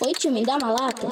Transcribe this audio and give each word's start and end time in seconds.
Oi, 0.00 0.12
tio, 0.12 0.30
me 0.30 0.44
dá 0.44 0.56
uma 0.56 0.70
lata? 0.70 1.08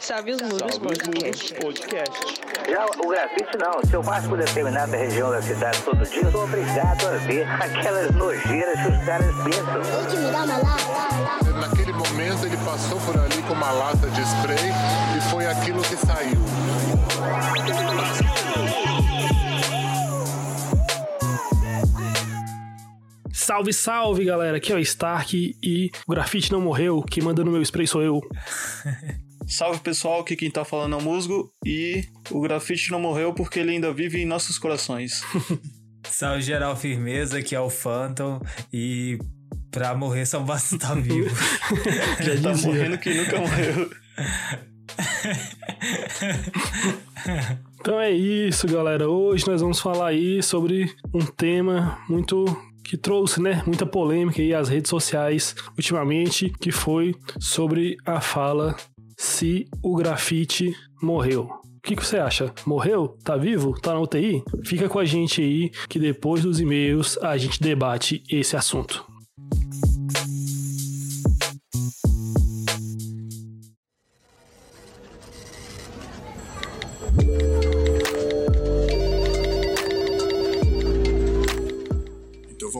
Salve 0.00 0.32
os 0.32 0.42
muros 0.42 0.78
podcast. 0.78 1.54
Podcast. 1.54 2.40
Já 2.68 2.86
o 2.86 3.08
grafite 3.08 3.56
não. 3.56 3.80
Se 3.88 3.94
eu 3.94 4.02
passo 4.02 4.28
por 4.28 4.36
determinada 4.36 4.96
região 4.96 5.30
da 5.30 5.40
cidade 5.40 5.80
todo 5.82 6.04
dia, 6.04 6.22
eu 6.22 6.32
sou 6.32 6.42
obrigado 6.42 7.06
a 7.06 7.16
ver 7.18 7.46
aquelas 7.48 8.10
nojeiras 8.16 8.80
que 8.80 8.88
os 8.88 9.04
caras 9.04 9.32
pensam. 9.44 9.76
Oi, 9.76 10.06
tio, 10.10 10.18
me 10.18 10.30
dá 10.32 10.42
uma 10.42 10.58
lata? 10.58 11.52
Naquele 11.52 11.92
momento 11.92 12.46
ele 12.46 12.56
passou 12.64 12.98
por 13.00 13.16
ali 13.16 13.42
com 13.42 13.52
uma 13.52 13.70
lata 13.70 14.08
de 14.10 14.22
spray 14.22 14.72
e 15.16 15.30
foi 15.30 15.46
aquilo 15.46 15.80
que 15.82 15.96
saiu. 15.96 16.38
Salve, 23.48 23.72
salve, 23.72 24.26
galera. 24.26 24.58
Aqui 24.58 24.70
é 24.70 24.76
o 24.76 24.78
Stark 24.78 25.56
e 25.62 25.90
o 26.06 26.10
grafite 26.10 26.52
não 26.52 26.60
morreu. 26.60 27.00
Quem 27.00 27.24
manda 27.24 27.42
no 27.42 27.50
meu 27.50 27.62
spray 27.62 27.86
sou 27.86 28.02
eu. 28.02 28.20
Salve 29.48 29.80
pessoal, 29.80 30.20
aqui 30.20 30.36
quem 30.36 30.50
tá 30.50 30.66
falando 30.66 30.96
é 30.96 30.98
o 30.98 31.02
Musgo 31.02 31.50
e 31.64 32.04
o 32.30 32.42
grafite 32.42 32.90
não 32.90 33.00
morreu 33.00 33.32
porque 33.32 33.60
ele 33.60 33.70
ainda 33.70 33.90
vive 33.90 34.20
em 34.20 34.26
nossos 34.26 34.58
corações. 34.58 35.22
Salve 36.04 36.42
geral 36.42 36.76
firmeza, 36.76 37.40
que 37.40 37.54
é 37.54 37.60
o 37.60 37.70
Phantom. 37.70 38.38
E 38.70 39.18
pra 39.70 39.94
morrer 39.94 40.26
só 40.26 40.40
basta 40.40 40.74
estar 40.74 40.94
vivo. 40.96 41.34
Já 42.20 42.42
tá 42.42 42.52
dizia. 42.52 42.70
morrendo 42.70 42.98
quem 42.98 43.14
nunca 43.14 43.40
morreu. 43.40 43.90
Então 47.80 47.98
é 47.98 48.10
isso, 48.10 48.66
galera. 48.66 49.08
Hoje 49.08 49.46
nós 49.46 49.62
vamos 49.62 49.80
falar 49.80 50.08
aí 50.08 50.42
sobre 50.42 50.94
um 51.14 51.24
tema 51.24 51.98
muito 52.10 52.67
que 52.88 52.96
trouxe, 52.96 53.40
né, 53.40 53.62
muita 53.66 53.84
polêmica 53.84 54.40
aí 54.40 54.54
às 54.54 54.70
redes 54.70 54.88
sociais 54.88 55.54
ultimamente, 55.76 56.50
que 56.58 56.72
foi 56.72 57.14
sobre 57.38 57.98
a 58.06 58.18
fala 58.18 58.74
se 59.14 59.68
o 59.82 59.94
grafite 59.94 60.74
morreu. 61.02 61.50
O 61.76 61.80
que, 61.82 61.94
que 61.94 62.04
você 62.04 62.16
acha? 62.16 62.50
Morreu? 62.66 63.16
Tá 63.22 63.36
vivo? 63.36 63.78
Tá 63.78 63.92
na 63.92 64.00
UTI? 64.00 64.42
Fica 64.64 64.88
com 64.88 64.98
a 64.98 65.04
gente 65.04 65.42
aí 65.42 65.70
que 65.88 65.98
depois 65.98 66.42
dos 66.42 66.60
e-mails 66.60 67.18
a 67.18 67.36
gente 67.36 67.62
debate 67.62 68.22
esse 68.30 68.56
assunto. 68.56 69.04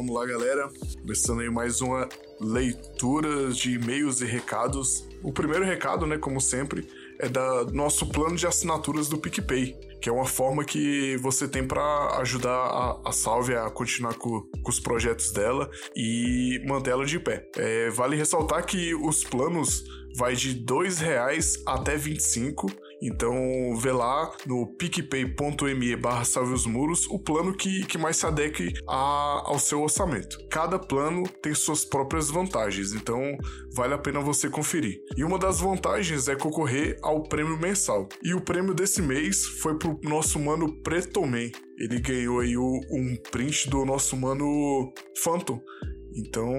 Vamos 0.08 0.14
lá, 0.14 0.26
galera. 0.26 0.70
Começando 1.02 1.40
aí 1.40 1.50
mais 1.50 1.80
uma 1.82 2.08
leitura 2.40 3.50
de 3.50 3.74
e-mails 3.74 4.20
e 4.22 4.24
recados. 4.24 5.06
O 5.22 5.32
primeiro 5.32 5.64
recado, 5.64 6.06
né, 6.06 6.16
como 6.16 6.40
sempre, 6.40 6.88
é 7.18 7.28
da 7.28 7.64
nosso 7.64 8.06
plano 8.06 8.34
de 8.34 8.46
assinaturas 8.46 9.08
do 9.08 9.18
PicPay, 9.18 9.76
que 10.00 10.08
é 10.08 10.12
uma 10.12 10.24
forma 10.24 10.64
que 10.64 11.16
você 11.18 11.46
tem 11.46 11.66
para 11.66 12.18
ajudar 12.20 12.50
a, 12.50 13.00
a 13.04 13.12
Salve 13.12 13.54
a 13.54 13.68
continuar 13.68 14.14
com, 14.14 14.40
com 14.62 14.70
os 14.70 14.80
projetos 14.80 15.30
dela 15.32 15.70
e 15.94 16.62
manter 16.66 16.90
ela 16.90 17.04
de 17.04 17.18
pé. 17.20 17.46
É, 17.56 17.90
vale 17.90 18.16
ressaltar 18.16 18.64
que 18.64 18.94
os 18.94 19.24
planos 19.24 19.84
vai 20.16 20.34
de 20.34 20.50
R$ 20.52 20.64
2,00 20.64 21.62
até 21.66 21.96
25 21.96 22.66
então 23.00 23.76
vê 23.76 23.92
lá 23.92 24.30
no 24.46 24.66
picpay.me 24.76 25.96
barra 25.96 26.24
salve 26.24 26.52
os 26.52 26.66
muros 26.66 27.06
o 27.06 27.18
plano 27.18 27.54
que, 27.54 27.86
que 27.86 27.96
mais 27.96 28.16
se 28.16 28.26
adeque 28.26 28.72
a, 28.88 29.42
ao 29.46 29.58
seu 29.58 29.82
orçamento. 29.82 30.36
Cada 30.50 30.78
plano 30.78 31.22
tem 31.40 31.54
suas 31.54 31.84
próprias 31.84 32.28
vantagens, 32.28 32.92
então 32.92 33.20
vale 33.72 33.94
a 33.94 33.98
pena 33.98 34.20
você 34.20 34.50
conferir. 34.50 35.00
E 35.16 35.24
uma 35.24 35.38
das 35.38 35.60
vantagens 35.60 36.28
é 36.28 36.34
concorrer 36.34 36.98
ao 37.02 37.22
prêmio 37.22 37.56
mensal. 37.58 38.08
E 38.22 38.34
o 38.34 38.40
prêmio 38.40 38.74
desse 38.74 39.00
mês 39.00 39.44
foi 39.60 39.78
pro 39.78 39.98
nosso 40.02 40.38
mano 40.40 40.82
Pretoman. 40.82 41.50
Ele 41.78 42.00
ganhou 42.00 42.40
aí 42.40 42.56
o- 42.56 42.80
um 42.90 43.16
print 43.30 43.70
do 43.70 43.84
nosso 43.84 44.16
mano 44.16 44.92
Phantom. 45.22 45.60
Então 46.16 46.50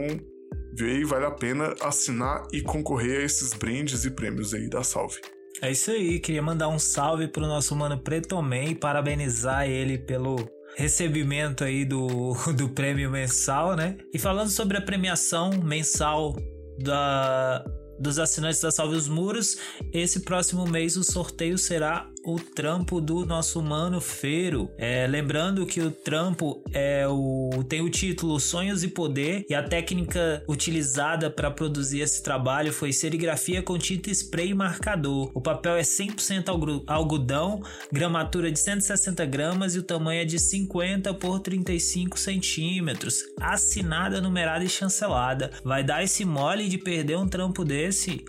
vê 0.74 0.92
aí, 0.92 1.04
vale 1.04 1.26
a 1.26 1.32
pena 1.32 1.76
assinar 1.82 2.48
e 2.52 2.62
concorrer 2.62 3.22
a 3.22 3.24
esses 3.24 3.54
brindes 3.54 4.06
e 4.06 4.12
prêmios 4.12 4.54
aí 4.54 4.70
da 4.70 4.84
Salve. 4.84 5.20
É 5.62 5.72
isso 5.72 5.92
aí, 5.92 6.20
queria 6.20 6.42
mandar 6.42 6.70
um 6.70 6.80
salve 6.80 7.28
pro 7.28 7.46
nosso 7.46 7.76
mano 7.76 7.98
Pretoman 7.98 8.72
e 8.72 8.76
parabenizar 8.76 9.68
ele 9.68 9.98
pelo 9.98 10.38
recebimento 10.76 11.64
aí 11.64 11.84
do, 11.84 12.34
do 12.56 12.70
prêmio 12.70 13.12
mensal, 13.12 13.76
né? 13.76 13.98
E 14.14 14.18
falando 14.18 14.50
sobre 14.50 14.78
a 14.78 14.82
premiação 14.82 15.50
mensal 15.62 16.36
da, 16.78 17.66
dos 18.00 18.18
assinantes 18.18 18.62
da 18.62 18.72
Salve 18.72 18.96
os 18.96 19.10
Muros, 19.10 19.58
esse 19.94 20.22
próximo 20.22 20.66
mês 20.66 20.96
o 20.96 21.04
sorteio 21.04 21.58
será 21.58 22.10
o 22.34 22.40
trampo 22.40 23.02
do 23.02 23.26
nosso 23.26 23.62
mano 23.62 24.00
Feiro. 24.00 24.70
É, 24.78 25.08
lembrando 25.08 25.66
que 25.66 25.82
o 25.82 25.92
trampo 25.92 26.62
é 26.74 27.08
o, 27.08 27.64
tem 27.68 27.82
o 27.82 27.90
título 27.90 28.40
Sonhos 28.40 28.84
e 28.84 28.88
Poder 28.88 29.46
e 29.50 29.54
a 29.56 29.64
técnica 29.64 30.44
utilizada 30.48 31.30
para 31.30 31.52
produzir 31.52 32.02
esse 32.02 32.22
trabalho 32.24 32.72
foi 32.72 32.92
serigrafia 32.94 33.62
com 33.62 33.78
tinta 33.78 34.10
spray 34.12 34.50
e 34.50 34.54
marcador. 34.54 35.32
O 35.34 35.42
papel 35.42 35.76
é 35.76 35.82
100% 35.82 36.50
algru- 36.50 36.84
algodão, 36.88 37.62
gramatura 37.92 38.52
de 38.52 38.60
160 38.60 39.26
gramas 39.26 39.76
e 39.76 39.80
o 39.80 39.84
tamanho 39.84 40.22
é 40.22 40.26
de 40.26 40.40
50 40.40 41.14
por 41.16 41.40
35 41.40 42.20
centímetros. 42.20 43.24
Assinada, 43.40 44.22
numerada 44.22 44.64
e 44.64 44.70
chancelada. 44.70 45.52
Vai 45.64 45.84
dar 45.84 46.04
esse 46.04 46.26
mole 46.26 46.68
de 46.68 46.78
perder 46.78 47.18
um 47.18 47.28
trampo 47.28 47.64
desse? 47.66 48.24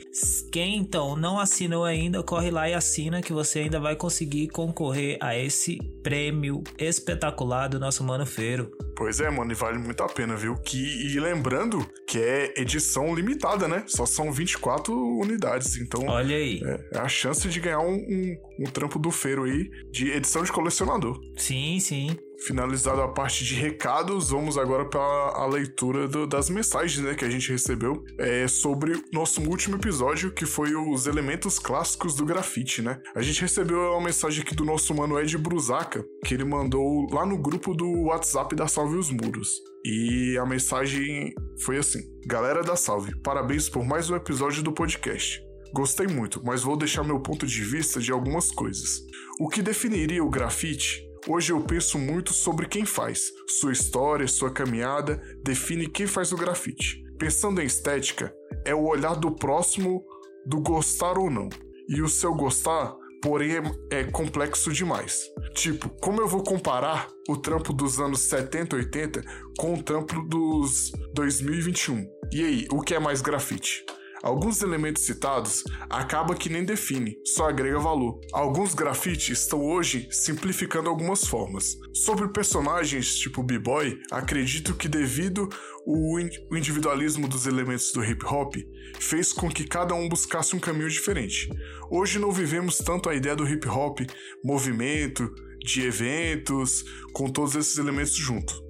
Quem 0.51 0.77
então 0.79 1.17
não 1.17 1.39
assinou 1.39 1.85
ainda, 1.85 2.23
corre 2.23 2.51
lá 2.51 2.69
e 2.69 2.75
assina 2.75 3.23
que 3.23 3.33
você 3.33 3.61
ainda 3.61 3.79
vai 3.81 3.90
conseguir 3.97 4.49
concorrer 4.49 5.17
a 5.21 5.37
esse 5.37 5.79
prêmio 6.03 6.63
espetacular 6.79 7.69
do 7.69 7.79
nosso 7.79 8.03
mano 8.05 8.27
Feiro. 8.27 8.71
Pois 8.97 9.21
é, 9.21 9.31
mano, 9.31 9.51
e 9.51 9.55
vale 9.55 9.79
muito 9.79 10.03
a 10.03 10.09
pena, 10.09 10.37
viu? 10.37 10.55
Que, 10.57 10.77
e 10.77 11.19
lembrando 11.19 11.87
que 12.07 12.19
é 12.19 12.53
edição 12.57 13.15
limitada, 13.15 13.67
né? 13.67 13.85
Só 13.87 14.05
são 14.05 14.31
24 14.31 14.95
unidades, 15.19 15.79
então 15.79 16.05
Olha 16.07 16.37
aí. 16.37 16.61
é, 16.65 16.97
é 16.97 16.99
a 16.99 17.09
chance 17.09 17.49
de 17.49 17.61
ganhar 17.61 17.81
um, 17.81 17.95
um, 17.95 18.37
um 18.61 18.65
trampo 18.65 18.99
do 18.99 19.11
feiro 19.11 19.45
aí 19.45 19.71
de 19.91 20.11
edição 20.11 20.43
de 20.43 20.53
colecionador. 20.53 21.19
Sim, 21.37 21.81
sim. 21.81 22.17
Finalizado 22.47 23.03
a 23.03 23.09
parte 23.09 23.45
de 23.45 23.55
recados, 23.55 24.31
vamos 24.31 24.57
agora 24.57 24.85
para 24.87 25.01
a 25.01 25.47
leitura 25.47 26.09
do- 26.09 26.27
das 26.27 26.49
mensagens 26.49 27.05
né, 27.05 27.15
que 27.15 27.25
a 27.25 27.31
gente 27.31 27.51
recebeu 27.53 28.03
é, 28.19 28.49
sobre 28.49 29.01
nosso 29.13 29.43
último 29.43 29.77
episódio, 29.77 30.33
que 30.33 30.47
foi 30.47 30.75
os 30.75 31.07
elementos 31.07 31.59
clássicos 31.59 32.15
do 32.15 32.25
grafite, 32.25 32.81
né? 32.81 32.99
A 33.15 33.21
gente 33.21 33.43
recebeu 33.43 33.79
uma 33.93 34.01
mensagem 34.01 34.43
aqui 34.43 34.55
do 34.55 34.65
nosso 34.65 34.95
mano 34.95 35.19
Ed 35.21 35.37
Brusaca, 35.37 36.05
que 36.25 36.33
ele 36.33 36.45
mandou 36.45 37.07
lá 37.13 37.27
no 37.27 37.37
grupo 37.37 37.75
do 37.75 38.05
WhatsApp 38.05 38.57
da 38.57 38.67
Salve 38.67 38.97
os 38.97 39.11
Muros. 39.11 39.51
E 39.85 40.37
a 40.39 40.47
mensagem 40.47 41.33
foi 41.65 41.77
assim: 41.79 42.01
Galera 42.27 42.63
da 42.63 42.75
Salve, 42.77 43.15
parabéns 43.23 43.69
por 43.69 43.85
mais 43.85 44.09
um 44.09 44.17
episódio 44.17 44.63
do 44.63 44.73
podcast. 44.73 45.41
Gostei 45.75 46.07
muito, 46.07 46.43
mas 46.45 46.63
vou 46.63 46.77
deixar 46.77 47.05
meu 47.05 47.21
ponto 47.21 47.47
de 47.47 47.63
vista 47.63 48.01
de 48.01 48.11
algumas 48.11 48.51
coisas. 48.51 49.01
O 49.39 49.49
que 49.49 49.63
definiria 49.63 50.25
o 50.25 50.29
grafite 50.31 51.09
Hoje 51.29 51.53
eu 51.53 51.61
penso 51.61 51.99
muito 51.99 52.33
sobre 52.33 52.67
quem 52.67 52.87
faz. 52.87 53.31
Sua 53.47 53.73
história, 53.73 54.27
sua 54.27 54.51
caminhada 54.51 55.23
define 55.45 55.87
quem 55.87 56.07
faz 56.07 56.33
o 56.33 56.37
grafite. 56.37 57.05
Pensando 57.19 57.61
em 57.61 57.67
estética, 57.67 58.35
é 58.65 58.75
o 58.75 58.87
olhar 58.87 59.15
do 59.15 59.31
próximo 59.31 60.03
do 60.47 60.61
gostar 60.61 61.19
ou 61.19 61.31
não. 61.31 61.51
E 61.89 62.01
o 62.01 62.09
seu 62.09 62.35
gostar, 62.35 62.97
porém, 63.23 63.53
é, 63.91 64.01
é 64.01 64.05
complexo 64.05 64.73
demais. 64.73 65.21
Tipo, 65.53 65.91
como 66.01 66.23
eu 66.23 66.27
vou 66.27 66.43
comparar 66.43 67.09
o 67.29 67.37
trampo 67.37 67.73
dos 67.75 68.01
anos 68.01 68.21
70, 68.23 68.77
80 68.77 69.23
com 69.59 69.75
o 69.75 69.83
trampo 69.83 70.23
dos 70.23 70.91
2021? 71.13 72.07
E 72.33 72.45
aí, 72.45 72.69
o 72.71 72.81
que 72.81 72.95
é 72.95 72.99
mais 72.99 73.21
grafite? 73.21 73.85
Alguns 74.23 74.61
elementos 74.61 75.05
citados 75.05 75.65
acaba 75.89 76.35
que 76.35 76.51
nem 76.51 76.65
define, 76.65 77.17
só 77.25 77.49
agrega 77.49 77.79
valor. 77.79 78.21
Alguns 78.33 78.75
grafites 78.75 79.39
estão 79.39 79.65
hoje 79.65 80.09
simplificando 80.11 80.91
algumas 80.91 81.25
formas. 81.25 81.77
Sobre 81.95 82.29
personagens 82.29 83.15
tipo 83.17 83.43
B-Boy, 83.43 83.99
acredito 84.11 84.75
que 84.75 84.89
devido 84.89 85.49
o 85.87 86.19
in- 86.21 86.29
o 86.51 86.57
individualismo 86.57 87.27
dos 87.27 87.47
elementos 87.47 87.93
do 87.93 88.05
hip 88.05 88.25
hop 88.27 88.55
fez 88.99 89.33
com 89.33 89.49
que 89.49 89.65
cada 89.67 89.95
um 89.95 90.09
buscasse 90.09 90.55
um 90.55 90.61
caminho 90.61 90.91
diferente. 90.91 91.49
Hoje 91.91 92.19
não 92.19 92.31
vivemos 92.31 92.77
tanto 92.79 93.09
a 93.09 93.15
ideia 93.15 93.35
do 93.35 93.49
hip 93.49 93.67
hop, 93.69 94.01
movimento, 94.45 95.33
de 95.65 95.83
eventos, 95.87 96.85
com 97.13 97.31
todos 97.31 97.55
esses 97.55 97.79
elementos 97.79 98.15
juntos, 98.15 98.63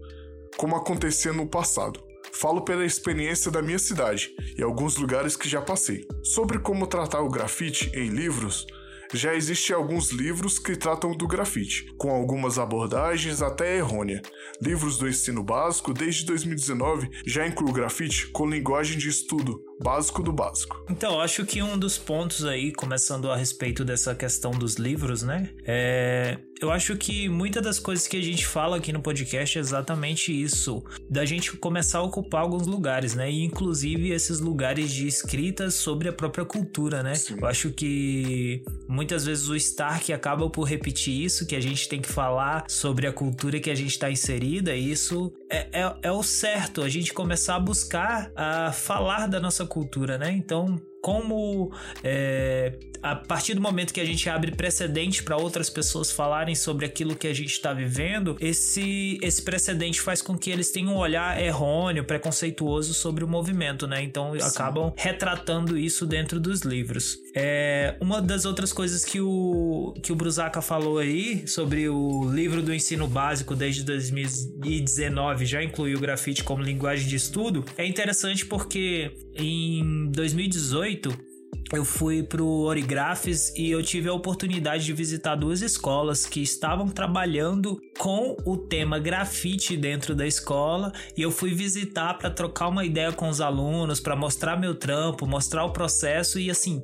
como 0.57 0.77
acontecia 0.77 1.33
no 1.33 1.49
passado. 1.49 2.01
Falo 2.33 2.63
pela 2.63 2.85
experiência 2.85 3.51
da 3.51 3.63
minha 3.63 3.79
cidade 3.79 4.35
e 4.57 4.63
alguns 4.63 4.97
lugares 4.97 5.37
que 5.37 5.49
já 5.49 5.61
passei. 5.61 6.07
Sobre 6.23 6.59
como 6.59 6.87
tratar 6.87 7.21
o 7.21 7.29
grafite 7.29 7.91
em 7.95 8.09
livros, 8.09 8.67
já 9.13 9.35
existem 9.35 9.75
alguns 9.75 10.11
livros 10.11 10.59
que 10.59 10.77
tratam 10.77 11.13
do 11.13 11.27
grafite, 11.27 11.93
com 11.99 12.11
algumas 12.11 12.59
abordagens 12.59 13.43
até 13.43 13.77
errônea. 13.77 14.23
Livros 14.63 14.99
do 14.99 15.09
ensino 15.09 15.43
básico, 15.43 15.93
desde 15.93 16.25
2019, 16.27 17.11
já 17.27 17.47
incluem 17.47 17.75
grafite 17.75 18.29
com 18.29 18.49
linguagem 18.49 18.97
de 18.99 19.09
estudo, 19.09 19.61
básico 19.83 20.23
do 20.23 20.33
básico. 20.33 20.85
Então, 20.89 21.21
acho 21.21 21.45
que 21.45 21.63
um 21.63 21.77
dos 21.77 21.99
pontos 21.99 22.45
aí, 22.45 22.73
começando 22.73 23.31
a 23.31 23.37
respeito 23.37 23.85
dessa 23.85 24.15
questão 24.15 24.53
dos 24.53 24.77
livros, 24.77 25.23
né? 25.23 25.51
É. 25.67 26.39
Eu 26.61 26.71
acho 26.71 26.95
que 26.95 27.27
muitas 27.27 27.63
das 27.63 27.79
coisas 27.79 28.07
que 28.07 28.19
a 28.19 28.23
gente 28.23 28.47
fala 28.47 28.77
aqui 28.77 28.93
no 28.93 29.01
podcast 29.01 29.57
é 29.57 29.61
exatamente 29.61 30.31
isso, 30.31 30.85
da 31.09 31.25
gente 31.25 31.57
começar 31.57 32.01
a 32.01 32.03
ocupar 32.03 32.43
alguns 32.43 32.67
lugares, 32.67 33.15
né? 33.15 33.31
E 33.31 33.43
inclusive 33.43 34.11
esses 34.11 34.41
lugares 34.41 34.93
de 34.93 35.07
escritas 35.07 35.75
sobre 35.75 36.11
a 36.11 36.13
própria 36.13 36.45
cultura, 36.45 37.03
né? 37.03 37.15
Sim. 37.15 37.39
Eu 37.41 37.47
acho 37.47 37.71
que 37.71 38.63
muitas 38.87 39.25
vezes 39.25 39.49
o 39.49 39.57
Stark 39.57 40.13
acaba 40.13 40.51
por 40.51 40.65
repetir 40.65 41.25
isso, 41.25 41.47
que 41.47 41.57
a 41.57 41.61
gente 41.61 41.89
tem 41.89 42.01
que 42.01 42.09
falar 42.09 42.65
sobre 42.69 43.07
a 43.07 43.13
cultura 43.13 43.59
que 43.59 43.71
a 43.71 43.75
gente 43.75 43.93
está 43.93 44.11
inserida, 44.11 44.77
e 44.77 44.91
isso 44.91 45.33
é, 45.51 45.67
é, 45.73 45.95
é 46.03 46.13
o 46.13 46.23
certo, 46.23 46.83
a 46.83 46.91
gente 46.91 47.15
começar 47.15 47.57
a 47.57 47.61
buscar 47.61 48.31
a 48.37 48.71
falar 48.71 49.27
da 49.29 49.41
nossa 49.41 49.65
cultura, 49.65 50.19
né? 50.19 50.31
Então, 50.31 50.79
como 51.01 51.73
é, 52.03 52.79
a 53.03 53.17
partir 53.17 53.55
do 53.55 53.61
momento 53.61 53.93
que 53.93 54.01
a 54.01 54.05
gente 54.05 54.29
abre 54.29 54.53
precedente 54.53 55.23
para 55.23 55.37
outras 55.37 55.71
pessoas 55.71 56.11
falarem 56.11 56.55
sobre 56.55 56.85
aquilo 56.85 57.17
que 57.17 57.27
a 57.27 57.35
gente 57.35 57.53
está 57.53 57.73
vivendo, 57.73 58.37
esse, 58.41 59.19
esse 59.23 59.43
precedente 59.43 60.01
faz 60.01 60.21
com 60.21 60.37
que 60.37 60.51
eles 60.51 60.71
tenham 60.71 60.95
um 60.95 60.97
olhar 60.97 61.41
errôneo, 61.43 62.05
preconceituoso 62.05 62.93
sobre 62.95 63.25
o 63.25 63.29
movimento, 63.29 63.87
né? 63.87 64.03
Então 64.03 64.33
Sim. 64.39 64.47
acabam 64.47 64.93
retratando 64.97 65.79
isso 65.79 66.07
dentro 66.07 66.39
dos 66.39 66.61
livros. 66.61 67.19
É, 67.35 67.97
uma 68.01 68.21
das 68.21 68.45
outras 68.45 68.73
coisas 68.73 69.05
que 69.05 69.21
o, 69.21 69.95
que 70.03 70.13
o 70.13 70.17
Brusaka 70.17 70.61
falou 70.61 70.99
aí 70.99 71.47
sobre 71.47 71.89
o 71.89 72.31
livro 72.31 72.61
do 72.61 72.75
ensino 72.75 73.07
básico 73.07 73.55
desde 73.55 73.85
2019 73.85 75.47
já 75.47 75.63
incluiu 75.63 75.99
o 75.99 76.01
grafite 76.01 76.43
como 76.43 76.63
linguagem 76.63 77.07
de 77.07 77.17
estudo 77.17 77.65
é 77.77 77.87
interessante 77.87 78.45
porque 78.45 79.13
em 79.35 80.11
2018 80.11 80.90
eu 81.73 81.85
fui 81.85 82.23
pro 82.23 82.47
Origrafes 82.47 83.55
e 83.57 83.71
eu 83.71 83.83
tive 83.83 84.09
a 84.09 84.13
oportunidade 84.13 84.85
de 84.85 84.93
visitar 84.93 85.37
duas 85.37 85.63
escolas 85.63 86.27
que 86.27 86.43
estavam 86.43 86.89
trabalhando 86.89 87.81
com 87.97 88.37
o 88.45 88.57
tema 88.57 88.99
grafite 88.99 89.77
dentro 89.77 90.15
da 90.15 90.27
escola 90.27 90.93
e 91.17 91.23
eu 91.23 91.31
fui 91.31 91.55
visitar 91.55 92.15
para 92.15 92.29
trocar 92.29 92.69
uma 92.69 92.85
ideia 92.85 93.13
com 93.13 93.29
os 93.29 93.41
alunos, 93.41 94.01
para 94.01 94.17
mostrar 94.17 94.57
meu 94.59 94.75
trampo, 94.75 95.27
mostrar 95.27 95.65
o 95.65 95.73
processo 95.73 96.41
e 96.41 96.51
assim, 96.51 96.83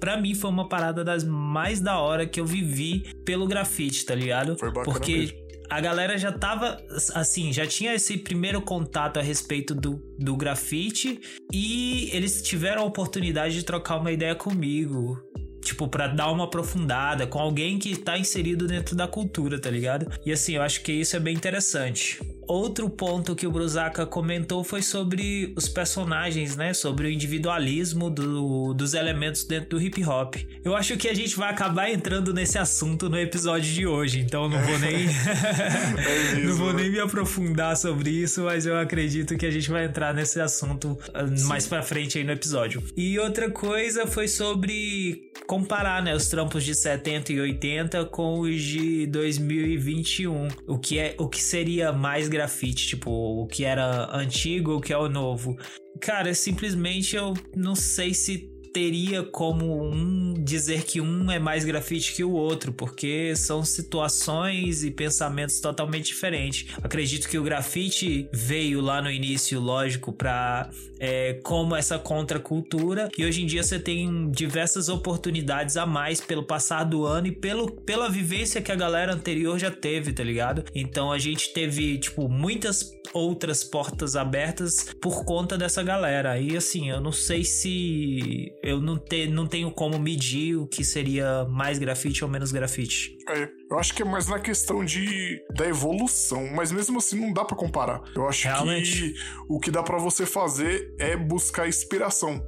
Pra 0.00 0.20
mim 0.20 0.34
foi 0.34 0.50
uma 0.50 0.68
parada 0.68 1.02
das 1.02 1.24
mais 1.24 1.80
da 1.80 1.98
hora 1.98 2.26
que 2.26 2.38
eu 2.38 2.44
vivi 2.44 3.04
pelo 3.24 3.46
grafite, 3.46 4.04
tá 4.04 4.14
ligado? 4.14 4.54
Foi 4.58 4.68
bacana 4.68 4.84
Porque 4.84 5.16
mesmo. 5.16 5.38
A 5.70 5.80
galera 5.80 6.16
já 6.18 6.32
tava, 6.32 6.78
assim, 7.14 7.52
já 7.52 7.66
tinha 7.66 7.94
esse 7.94 8.18
primeiro 8.18 8.60
contato 8.60 9.18
a 9.18 9.22
respeito 9.22 9.74
do, 9.74 9.96
do 10.18 10.36
grafite 10.36 11.20
e 11.52 12.10
eles 12.12 12.42
tiveram 12.42 12.82
a 12.82 12.84
oportunidade 12.84 13.54
de 13.54 13.62
trocar 13.64 13.96
uma 13.96 14.12
ideia 14.12 14.34
comigo. 14.34 15.18
Tipo, 15.62 15.88
pra 15.88 16.06
dar 16.06 16.30
uma 16.30 16.44
aprofundada 16.44 17.26
com 17.26 17.38
alguém 17.38 17.78
que 17.78 17.96
tá 17.96 18.18
inserido 18.18 18.66
dentro 18.66 18.94
da 18.94 19.08
cultura, 19.08 19.58
tá 19.58 19.70
ligado? 19.70 20.06
E 20.24 20.30
assim, 20.30 20.56
eu 20.56 20.62
acho 20.62 20.82
que 20.82 20.92
isso 20.92 21.16
é 21.16 21.20
bem 21.20 21.34
interessante. 21.34 22.20
Outro 22.46 22.88
ponto 22.90 23.34
que 23.34 23.46
o 23.46 23.50
Brusaka 23.50 24.06
comentou 24.06 24.62
foi 24.64 24.82
sobre 24.82 25.52
os 25.56 25.68
personagens, 25.68 26.56
né? 26.56 26.72
Sobre 26.74 27.06
o 27.06 27.10
individualismo 27.10 28.10
do- 28.10 28.72
dos 28.74 28.94
elementos 28.94 29.44
dentro 29.44 29.70
do 29.70 29.80
hip 29.82 30.02
hop. 30.04 30.36
Eu 30.64 30.74
acho 30.76 30.96
que 30.96 31.08
a 31.08 31.14
gente 31.14 31.36
vai 31.36 31.50
acabar 31.50 31.90
entrando 31.90 32.32
nesse 32.32 32.58
assunto 32.58 33.08
no 33.08 33.18
episódio 33.18 33.72
de 33.72 33.86
hoje, 33.86 34.20
então 34.20 34.48
não 34.48 34.60
vou 34.60 34.78
nem. 34.78 35.06
É 36.04 36.34
mesmo, 36.34 36.48
não 36.50 36.56
vou 36.56 36.72
né? 36.72 36.82
nem 36.82 36.92
me 36.92 36.98
aprofundar 37.00 37.76
sobre 37.76 38.10
isso, 38.10 38.42
mas 38.42 38.66
eu 38.66 38.76
acredito 38.78 39.36
que 39.36 39.46
a 39.46 39.50
gente 39.50 39.70
vai 39.70 39.84
entrar 39.86 40.12
nesse 40.14 40.40
assunto 40.40 40.98
ah, 41.12 41.24
mais 41.46 41.66
pra 41.66 41.82
frente 41.82 42.18
aí 42.18 42.24
no 42.24 42.32
episódio. 42.32 42.82
E 42.96 43.18
outra 43.18 43.50
coisa 43.50 44.06
foi 44.06 44.28
sobre 44.28 45.30
comparar, 45.46 46.02
né, 46.02 46.14
os 46.14 46.28
trampos 46.28 46.64
de 46.64 46.74
70 46.74 47.32
e 47.32 47.40
80 47.40 48.04
com 48.06 48.40
os 48.40 48.60
de 48.62 49.06
2021. 49.06 50.48
O 50.66 50.78
que 50.78 50.98
é 50.98 51.14
o 51.18 51.28
que 51.28 51.42
seria 51.42 51.92
mais 51.92 52.28
grafite, 52.34 52.88
tipo, 52.88 53.10
o 53.10 53.46
que 53.46 53.64
era 53.64 54.14
antigo, 54.14 54.76
o 54.76 54.80
que 54.80 54.92
é 54.92 54.98
o 54.98 55.08
novo. 55.08 55.56
Cara, 56.00 56.34
simplesmente 56.34 57.16
eu 57.16 57.34
não 57.56 57.74
sei 57.74 58.12
se 58.12 58.53
teria 58.74 59.22
como 59.22 59.88
um 59.88 60.34
dizer 60.34 60.82
que 60.82 61.00
um 61.00 61.30
é 61.30 61.38
mais 61.38 61.64
grafite 61.64 62.12
que 62.12 62.24
o 62.24 62.32
outro, 62.32 62.72
porque 62.72 63.36
são 63.36 63.64
situações 63.64 64.82
e 64.82 64.90
pensamentos 64.90 65.60
totalmente 65.60 66.06
diferentes. 66.06 66.74
Acredito 66.82 67.28
que 67.28 67.38
o 67.38 67.44
grafite 67.44 68.28
veio 68.32 68.80
lá 68.80 69.00
no 69.00 69.10
início, 69.10 69.60
lógico, 69.60 70.12
para 70.12 70.68
é, 70.98 71.34
como 71.44 71.76
essa 71.76 71.98
contracultura 71.98 73.08
e 73.16 73.24
hoje 73.24 73.42
em 73.42 73.46
dia 73.46 73.62
você 73.62 73.78
tem 73.78 74.30
diversas 74.30 74.88
oportunidades 74.88 75.76
a 75.76 75.86
mais 75.86 76.20
pelo 76.20 76.42
passar 76.42 76.82
do 76.82 77.04
ano 77.04 77.28
e 77.28 77.32
pelo, 77.32 77.70
pela 77.70 78.08
vivência 78.08 78.60
que 78.60 78.72
a 78.72 78.76
galera 78.76 79.14
anterior 79.14 79.56
já 79.56 79.70
teve, 79.70 80.12
tá 80.12 80.24
ligado? 80.24 80.64
Então 80.74 81.12
a 81.12 81.18
gente 81.18 81.52
teve, 81.52 81.96
tipo, 81.98 82.28
muitas 82.28 82.90
outras 83.12 83.62
portas 83.62 84.16
abertas 84.16 84.86
por 85.00 85.24
conta 85.24 85.56
dessa 85.56 85.82
galera. 85.82 86.38
E 86.40 86.56
assim, 86.56 86.90
eu 86.90 87.00
não 87.00 87.12
sei 87.12 87.44
se 87.44 88.52
eu 88.64 88.80
não, 88.80 88.98
te, 88.98 89.26
não 89.26 89.46
tenho 89.46 89.70
como 89.70 89.98
medir 89.98 90.56
o 90.56 90.66
que 90.66 90.82
seria 90.82 91.44
mais 91.50 91.78
grafite 91.78 92.24
ou 92.24 92.30
menos 92.30 92.50
grafite. 92.50 93.16
É, 93.28 93.48
eu 93.70 93.78
acho 93.78 93.94
que 93.94 94.02
é 94.02 94.04
mais 94.04 94.26
na 94.28 94.38
questão 94.40 94.84
de 94.84 95.40
da 95.56 95.66
evolução, 95.68 96.46
mas 96.54 96.72
mesmo 96.72 96.98
assim 96.98 97.20
não 97.20 97.32
dá 97.32 97.44
pra 97.44 97.56
comparar. 97.56 98.02
Eu 98.16 98.26
acho 98.28 98.44
Realmente. 98.48 99.12
que 99.12 99.14
o 99.48 99.60
que 99.60 99.70
dá 99.70 99.82
pra 99.82 99.98
você 99.98 100.24
fazer 100.26 100.94
é 100.98 101.16
buscar 101.16 101.68
inspiração 101.68 102.42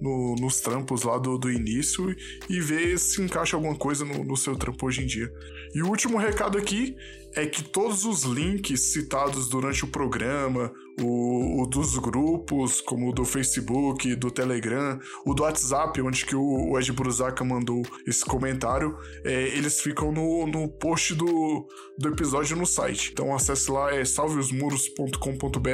no- 0.00 0.34
nos 0.40 0.60
trampos 0.60 1.02
lá 1.02 1.18
do, 1.18 1.36
do 1.38 1.50
início 1.52 2.14
e 2.48 2.58
ver 2.60 2.98
se 2.98 3.20
encaixa 3.22 3.56
alguma 3.56 3.76
coisa 3.76 4.04
no, 4.04 4.24
no 4.24 4.36
seu 4.36 4.56
trampo 4.56 4.86
hoje 4.86 5.02
em 5.02 5.06
dia. 5.06 5.30
E 5.74 5.82
o 5.82 5.88
último 5.88 6.16
recado 6.18 6.56
aqui 6.58 6.96
é 7.34 7.46
que 7.46 7.62
todos 7.62 8.04
os 8.04 8.22
links 8.22 8.92
citados 8.92 9.48
durante 9.48 9.84
o 9.84 9.88
programa, 9.88 10.72
o, 11.00 11.62
o 11.62 11.66
dos 11.66 11.96
grupos, 11.98 12.80
como 12.80 13.08
o 13.08 13.12
do 13.12 13.24
Facebook, 13.24 14.14
do 14.16 14.30
Telegram, 14.30 14.98
o 15.24 15.34
do 15.34 15.42
WhatsApp, 15.42 16.00
onde 16.00 16.24
que 16.26 16.34
o, 16.34 16.70
o 16.70 16.78
Ed 16.78 16.92
Brusaka 16.92 17.44
mandou 17.44 17.82
esse 18.06 18.24
comentário, 18.24 18.96
é, 19.24 19.48
eles 19.56 19.80
ficam 19.80 20.12
no, 20.12 20.46
no 20.46 20.68
post 20.68 21.14
do, 21.14 21.66
do 21.98 22.08
episódio 22.08 22.56
no 22.56 22.66
site. 22.66 23.10
Então 23.12 23.34
acesse 23.34 23.70
lá, 23.70 23.94
é 23.94 24.04
salveosmuros.com.br 24.04 25.68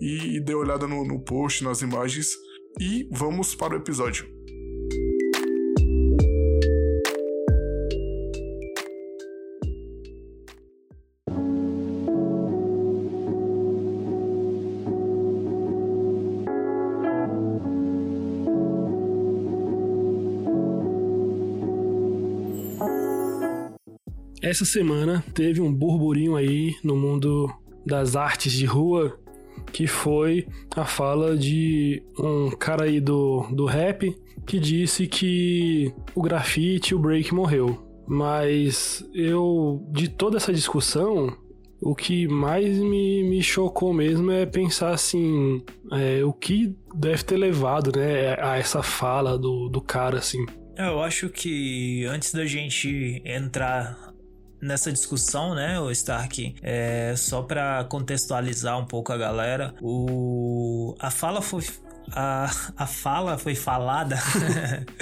e, 0.00 0.36
e 0.36 0.40
dê 0.40 0.54
uma 0.54 0.62
olhada 0.62 0.86
no, 0.86 1.04
no 1.04 1.20
post, 1.20 1.64
nas 1.64 1.82
imagens. 1.82 2.28
E 2.80 3.08
vamos 3.10 3.54
para 3.54 3.74
o 3.74 3.76
episódio. 3.76 4.37
Essa 24.48 24.64
semana 24.64 25.22
teve 25.34 25.60
um 25.60 25.70
burburinho 25.70 26.34
aí 26.34 26.74
no 26.82 26.96
mundo 26.96 27.54
das 27.84 28.16
artes 28.16 28.50
de 28.50 28.64
rua 28.64 29.20
que 29.70 29.86
foi 29.86 30.48
a 30.74 30.86
fala 30.86 31.36
de 31.36 32.02
um 32.18 32.48
cara 32.52 32.84
aí 32.84 32.98
do, 32.98 33.46
do 33.52 33.66
rap 33.66 34.10
que 34.46 34.58
disse 34.58 35.06
que 35.06 35.92
o 36.14 36.22
grafite, 36.22 36.94
o 36.94 36.98
break 36.98 37.34
morreu. 37.34 37.86
Mas 38.06 39.04
eu, 39.12 39.86
de 39.92 40.08
toda 40.08 40.38
essa 40.38 40.50
discussão, 40.50 41.36
o 41.82 41.94
que 41.94 42.26
mais 42.26 42.78
me, 42.78 43.22
me 43.24 43.42
chocou 43.42 43.92
mesmo 43.92 44.30
é 44.30 44.46
pensar 44.46 44.94
assim, 44.94 45.62
é, 45.92 46.24
o 46.24 46.32
que 46.32 46.74
deve 46.94 47.22
ter 47.22 47.36
levado, 47.36 47.92
né, 47.94 48.34
a 48.40 48.56
essa 48.56 48.82
fala 48.82 49.36
do, 49.36 49.68
do 49.68 49.82
cara, 49.82 50.16
assim. 50.16 50.46
Eu 50.74 51.02
acho 51.02 51.28
que 51.28 52.06
antes 52.06 52.32
da 52.32 52.46
gente 52.46 53.20
entrar 53.26 54.07
nessa 54.60 54.92
discussão, 54.92 55.54
né, 55.54 55.80
o 55.80 55.90
Stark, 55.90 56.54
é, 56.62 57.14
só 57.16 57.42
para 57.42 57.84
contextualizar 57.84 58.78
um 58.78 58.84
pouco 58.84 59.12
a 59.12 59.16
galera, 59.16 59.74
o 59.80 60.94
a 60.98 61.10
fala 61.10 61.40
foi 61.40 61.62
a, 62.12 62.50
a 62.76 62.86
fala 62.86 63.38
foi 63.38 63.54
falada 63.54 64.18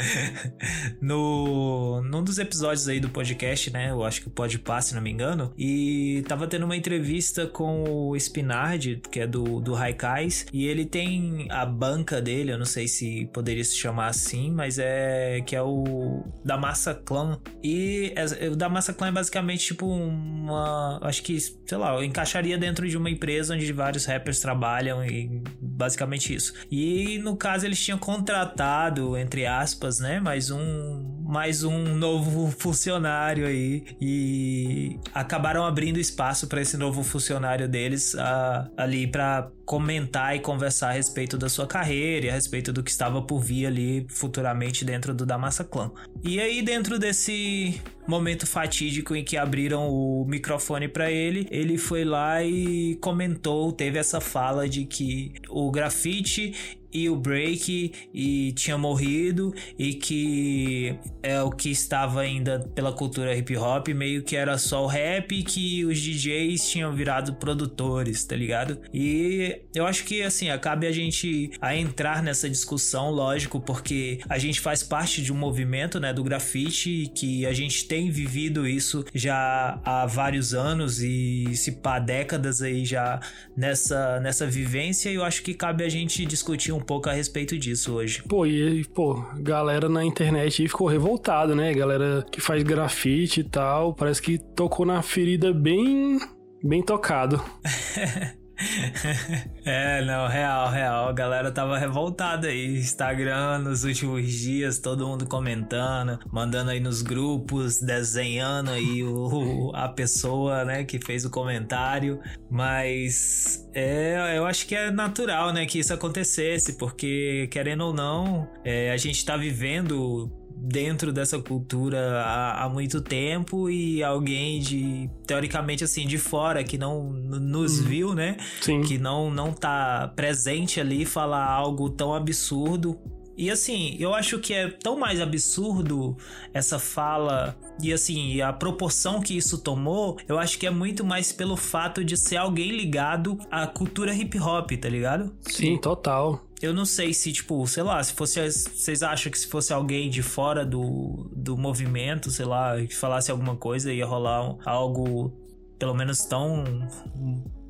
no 1.01 2.03
num 2.03 2.23
dos 2.23 2.39
episódios 2.39 2.89
aí 2.89 3.01
do 3.01 3.09
podcast, 3.09 3.73
né? 3.73 3.91
Eu 3.91 4.05
acho 4.05 4.21
que 4.23 4.29
o 4.29 4.31
Podpah, 4.31 4.81
se 4.81 4.95
não 4.95 5.03
me 5.03 5.11
engano. 5.11 5.53
E 5.57 6.25
tava 6.29 6.47
tendo 6.47 6.65
uma 6.65 6.77
entrevista 6.77 7.47
com 7.47 7.85
o 7.85 8.17
Spinardi, 8.17 9.01
que 9.11 9.21
é 9.21 9.27
do, 9.27 9.61
do 9.61 9.75
Haikais. 9.75 10.47
E 10.53 10.67
ele 10.67 10.85
tem 10.85 11.47
a 11.51 11.65
banca 11.65 12.21
dele, 12.21 12.53
eu 12.53 12.59
não 12.59 12.65
sei 12.65 12.89
se 12.89 13.29
poderia 13.33 13.65
se 13.65 13.77
chamar 13.77 14.09
assim, 14.09 14.51
mas 14.51 14.79
é 14.79 15.41
que 15.47 15.55
é 15.55 15.63
o 15.63 16.25
da 16.45 16.57
Massa 16.57 16.95
Clan. 16.95 17.39
E 17.63 18.13
é, 18.15 18.49
o 18.49 18.57
da 18.57 18.69
Massa 18.69 18.93
Clan 18.93 19.09
é 19.09 19.13
basicamente 19.13 19.67
tipo 19.67 19.87
uma. 19.87 20.99
Acho 21.03 21.23
que, 21.23 21.39
sei 21.39 21.79
lá, 21.79 22.05
encaixaria 22.05 22.59
dentro 22.59 22.89
de 22.89 22.97
uma 22.97 23.11
empresa 23.11 23.55
onde 23.55 23.73
vários 23.73 24.05
rappers 24.05 24.41
trabalham 24.41 25.05
e 25.05 25.43
basicamente 25.61 26.35
isso. 26.35 26.55
E 26.71 26.96
no 27.19 27.37
caso 27.37 27.67
eles 27.67 27.83
tinham 27.83 27.99
contratado, 27.99 29.17
entre 29.17 29.47
aspas, 29.47 29.99
né? 29.99 30.21
Mais 30.21 30.51
um, 30.51 31.17
mais 31.27 31.65
um 31.65 31.97
novo 31.97 32.51
funcionário 32.57 33.47
aí 33.47 33.85
e 34.01 34.99
acabaram 35.13 35.65
abrindo 35.65 35.99
espaço 35.99 36.47
para 36.47 36.61
esse 36.63 36.77
novo 36.77 37.03
funcionário 37.03 37.69
deles 37.69 38.15
a, 38.15 38.71
ali 38.77 39.07
para 39.07 39.51
comentar 39.65 40.37
e 40.37 40.39
conversar 40.39 40.91
a 40.91 40.93
respeito 40.93 41.37
da 41.37 41.49
sua 41.49 41.67
carreira 41.67 42.27
e 42.27 42.31
a 42.31 42.33
respeito 42.33 42.73
do 42.73 42.83
que 42.83 42.91
estava 42.91 43.21
por 43.21 43.41
vir 43.41 43.67
ali 43.67 44.07
futuramente 44.09 44.85
dentro 44.85 45.13
do 45.13 45.27
Damassa 45.27 45.65
Clan. 45.65 45.91
E 46.23 46.41
aí 46.41 46.63
dentro 46.63 46.99
desse 46.99 47.81
momento 48.07 48.47
fatídico 48.47 49.17
em 49.17 49.25
que 49.25 49.37
abriram 49.37 49.89
o 49.89 50.25
microfone 50.29 50.87
para 50.87 51.11
ele, 51.11 51.49
ele 51.51 51.77
foi 51.77 52.05
lá 52.05 52.45
e 52.45 52.95
comentou, 53.03 53.73
teve 53.73 53.99
essa 53.99 54.21
fala 54.21 54.69
de 54.69 54.85
que 54.85 55.33
o 55.49 55.71
grafite 55.73 56.79
e 56.97 57.11
o 57.11 57.17
Break 57.17 57.93
e 58.15 58.53
tinha 58.53 58.79
morrido 58.79 59.55
e 59.79 59.93
que 59.95 60.99
é 61.23 61.43
o 61.43 61.51
que 61.51 61.71
estava 61.71 62.21
ainda 62.21 62.61
pela 62.75 62.93
cultura 62.93 63.37
hip 63.37 63.55
hop, 63.57 63.89
meio 63.89 64.23
que 64.23 64.35
era 64.35 64.57
só 64.57 64.85
o 64.85 64.87
rap 64.87 65.43
que 65.43 65.85
os 65.85 66.01
DJs 66.01 66.71
tinham 66.71 66.93
virado 66.93 67.35
produtores, 67.35 68.25
tá 68.25 68.35
ligado? 68.35 68.81
E 68.95 69.61
eu 69.75 69.87
acho 69.87 70.05
que 70.05 70.23
assim, 70.23 70.49
acabe 70.49 70.87
a 70.87 70.93
gente 70.93 71.51
a 71.61 71.77
entrar 71.77 72.23
nessa 72.23 72.49
discussão, 72.49 73.11
lógico, 73.11 73.61
porque 73.61 74.21
a 74.29 74.39
gente 74.39 74.61
faz 74.61 74.83
parte 74.83 75.21
de 75.21 75.33
um 75.33 75.37
movimento, 75.37 76.01
né, 76.01 76.13
do 76.13 76.25
grafite 76.25 77.11
que 77.15 77.45
a 77.45 77.53
gente 77.53 77.87
tem 77.87 78.11
vivido 78.11 78.67
isso 78.67 79.05
já 79.15 79.79
há 79.85 80.07
vários 80.07 80.55
anos 80.55 81.03
e 81.03 81.55
se 81.55 81.73
pá 81.73 81.99
décadas 81.99 82.63
aí 82.63 82.85
já 82.85 83.21
nessa 83.57 84.19
nessa 84.21 84.47
vivência, 84.47 85.11
e 85.11 85.15
eu 85.15 85.25
acho 85.25 85.43
que 85.43 85.53
cabe 85.53 85.85
a 85.85 85.89
gente 85.89 86.25
discutir 86.25 86.73
um 86.73 86.81
pouco 86.87 87.09
a 87.11 87.13
respeito 87.13 87.59
disso 87.59 87.95
hoje. 87.95 88.23
Pô, 88.23 88.47
e 88.47 88.85
pô, 88.87 89.23
galera 89.39 89.89
na 89.89 90.05
internet 90.05 90.67
ficou 90.69 90.87
revoltada, 90.87 91.55
né? 91.55 91.75
Galera 91.75 92.25
que 92.31 92.41
faz 92.41 92.63
grafite 92.63 93.41
e 93.41 93.45
tal, 93.45 93.93
parece 93.93 94.23
que 94.23 94.39
tocou 94.39 94.87
na 94.87 95.03
ferida 95.03 95.53
bem 95.53 96.19
bem 96.63 96.83
tocado. 96.83 97.43
é, 99.65 100.05
não, 100.05 100.27
real, 100.27 100.71
real. 100.71 101.09
A 101.09 101.13
galera 101.13 101.51
tava 101.51 101.79
revoltada 101.79 102.49
aí. 102.49 102.79
Instagram 102.79 103.59
nos 103.59 103.85
últimos 103.85 104.31
dias, 104.31 104.79
todo 104.79 105.07
mundo 105.07 105.27
comentando, 105.27 106.19
mandando 106.33 106.71
aí 106.71 106.81
nos 106.81 107.03
grupos, 107.03 107.81
desenhando 107.81 108.71
aí 108.71 109.03
o, 109.05 109.73
a 109.75 109.89
pessoa, 109.89 110.65
né, 110.65 110.85
que 110.85 110.99
fez 110.99 111.25
o 111.25 111.31
comentário. 111.31 112.21
Mas 112.51 113.69
é, 113.75 114.37
eu 114.37 114.47
acho 114.47 114.67
que 114.67 114.75
é 114.75 114.91
natural, 114.91 115.53
né, 115.53 115.67
que 115.67 115.79
isso 115.79 115.93
acontecesse, 115.93 116.75
porque 116.75 117.49
querendo 117.51 117.83
ou 117.83 117.93
não, 117.93 118.49
é, 118.65 118.91
a 118.91 118.97
gente 118.97 119.25
tá 119.25 119.37
vivendo 119.37 120.31
dentro 120.57 121.13
dessa 121.13 121.39
cultura 121.39 122.23
há, 122.23 122.65
há, 122.65 122.69
muito 122.69 123.01
tempo 123.01 123.69
e 123.69 124.03
alguém 124.03 124.59
de 124.59 125.11
teoricamente 125.27 125.85
assim 125.85 126.07
de 126.07 126.19
fora 126.19 126.65
que 126.65 126.79
não 126.79 127.11
nos 127.11 127.81
hum. 127.81 127.85
viu, 127.85 128.15
né? 128.15 128.37
Sim. 128.61 128.83
Que 128.83 128.99
não 128.99 129.31
não 129.31 129.53
tá 129.53 130.13
presente 130.17 130.81
ali 130.81 131.05
falar 131.05 131.45
algo 131.45 131.91
tão 131.91 132.15
absurdo. 132.15 132.99
E 133.37 133.51
assim, 133.51 133.97
eu 134.01 134.15
acho 134.15 134.39
que 134.39 134.55
é 134.55 134.71
tão 134.71 134.99
mais 134.99 135.21
absurdo 135.21 136.17
essa 136.55 136.79
fala 136.79 137.55
e 137.83 137.93
assim, 137.93 138.41
a 138.41 138.51
proporção 138.51 139.21
que 139.21 139.37
isso 139.37 139.59
tomou, 139.59 140.17
eu 140.27 140.39
acho 140.39 140.59
que 140.59 140.67
é 140.67 140.71
muito 140.71 141.05
mais 141.05 141.33
pelo 141.33 141.55
fato 141.55 142.03
de 142.03 142.17
ser 142.17 142.37
alguém 142.37 142.71
ligado 142.71 143.39
à 143.51 143.67
cultura 143.67 144.15
hip 144.15 144.39
hop, 144.41 144.71
tá 144.73 144.89
ligado? 144.89 145.37
Sim, 145.43 145.77
total. 145.77 146.46
Eu 146.61 146.73
não 146.73 146.85
sei 146.85 147.13
se, 147.13 147.33
tipo, 147.33 147.67
sei 147.67 147.83
lá, 147.83 148.03
se 148.03 148.13
fosse. 148.13 148.41
Vocês 148.41 149.03
acham 149.03 149.31
que 149.31 149.39
se 149.39 149.47
fosse 149.47 149.73
alguém 149.73 150.09
de 150.09 150.23
fora 150.23 150.65
do, 150.65 151.31
do 151.35 151.57
movimento, 151.57 152.31
sei 152.31 152.47
lá, 152.47 152.81
que 152.81 152.95
falasse 152.95 153.31
alguma 153.31 153.57
coisa, 153.57 153.93
ia 153.93 154.07
rolar 154.07 154.57
algo 154.65 155.33
pelo 155.79 155.95
menos 155.95 156.25
tão 156.25 156.65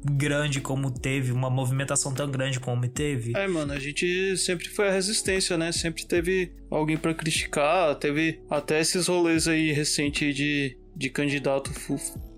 grande 0.05 0.61
como 0.61 0.90
teve, 0.90 1.33
uma 1.33 1.50
movimentação 1.50 2.14
tão 2.14 2.31
grande 2.31 2.61
como 2.61 2.87
teve. 2.88 3.37
É, 3.37 3.49
mano, 3.49 3.73
a 3.73 3.78
gente 3.78 4.37
sempre 4.37 4.69
foi 4.69 4.88
a 4.88 4.93
resistência, 4.93 5.59
né? 5.59 5.73
Sempre 5.73 6.07
teve 6.07 6.52
alguém 6.71 6.97
para 6.97 7.12
criticar, 7.12 7.95
teve 7.97 8.40
até 8.49 8.81
esses 8.81 9.09
rolês 9.09 9.49
aí 9.49 9.73
recentes 9.73 10.35
de, 10.35 10.78
de 10.95 11.11
candidato 11.11 11.73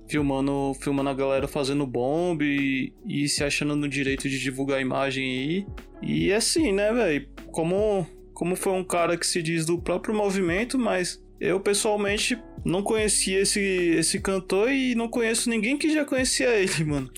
filmando, 0.08 0.74
filmando 0.80 1.10
a 1.10 1.14
galera 1.14 1.46
fazendo 1.46 1.86
bomba 1.86 2.44
e, 2.44 2.92
e 3.06 3.28
se 3.28 3.44
achando 3.44 3.76
no 3.76 3.88
direito 3.88 4.28
de 4.28 4.38
divulgar 4.38 4.78
a 4.78 4.82
imagem 4.82 5.24
aí. 5.24 5.66
E 6.02 6.32
assim, 6.32 6.72
né, 6.72 6.92
velho? 6.92 7.28
Como, 7.52 8.06
como 8.32 8.56
foi 8.56 8.72
um 8.72 8.84
cara 8.84 9.16
que 9.16 9.26
se 9.26 9.42
diz 9.42 9.66
do 9.66 9.78
próprio 9.78 10.14
movimento, 10.14 10.78
mas 10.78 11.22
eu 11.40 11.60
pessoalmente 11.60 12.38
não 12.64 12.82
conhecia 12.82 13.40
esse, 13.40 13.60
esse 13.60 14.20
cantor 14.20 14.70
e 14.70 14.94
não 14.94 15.08
conheço 15.08 15.48
ninguém 15.48 15.76
que 15.76 15.92
já 15.92 16.04
conhecia 16.04 16.48
ele, 16.50 16.82
mano. 16.84 17.10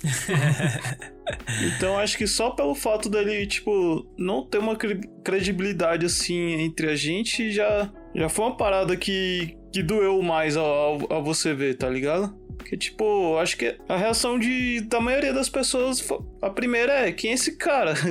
então 1.77 1.99
acho 1.99 2.19
que 2.19 2.27
só 2.27 2.51
pelo 2.51 2.75
fato 2.75 3.09
dele, 3.09 3.47
tipo, 3.47 4.07
não 4.19 4.45
ter 4.45 4.59
uma 4.59 4.77
credibilidade 5.25 6.07
assim 6.07 6.61
entre 6.61 6.89
a 6.89 6.97
gente 6.97 7.51
já, 7.51 7.91
já 8.15 8.29
foi 8.29 8.47
uma 8.47 8.57
parada 8.57 8.97
que, 8.97 9.57
que 9.73 9.83
doeu 9.83 10.21
mais 10.23 10.57
a, 10.57 10.63
a 11.11 11.21
você 11.21 11.55
ver, 11.55 11.77
tá 11.77 11.89
ligado? 11.89 12.35
Que, 12.65 12.77
tipo, 12.77 13.37
acho 13.39 13.57
que 13.57 13.77
a 13.89 13.97
reação 13.97 14.39
de, 14.39 14.81
da 14.83 15.01
maioria 15.01 15.33
das 15.33 15.49
pessoas, 15.49 16.07
a 16.43 16.51
primeira 16.51 16.93
é: 17.09 17.13
quem 17.13 17.31
é 17.31 17.35
esse 17.35 17.57
cara? 17.57 17.95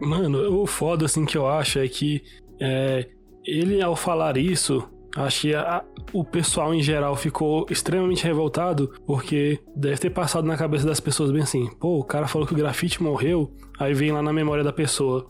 Mano, 0.00 0.62
o 0.62 0.66
foda, 0.66 1.06
assim, 1.06 1.24
que 1.24 1.36
eu 1.36 1.46
acho 1.46 1.78
é 1.78 1.88
que 1.88 2.22
é, 2.60 3.06
ele, 3.44 3.82
ao 3.82 3.96
falar 3.96 4.36
isso, 4.36 4.88
acho 5.16 5.40
que 5.42 5.54
a, 5.54 5.84
o 6.12 6.24
pessoal 6.24 6.74
em 6.74 6.82
geral 6.82 7.16
ficou 7.16 7.66
extremamente 7.68 8.24
revoltado, 8.24 8.92
porque 9.06 9.58
deve 9.76 9.98
ter 9.98 10.10
passado 10.10 10.46
na 10.46 10.56
cabeça 10.56 10.86
das 10.86 11.00
pessoas 11.00 11.30
bem 11.30 11.42
assim: 11.42 11.68
pô, 11.78 11.98
o 11.98 12.04
cara 12.04 12.28
falou 12.28 12.46
que 12.46 12.54
o 12.54 12.56
grafite 12.56 13.02
morreu, 13.02 13.52
aí 13.78 13.92
vem 13.92 14.12
lá 14.12 14.22
na 14.22 14.32
memória 14.32 14.64
da 14.64 14.72
pessoa 14.72 15.26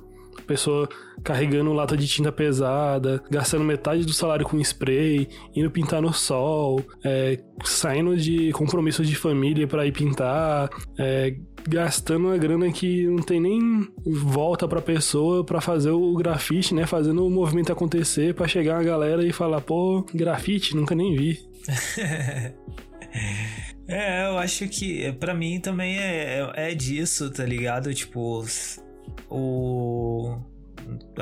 pessoa 0.48 0.88
carregando 1.22 1.72
lata 1.72 1.96
de 1.96 2.08
tinta 2.08 2.32
pesada, 2.32 3.22
gastando 3.30 3.64
metade 3.64 4.04
do 4.04 4.12
salário 4.12 4.46
com 4.46 4.58
spray, 4.58 5.28
indo 5.54 5.70
pintar 5.70 6.00
no 6.00 6.12
sol, 6.12 6.80
é, 7.04 7.38
saindo 7.64 8.16
de 8.16 8.50
compromissos 8.52 9.06
de 9.06 9.14
família 9.14 9.66
para 9.66 9.86
ir 9.86 9.92
pintar, 9.92 10.70
é, 10.98 11.36
gastando 11.68 12.28
uma 12.28 12.38
grana 12.38 12.72
que 12.72 13.06
não 13.06 13.22
tem 13.22 13.40
nem 13.40 13.88
volta 14.06 14.66
pra 14.66 14.80
pessoa 14.80 15.44
para 15.44 15.60
fazer 15.60 15.90
o 15.90 16.14
grafite, 16.14 16.74
né? 16.74 16.86
Fazendo 16.86 17.26
o 17.26 17.30
movimento 17.30 17.70
acontecer 17.70 18.34
para 18.34 18.48
chegar 18.48 18.78
a 18.78 18.82
galera 18.82 19.24
e 19.26 19.32
falar, 19.32 19.60
pô, 19.60 20.04
grafite, 20.14 20.74
nunca 20.74 20.94
nem 20.94 21.14
vi. 21.14 21.38
é, 23.86 24.26
eu 24.28 24.38
acho 24.38 24.66
que 24.68 25.12
para 25.12 25.34
mim 25.34 25.60
também 25.60 25.98
é, 25.98 26.50
é 26.54 26.74
disso, 26.74 27.30
tá 27.30 27.44
ligado? 27.44 27.92
Tipo, 27.92 28.42
o 29.28 29.77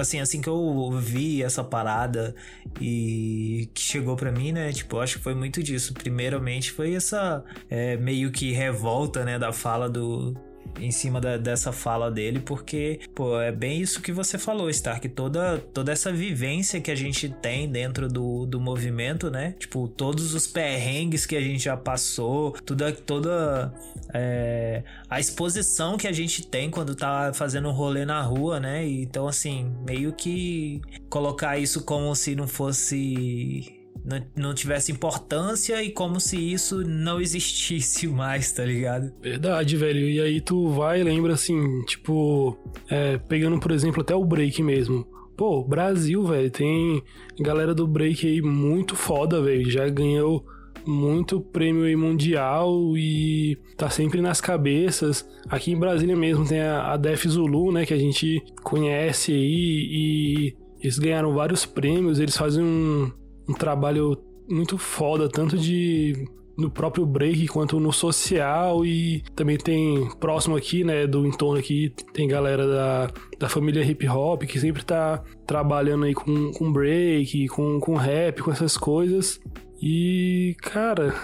assim, 0.01 0.21
assim 0.21 0.41
que 0.41 0.49
eu 0.49 0.91
vi 1.01 1.43
essa 1.43 1.65
parada 1.65 2.35
e 2.81 3.69
que 3.75 3.81
chegou 3.81 4.17
para 4.17 4.31
mim, 4.33 4.53
né? 4.53 4.73
Tipo, 4.73 4.99
acho 5.01 5.19
que 5.19 5.25
foi 5.25 5.35
muito 5.35 5.63
disso. 5.63 5.95
Primeiramente 5.95 6.73
foi 6.73 6.95
essa 6.95 7.45
é, 7.71 7.97
meio 7.97 8.31
que 8.31 8.53
revolta, 8.53 9.25
né, 9.25 9.39
da 9.39 9.53
fala 9.53 9.89
do, 9.89 10.35
em 10.81 10.91
cima 10.91 11.21
da, 11.21 11.37
dessa 11.37 11.73
fala 11.73 12.11
dele, 12.11 12.41
porque, 12.41 13.01
pô, 13.15 13.41
é 13.41 13.53
bem 13.53 13.81
isso 13.81 14.01
que 14.01 14.13
você 14.13 14.39
falou, 14.39 14.69
Stark. 14.71 15.09
Toda, 15.11 15.59
toda 15.59 15.93
essa 15.93 16.13
vivência 16.13 16.81
que 16.81 16.91
a 16.91 16.95
gente 16.95 17.29
tem 17.29 17.69
dentro 17.69 18.09
do, 18.09 18.47
do 18.47 18.61
movimento, 18.61 19.31
né? 19.31 19.55
Tipo, 19.59 19.89
todos 19.89 20.35
os 20.35 20.47
perrengues 20.47 21.27
que 21.27 21.37
a 21.37 21.41
gente 21.41 21.63
já 21.65 21.77
passou, 21.77 22.53
toda, 22.65 22.93
toda 22.93 23.73
é, 24.13 24.83
a 25.09 25.21
exposição 25.21 25.97
que 25.97 26.07
a 26.07 26.13
gente 26.13 26.47
tem 26.47 26.71
quando 26.71 26.95
tá 26.95 27.33
fazendo 27.35 27.69
um 27.69 27.73
rolê 27.73 28.05
na 28.05 28.23
rua, 28.23 28.61
né? 28.61 28.87
Então, 28.87 29.29
assim, 29.29 29.73
meio 29.87 30.13
que 30.13 30.81
colocar 31.09 31.59
isso 31.59 31.85
como 31.85 32.15
se 32.15 32.35
não 32.35 32.47
fosse 32.47 33.76
não, 34.05 34.27
não 34.37 34.55
tivesse 34.55 34.93
importância 34.93 35.83
e 35.83 35.91
como 35.91 36.21
se 36.21 36.37
isso 36.37 36.83
não 36.85 37.21
existisse 37.21 38.07
mais, 38.07 38.53
tá 38.53 38.65
ligado? 38.65 39.13
Verdade, 39.21 39.77
velho. 39.77 40.09
E 40.09 40.21
aí 40.21 40.41
tu 40.41 40.69
vai 40.71 41.03
lembra 41.03 41.35
assim, 41.35 41.83
tipo, 41.85 42.57
é, 42.89 43.19
pegando 43.19 43.59
por 43.61 43.71
exemplo 43.71 44.01
até 44.01 44.15
o 44.15 44.25
break 44.25 44.63
mesmo. 44.63 45.07
Pô, 45.37 45.63
Brasil, 45.63 46.25
velho, 46.25 46.51
tem 46.51 47.03
galera 47.39 47.75
do 47.75 47.87
break 47.87 48.27
aí 48.27 48.41
muito 48.41 48.97
foda, 48.97 49.43
velho. 49.43 49.71
Já 49.71 49.87
ganhou 49.89 50.45
muito 50.87 51.41
prêmio 51.41 51.85
aí 51.85 51.97
mundial 51.97 52.97
e 52.97 53.59
tá 53.77 53.91
sempre 53.91 54.21
nas 54.23 54.41
cabeças. 54.41 55.29
Aqui 55.49 55.73
em 55.73 55.79
Brasília 55.79 56.17
mesmo 56.17 56.47
tem 56.47 56.61
a, 56.61 56.93
a 56.93 56.97
Def 56.97 57.27
Zulu, 57.27 57.73
né, 57.73 57.85
que 57.85 57.93
a 57.93 57.99
gente 57.99 58.43
conhece 58.63 59.33
aí 59.33 59.89
e 59.91 60.57
eles 60.81 60.99
ganharam 60.99 61.35
vários 61.35 61.67
prêmios. 61.67 62.19
Eles 62.21 62.37
fazem 62.37 62.63
um, 62.63 63.11
um 63.49 63.55
trabalho 63.55 64.17
muito 64.49 64.79
foda, 64.79 65.29
tanto 65.29 65.59
de 65.59 66.29
no 66.57 66.71
próprio 66.71 67.05
break 67.05 67.49
quanto 67.49 67.79
no 67.79 67.93
social 67.93 68.85
e 68.85 69.23
também 69.35 69.59
tem 69.59 70.09
próximo 70.19 70.57
aqui, 70.57 70.83
né, 70.83 71.07
do 71.07 71.27
entorno 71.27 71.59
aqui, 71.59 71.93
tem 72.15 72.27
galera 72.27 72.67
da, 72.67 73.11
da 73.39 73.49
família 73.49 73.85
hip 73.85 74.09
hop 74.09 74.45
que 74.45 74.59
sempre 74.59 74.83
tá 74.83 75.23
trabalhando 75.47 76.07
aí 76.07 76.15
com, 76.15 76.53
com 76.53 76.73
break, 76.73 77.49
com, 77.49 77.79
com 77.79 77.95
rap, 77.95 78.43
com 78.43 78.51
essas 78.51 78.77
coisas. 78.77 79.39
E, 79.83 80.57
cara, 80.63 81.15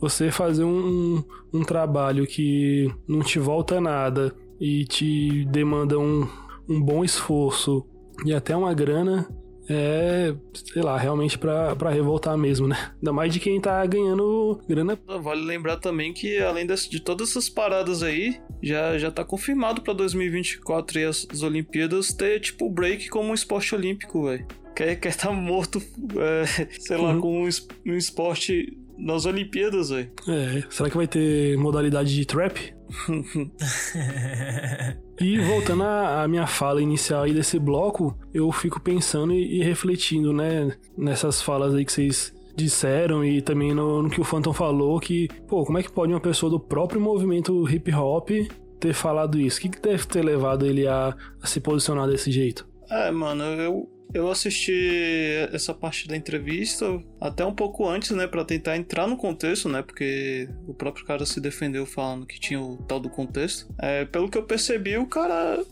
você 0.00 0.30
fazer 0.30 0.62
um, 0.62 1.22
um 1.52 1.62
trabalho 1.62 2.26
que 2.26 2.88
não 3.08 3.20
te 3.20 3.40
volta 3.40 3.80
nada 3.80 4.32
e 4.60 4.84
te 4.84 5.44
demanda 5.46 5.98
um, 5.98 6.28
um 6.68 6.80
bom 6.80 7.02
esforço 7.02 7.84
e 8.24 8.32
até 8.32 8.54
uma 8.54 8.72
grana, 8.72 9.28
é, 9.70 10.34
sei 10.72 10.82
lá, 10.82 10.96
realmente 10.98 11.38
para 11.38 11.90
revoltar 11.90 12.36
mesmo, 12.36 12.66
né? 12.66 12.92
Ainda 12.96 13.12
mais 13.12 13.32
de 13.32 13.40
quem 13.40 13.60
tá 13.60 13.84
ganhando 13.86 14.60
grana. 14.68 14.98
Vale 15.06 15.42
lembrar 15.42 15.76
também 15.76 16.12
que 16.12 16.38
além 16.38 16.66
de 16.66 17.00
todas 17.00 17.30
essas 17.30 17.48
paradas 17.48 18.02
aí, 18.02 18.40
já, 18.62 18.98
já 18.98 19.10
tá 19.10 19.24
confirmado 19.24 19.82
pra 19.82 19.92
2024 19.92 20.98
e 20.98 21.04
as, 21.04 21.26
as 21.30 21.42
Olimpíadas 21.42 22.12
ter, 22.12 22.40
tipo, 22.40 22.66
o 22.66 22.70
break 22.70 23.08
como 23.08 23.30
um 23.30 23.34
esporte 23.34 23.74
olímpico, 23.74 24.24
velho. 24.24 24.46
Quer, 24.74 24.96
quer 24.96 25.14
tá 25.14 25.30
morto, 25.30 25.82
é, 26.18 26.44
sei 26.78 26.96
lá, 26.96 27.12
uhum. 27.12 27.20
com 27.20 27.48
um 27.86 27.96
esporte 27.96 28.76
nas 29.00 29.26
Olimpíadas, 29.26 29.90
velho. 29.90 30.10
É, 30.28 30.62
será 30.70 30.90
que 30.90 30.96
vai 30.96 31.06
ter 31.06 31.56
modalidade 31.56 32.14
de 32.14 32.24
trap? 32.24 32.74
e 35.20 35.38
voltando 35.38 35.84
à 35.84 36.26
minha 36.28 36.46
fala 36.46 36.82
inicial 36.82 37.22
aí 37.22 37.32
desse 37.32 37.58
bloco, 37.58 38.18
eu 38.34 38.50
fico 38.52 38.80
pensando 38.80 39.32
e, 39.32 39.60
e 39.60 39.62
refletindo, 39.62 40.32
né, 40.32 40.76
nessas 40.96 41.40
falas 41.40 41.74
aí 41.74 41.84
que 41.84 41.92
vocês 41.92 42.34
disseram 42.54 43.24
e 43.24 43.40
também 43.40 43.72
no, 43.72 44.02
no, 44.02 44.10
que 44.10 44.20
o 44.20 44.24
Phantom 44.24 44.52
falou 44.52 45.00
que, 45.00 45.28
pô, 45.48 45.64
como 45.64 45.78
é 45.78 45.82
que 45.82 45.90
pode 45.90 46.12
uma 46.12 46.20
pessoa 46.20 46.50
do 46.50 46.60
próprio 46.60 47.00
movimento 47.00 47.66
hip 47.68 47.92
hop 47.94 48.28
ter 48.78 48.92
falado 48.92 49.38
isso? 49.38 49.58
O 49.58 49.62
que, 49.62 49.70
que 49.70 49.80
deve 49.80 50.06
ter 50.06 50.22
levado 50.24 50.66
ele 50.66 50.86
a, 50.86 51.16
a 51.40 51.46
se 51.46 51.60
posicionar 51.60 52.06
desse 52.08 52.30
jeito? 52.30 52.68
É, 52.90 53.10
mano, 53.10 53.44
eu, 53.44 53.88
eu 54.12 54.30
assisti 54.30 55.48
essa 55.52 55.72
parte 55.72 56.08
da 56.08 56.16
entrevista 56.16 56.86
até 57.20 57.44
um 57.44 57.54
pouco 57.54 57.88
antes, 57.88 58.10
né, 58.10 58.26
para 58.26 58.44
tentar 58.44 58.76
entrar 58.76 59.06
no 59.06 59.16
contexto, 59.16 59.68
né, 59.68 59.82
porque 59.82 60.48
o 60.66 60.74
próprio 60.74 61.04
cara 61.04 61.24
se 61.24 61.40
defendeu 61.40 61.86
falando 61.86 62.26
que 62.26 62.40
tinha 62.40 62.60
o 62.60 62.76
tal 62.76 63.00
do 63.00 63.10
contexto. 63.10 63.72
É, 63.78 64.04
pelo 64.04 64.28
que 64.28 64.38
eu 64.38 64.44
percebi, 64.44 64.96
o 64.96 65.06
cara 65.06 65.64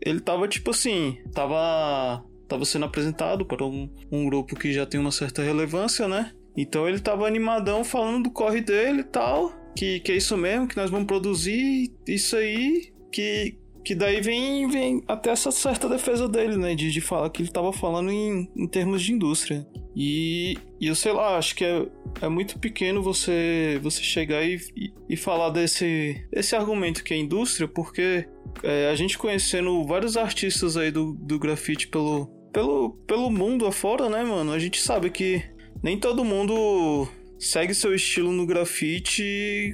ele 0.00 0.20
tava 0.20 0.46
tipo 0.46 0.70
assim, 0.70 1.18
tava 1.34 2.24
tava 2.48 2.64
sendo 2.64 2.84
apresentado 2.84 3.44
para 3.44 3.64
um, 3.64 3.90
um 4.10 4.24
grupo 4.26 4.54
que 4.54 4.72
já 4.72 4.86
tem 4.86 5.00
uma 5.00 5.10
certa 5.10 5.42
relevância, 5.42 6.06
né? 6.06 6.32
Então 6.56 6.88
ele 6.88 7.00
tava 7.00 7.26
animadão 7.26 7.84
falando 7.84 8.24
do 8.24 8.30
corre 8.30 8.60
dele 8.60 9.00
e 9.00 9.04
tal, 9.04 9.52
que, 9.76 10.00
que 10.00 10.12
é 10.12 10.16
isso 10.16 10.36
mesmo, 10.36 10.68
que 10.68 10.76
nós 10.76 10.90
vamos 10.90 11.06
produzir 11.06 11.92
isso 12.06 12.36
aí, 12.36 12.92
que 13.12 13.58
que 13.86 13.94
daí 13.94 14.20
vem, 14.20 14.66
vem 14.66 15.00
até 15.06 15.30
essa 15.30 15.52
certa 15.52 15.88
defesa 15.88 16.28
dele, 16.28 16.56
né? 16.56 16.74
De, 16.74 16.90
de 16.90 17.00
falar 17.00 17.30
que 17.30 17.40
ele 17.40 17.52
tava 17.52 17.72
falando 17.72 18.10
em, 18.10 18.50
em 18.56 18.66
termos 18.66 19.00
de 19.00 19.12
indústria. 19.12 19.64
E, 19.94 20.58
e 20.80 20.88
eu 20.88 20.94
sei 20.96 21.12
lá, 21.12 21.38
acho 21.38 21.54
que 21.54 21.64
é, 21.64 21.86
é 22.20 22.28
muito 22.28 22.58
pequeno 22.58 23.00
você, 23.00 23.78
você 23.80 24.02
chegar 24.02 24.42
e, 24.42 24.56
e, 24.76 24.92
e 25.08 25.16
falar 25.16 25.50
desse, 25.50 26.20
desse 26.32 26.56
argumento 26.56 27.04
que 27.04 27.14
é 27.14 27.16
indústria, 27.16 27.68
porque 27.68 28.26
é, 28.64 28.90
a 28.90 28.94
gente 28.96 29.16
conhecendo 29.16 29.84
vários 29.84 30.16
artistas 30.16 30.76
aí 30.76 30.90
do, 30.90 31.12
do 31.12 31.38
grafite 31.38 31.86
pelo, 31.86 32.26
pelo, 32.52 32.90
pelo 33.06 33.30
mundo 33.30 33.66
afora, 33.66 34.10
né, 34.10 34.24
mano? 34.24 34.50
A 34.50 34.58
gente 34.58 34.80
sabe 34.80 35.10
que 35.10 35.40
nem 35.80 35.96
todo 35.96 36.24
mundo 36.24 37.06
segue 37.38 37.72
seu 37.72 37.94
estilo 37.94 38.32
no 38.32 38.46
grafite 38.46 39.72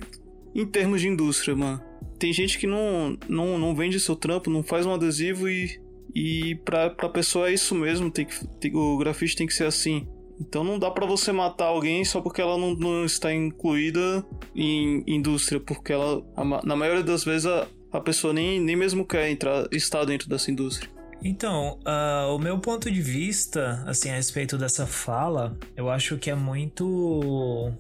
em 0.55 0.67
termos 0.67 1.01
de 1.01 1.09
indústria, 1.09 1.57
mano 1.57 1.92
tem 2.23 2.33
gente 2.33 2.57
que 2.57 2.69
não, 2.69 3.19
não, 3.29 3.59
não 3.59 3.75
vende 3.75 3.99
seu 3.99 4.15
trampo, 4.15 4.49
não 4.49 4.63
faz 4.63 4.87
um 4.87 4.95
adesivo 4.95 5.49
e, 5.49 5.81
e 6.15 6.55
pra, 6.65 6.89
pra 6.89 7.09
pessoa 7.09 7.49
é 7.49 7.53
isso 7.53 7.75
mesmo, 7.75 8.13
tem 8.13 8.25
que, 8.25 8.47
tem, 8.61 8.73
o 8.73 8.97
grafite 8.97 9.35
tem 9.35 9.45
que 9.45 9.53
ser 9.53 9.65
assim. 9.65 10.07
Então 10.41 10.63
não 10.63 10.79
dá 10.79 10.89
para 10.89 11.05
você 11.05 11.33
matar 11.33 11.65
alguém 11.65 12.05
só 12.05 12.21
porque 12.21 12.41
ela 12.41 12.57
não, 12.57 12.77
não 12.77 13.05
está 13.05 13.35
incluída 13.35 14.25
em 14.55 15.03
indústria, 15.05 15.59
porque 15.59 15.93
ela, 15.93 16.25
na 16.63 16.77
maioria 16.77 17.03
das 17.03 17.25
vezes, 17.25 17.45
a, 17.45 17.67
a 17.91 18.01
pessoa 18.01 18.33
nem, 18.33 18.61
nem 18.61 18.77
mesmo 18.77 19.05
quer 19.05 19.29
entrar, 19.29 19.67
estar 19.73 20.05
dentro 20.05 20.29
dessa 20.29 20.49
indústria. 20.49 20.89
Então, 21.25 21.81
uh, 21.81 22.33
o 22.37 22.39
meu 22.39 22.57
ponto 22.61 22.89
de 22.89 23.03
vista, 23.03 23.83
assim, 23.85 24.11
a 24.11 24.15
respeito 24.15 24.57
dessa 24.57 24.87
fala, 24.87 25.59
eu 25.77 25.91
acho 25.91 26.17
que 26.19 26.31
é 26.31 26.37
muito, 26.37 27.73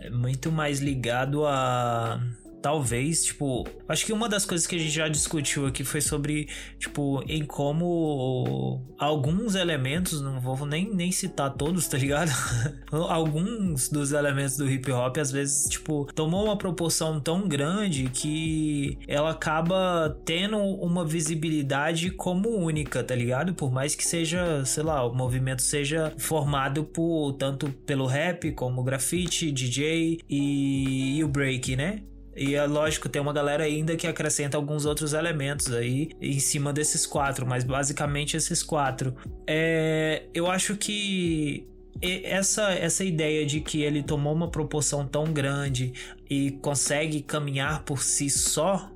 é 0.00 0.10
muito 0.10 0.50
mais 0.50 0.80
ligado 0.80 1.46
a 1.46 2.20
talvez, 2.66 3.24
tipo, 3.24 3.64
acho 3.88 4.04
que 4.04 4.12
uma 4.12 4.28
das 4.28 4.44
coisas 4.44 4.66
que 4.66 4.74
a 4.74 4.78
gente 4.80 4.90
já 4.90 5.06
discutiu 5.06 5.68
aqui 5.68 5.84
foi 5.84 6.00
sobre, 6.00 6.48
tipo, 6.80 7.22
em 7.28 7.44
como 7.44 8.84
alguns 8.98 9.54
elementos, 9.54 10.20
não 10.20 10.40
vou 10.40 10.66
nem, 10.66 10.92
nem 10.92 11.12
citar 11.12 11.54
todos, 11.54 11.86
tá 11.86 11.96
ligado? 11.96 12.32
alguns 12.90 13.88
dos 13.88 14.10
elementos 14.10 14.56
do 14.56 14.68
hip 14.68 14.90
hop 14.90 15.16
às 15.18 15.30
vezes, 15.30 15.68
tipo, 15.68 16.08
tomou 16.12 16.46
uma 16.46 16.58
proporção 16.58 17.20
tão 17.20 17.46
grande 17.46 18.10
que 18.12 18.98
ela 19.06 19.30
acaba 19.30 20.20
tendo 20.24 20.58
uma 20.58 21.04
visibilidade 21.04 22.10
como 22.10 22.48
única, 22.48 23.04
tá 23.04 23.14
ligado? 23.14 23.54
Por 23.54 23.70
mais 23.70 23.94
que 23.94 24.04
seja, 24.04 24.64
sei 24.64 24.82
lá, 24.82 25.06
o 25.06 25.14
movimento 25.14 25.62
seja 25.62 26.12
formado 26.18 26.82
por 26.82 27.34
tanto 27.34 27.70
pelo 27.86 28.06
rap 28.06 28.50
como 28.54 28.82
grafite, 28.82 29.52
DJ 29.52 30.18
e, 30.28 31.18
e 31.18 31.22
o 31.22 31.28
break, 31.28 31.76
né? 31.76 32.02
E 32.36 32.54
é 32.54 32.66
lógico, 32.66 33.08
tem 33.08 33.20
uma 33.22 33.32
galera 33.32 33.64
ainda 33.64 33.96
que 33.96 34.06
acrescenta 34.06 34.56
alguns 34.56 34.84
outros 34.84 35.14
elementos 35.14 35.72
aí 35.72 36.10
em 36.20 36.38
cima 36.38 36.72
desses 36.72 37.06
quatro, 37.06 37.46
mas 37.46 37.64
basicamente 37.64 38.36
esses 38.36 38.62
quatro. 38.62 39.14
É, 39.46 40.24
eu 40.34 40.50
acho 40.50 40.76
que 40.76 41.66
essa, 42.02 42.72
essa 42.72 43.04
ideia 43.04 43.46
de 43.46 43.60
que 43.60 43.82
ele 43.82 44.02
tomou 44.02 44.34
uma 44.34 44.50
proporção 44.50 45.06
tão 45.06 45.24
grande 45.32 45.92
e 46.28 46.50
consegue 46.50 47.22
caminhar 47.22 47.84
por 47.84 48.02
si 48.02 48.28
só, 48.28 48.90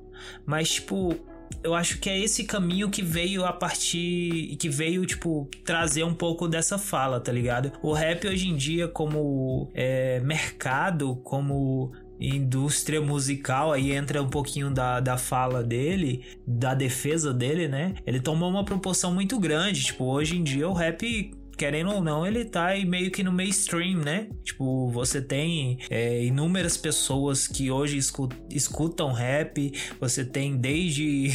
mas 0.45 0.69
tipo, 0.73 1.17
eu 1.63 1.75
acho 1.75 1.99
que 1.99 2.09
é 2.09 2.17
esse 2.17 2.43
caminho 2.43 2.89
que 2.89 3.01
veio 3.01 3.45
a 3.45 3.53
partir. 3.53 4.55
que 4.57 4.69
veio, 4.69 5.05
tipo, 5.05 5.47
trazer 5.63 6.03
um 6.03 6.13
pouco 6.13 6.47
dessa 6.47 6.77
fala, 6.77 7.19
tá 7.19 7.31
ligado? 7.31 7.71
O 7.81 7.93
rap 7.93 8.27
hoje 8.27 8.47
em 8.47 8.55
dia, 8.55 8.87
como 8.87 9.69
é, 9.73 10.19
mercado, 10.21 11.15
como 11.17 11.91
indústria 12.21 13.01
musical, 13.01 13.71
aí 13.71 13.91
entra 13.91 14.21
um 14.21 14.29
pouquinho 14.29 14.69
da, 14.69 14.99
da 14.99 15.17
fala 15.17 15.63
dele, 15.63 16.23
da 16.45 16.73
defesa 16.73 17.33
dele, 17.33 17.67
né? 17.67 17.95
Ele 18.05 18.19
tomou 18.19 18.49
uma 18.49 18.63
proporção 18.63 19.13
muito 19.13 19.39
grande. 19.39 19.83
Tipo, 19.83 20.05
hoje 20.05 20.37
em 20.37 20.43
dia 20.43 20.67
o 20.69 20.73
rap 20.73 21.31
querendo 21.61 21.91
ou 21.91 22.03
não, 22.03 22.25
ele 22.25 22.43
tá 22.43 22.67
aí 22.67 22.83
meio 22.85 23.11
que 23.11 23.23
no 23.23 23.31
mainstream, 23.31 23.99
né? 23.99 24.29
Tipo, 24.43 24.89
você 24.89 25.21
tem 25.21 25.77
é, 25.91 26.23
inúmeras 26.25 26.75
pessoas 26.75 27.47
que 27.47 27.69
hoje 27.69 27.97
escutam, 27.97 28.39
escutam 28.49 29.11
rap, 29.11 29.71
você 29.99 30.25
tem 30.25 30.57
desde 30.57 31.27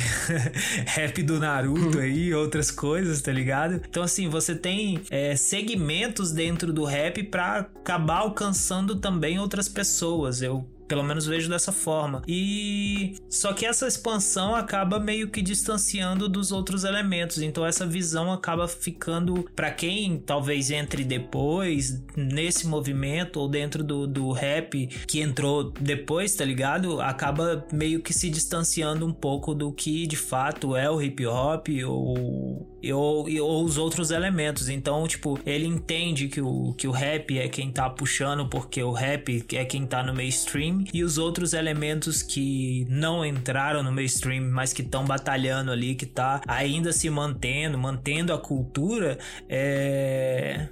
rap 0.85 1.23
do 1.23 1.39
Naruto 1.39 2.01
aí, 2.01 2.33
outras 2.35 2.73
coisas, 2.73 3.23
tá 3.23 3.31
ligado? 3.31 3.81
Então, 3.89 4.03
assim, 4.03 4.29
você 4.29 4.57
tem 4.57 5.01
é, 5.11 5.37
segmentos 5.37 6.33
dentro 6.33 6.73
do 6.73 6.83
rap 6.83 7.23
para 7.23 7.59
acabar 7.59 8.19
alcançando 8.19 8.97
também 8.97 9.39
outras 9.39 9.69
pessoas. 9.69 10.43
Eu 10.43 10.69
Pelo 10.89 11.03
menos 11.03 11.27
vejo 11.27 11.49
dessa 11.49 11.73
forma. 11.73 12.23
E 12.27 13.17
só 13.29 13.53
que 13.53 13.67
essa 13.67 13.87
expansão 13.87 14.55
acaba 14.55 14.99
meio 14.99 15.29
que 15.29 15.43
distanciando 15.43 16.29
dos 16.29 16.53
outros 16.53 16.85
elementos. 16.85 17.39
Então 17.39 17.65
essa 17.65 17.87
visão 17.87 18.33
acaba 18.33 18.69
ficando 18.69 19.45
para 19.55 19.71
quem 19.71 20.19
talvez 20.19 20.71
entre 20.71 21.05
depois 21.05 22.03
nesse 22.17 22.67
movimento 22.67 23.41
ou 23.41 23.49
dentro 23.49 23.83
do, 23.83 24.07
do 24.07 24.31
rap 24.33 24.87
que 25.07 25.21
entrou 25.21 25.73
depois, 25.73 26.35
tá 26.35 26.45
ligado? 26.45 27.01
Acaba 27.01 27.67
meio 27.73 28.01
que 28.01 28.13
se 28.13 28.31
distanciando 28.31 29.07
um 29.07 29.13
pouco 29.13 29.55
do 29.55 29.73
que 29.73 30.07
de 30.07 30.17
fato 30.17 30.77
é 30.77 30.91
o 30.91 31.01
hip 31.01 31.27
hop 31.27 31.69
ou 31.87 32.76
ou, 32.93 33.27
ou 33.41 33.65
os 33.65 33.79
outros 33.79 34.11
elementos. 34.11 34.69
Então, 34.69 35.07
tipo, 35.07 35.39
ele 35.45 35.67
entende 35.67 36.29
que 36.29 36.41
o, 36.41 36.75
que 36.75 36.87
o 36.89 36.91
rap 36.91 37.39
é 37.39 37.49
quem 37.49 37.71
tá 37.71 37.89
puxando 37.89 38.49
porque 38.49 38.83
o 38.83 38.93
rap 38.93 39.45
é 39.53 39.65
quem 39.65 39.87
tá 39.87 40.03
no 40.03 40.15
mainstream 40.15 40.85
e 40.93 41.03
os 41.03 41.19
outros 41.19 41.53
elementos 41.53 42.23
que 42.23 42.87
não 42.89 43.25
entraram 43.25 43.83
no 43.83 43.93
mainstream, 43.93 44.51
mas 44.51 44.73
que 44.73 44.83
estão 44.83 45.05
batalhando 45.05 45.71
ali, 45.71 45.95
que 45.95 46.07
tá 46.07 46.41
ainda 46.47 46.93
se 46.93 47.09
mantendo, 47.11 47.79
mantendo 47.79 48.33
a 48.33 48.39
cultura, 48.39 49.19
é 49.49 50.69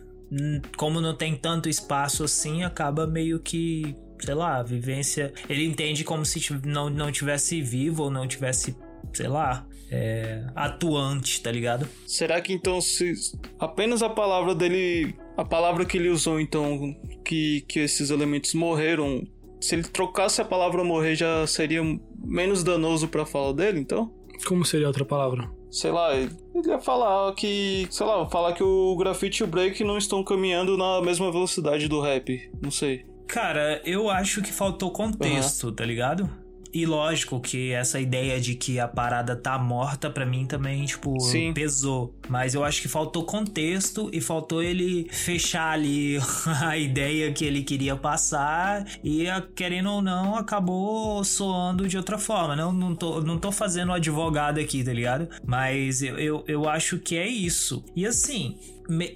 como 0.77 1.01
não 1.01 1.15
tem 1.15 1.37
tanto 1.37 1.69
espaço 1.69 2.25
assim, 2.25 2.65
acaba 2.65 3.07
meio 3.07 3.39
que, 3.39 3.95
sei 4.19 4.35
lá, 4.35 4.63
vivência. 4.63 5.33
Ele 5.49 5.65
entende 5.65 6.05
como 6.05 6.25
se 6.25 6.41
não, 6.65 6.91
não 6.91 7.13
tivesse 7.13 7.61
vivo 7.61 8.05
ou 8.05 8.11
não 8.11 8.27
tivesse, 8.27 8.77
sei 9.15 9.29
lá, 9.29 9.67
é, 9.91 10.45
atuante, 10.55 11.41
tá 11.41 11.51
ligado? 11.51 11.89
Será 12.07 12.41
que 12.41 12.53
então 12.53 12.81
se 12.81 13.15
apenas 13.59 14.03
a 14.03 14.09
palavra 14.09 14.55
dele, 14.55 15.15
a 15.37 15.45
palavra 15.45 15.85
que 15.85 15.97
ele 15.97 16.09
usou 16.09 16.41
então 16.41 16.95
que 17.25 17.63
que 17.63 17.81
esses 17.81 18.11
elementos 18.11 18.55
morreram, 18.55 19.27
se 19.61 19.75
ele 19.75 19.85
trocasse 19.85 20.41
a 20.41 20.45
palavra 20.45 20.85
morrer 20.85 21.15
já 21.15 21.47
seria 21.47 21.83
menos 22.25 22.63
danoso 22.65 23.09
para 23.09 23.25
fala 23.25 23.55
dele, 23.55 23.81
então? 23.81 24.13
Como 24.47 24.65
seria 24.65 24.87
outra 24.87 25.05
palavra? 25.05 25.51
Sei 25.71 25.91
lá, 25.91 26.15
ele 26.15 26.31
ia 26.67 26.79
falar 26.79 27.35
que, 27.35 27.89
sei 27.91 28.07
lá, 28.07 28.29
falar 28.31 28.53
que 28.53 28.63
o 28.63 28.97
grafite 28.97 29.43
e 29.43 29.45
o 29.45 29.47
break 29.47 29.83
não 29.83 29.99
estão 29.99 30.23
caminhando 30.23 30.77
na 30.77 31.01
mesma 31.03 31.33
velocidade 31.33 31.89
do 31.89 32.01
rap, 32.01 32.49
não 32.63 32.71
sei. 32.71 33.05
Cara, 33.27 33.81
eu 33.85 34.09
acho 34.09 34.43
que 34.43 34.53
faltou 34.53 34.93
contexto, 34.93 35.69
uhum. 35.69 35.75
tá 35.75 35.85
ligado? 35.85 36.31
E 36.75 36.85
lógico 36.85 37.39
que 37.41 37.71
essa 37.71 38.01
ideia 38.01 38.41
de 38.41 38.57
que 38.57 38.81
a 38.81 38.89
parada 38.89 39.37
tá 39.37 39.57
morta, 39.57 40.11
para 40.11 40.27
mim 40.27 40.45
também, 40.45 40.85
tipo, 40.85 41.21
Sim. 41.21 41.55
pesou. 41.55 42.13
Mas 42.29 42.53
eu 42.53 42.65
acho 42.65 42.83
que 42.83 42.89
faltou 42.89 43.25
contexto 43.25 44.11
e 44.13 44.21
faltou 44.21 44.61
ele 44.61 45.07
fechar 45.13 45.71
ali 45.71 46.19
a 46.63 46.77
ideia 46.77 47.33
que 47.33 47.45
ele 47.45 47.63
queria 47.63 47.95
passar 47.95 48.85
e, 49.05 49.27
querendo 49.55 49.89
ou 49.89 50.03
não, 50.03 50.35
acabou 50.35 51.23
soando 51.23 51.87
de 51.87 51.97
outra 51.97 52.19
forma. 52.19 52.57
Não, 52.57 52.73
não, 52.73 52.95
tô, 52.97 53.21
não 53.21 53.39
tô 53.39 53.53
fazendo 53.53 53.93
advogado 53.93 54.59
aqui, 54.59 54.83
tá 54.83 54.93
ligado? 54.93 55.29
Mas 55.47 56.03
eu, 56.03 56.19
eu, 56.19 56.45
eu 56.49 56.69
acho 56.69 56.99
que 56.99 57.17
é 57.17 57.29
isso. 57.29 57.85
E 57.95 58.05
assim, 58.05 58.59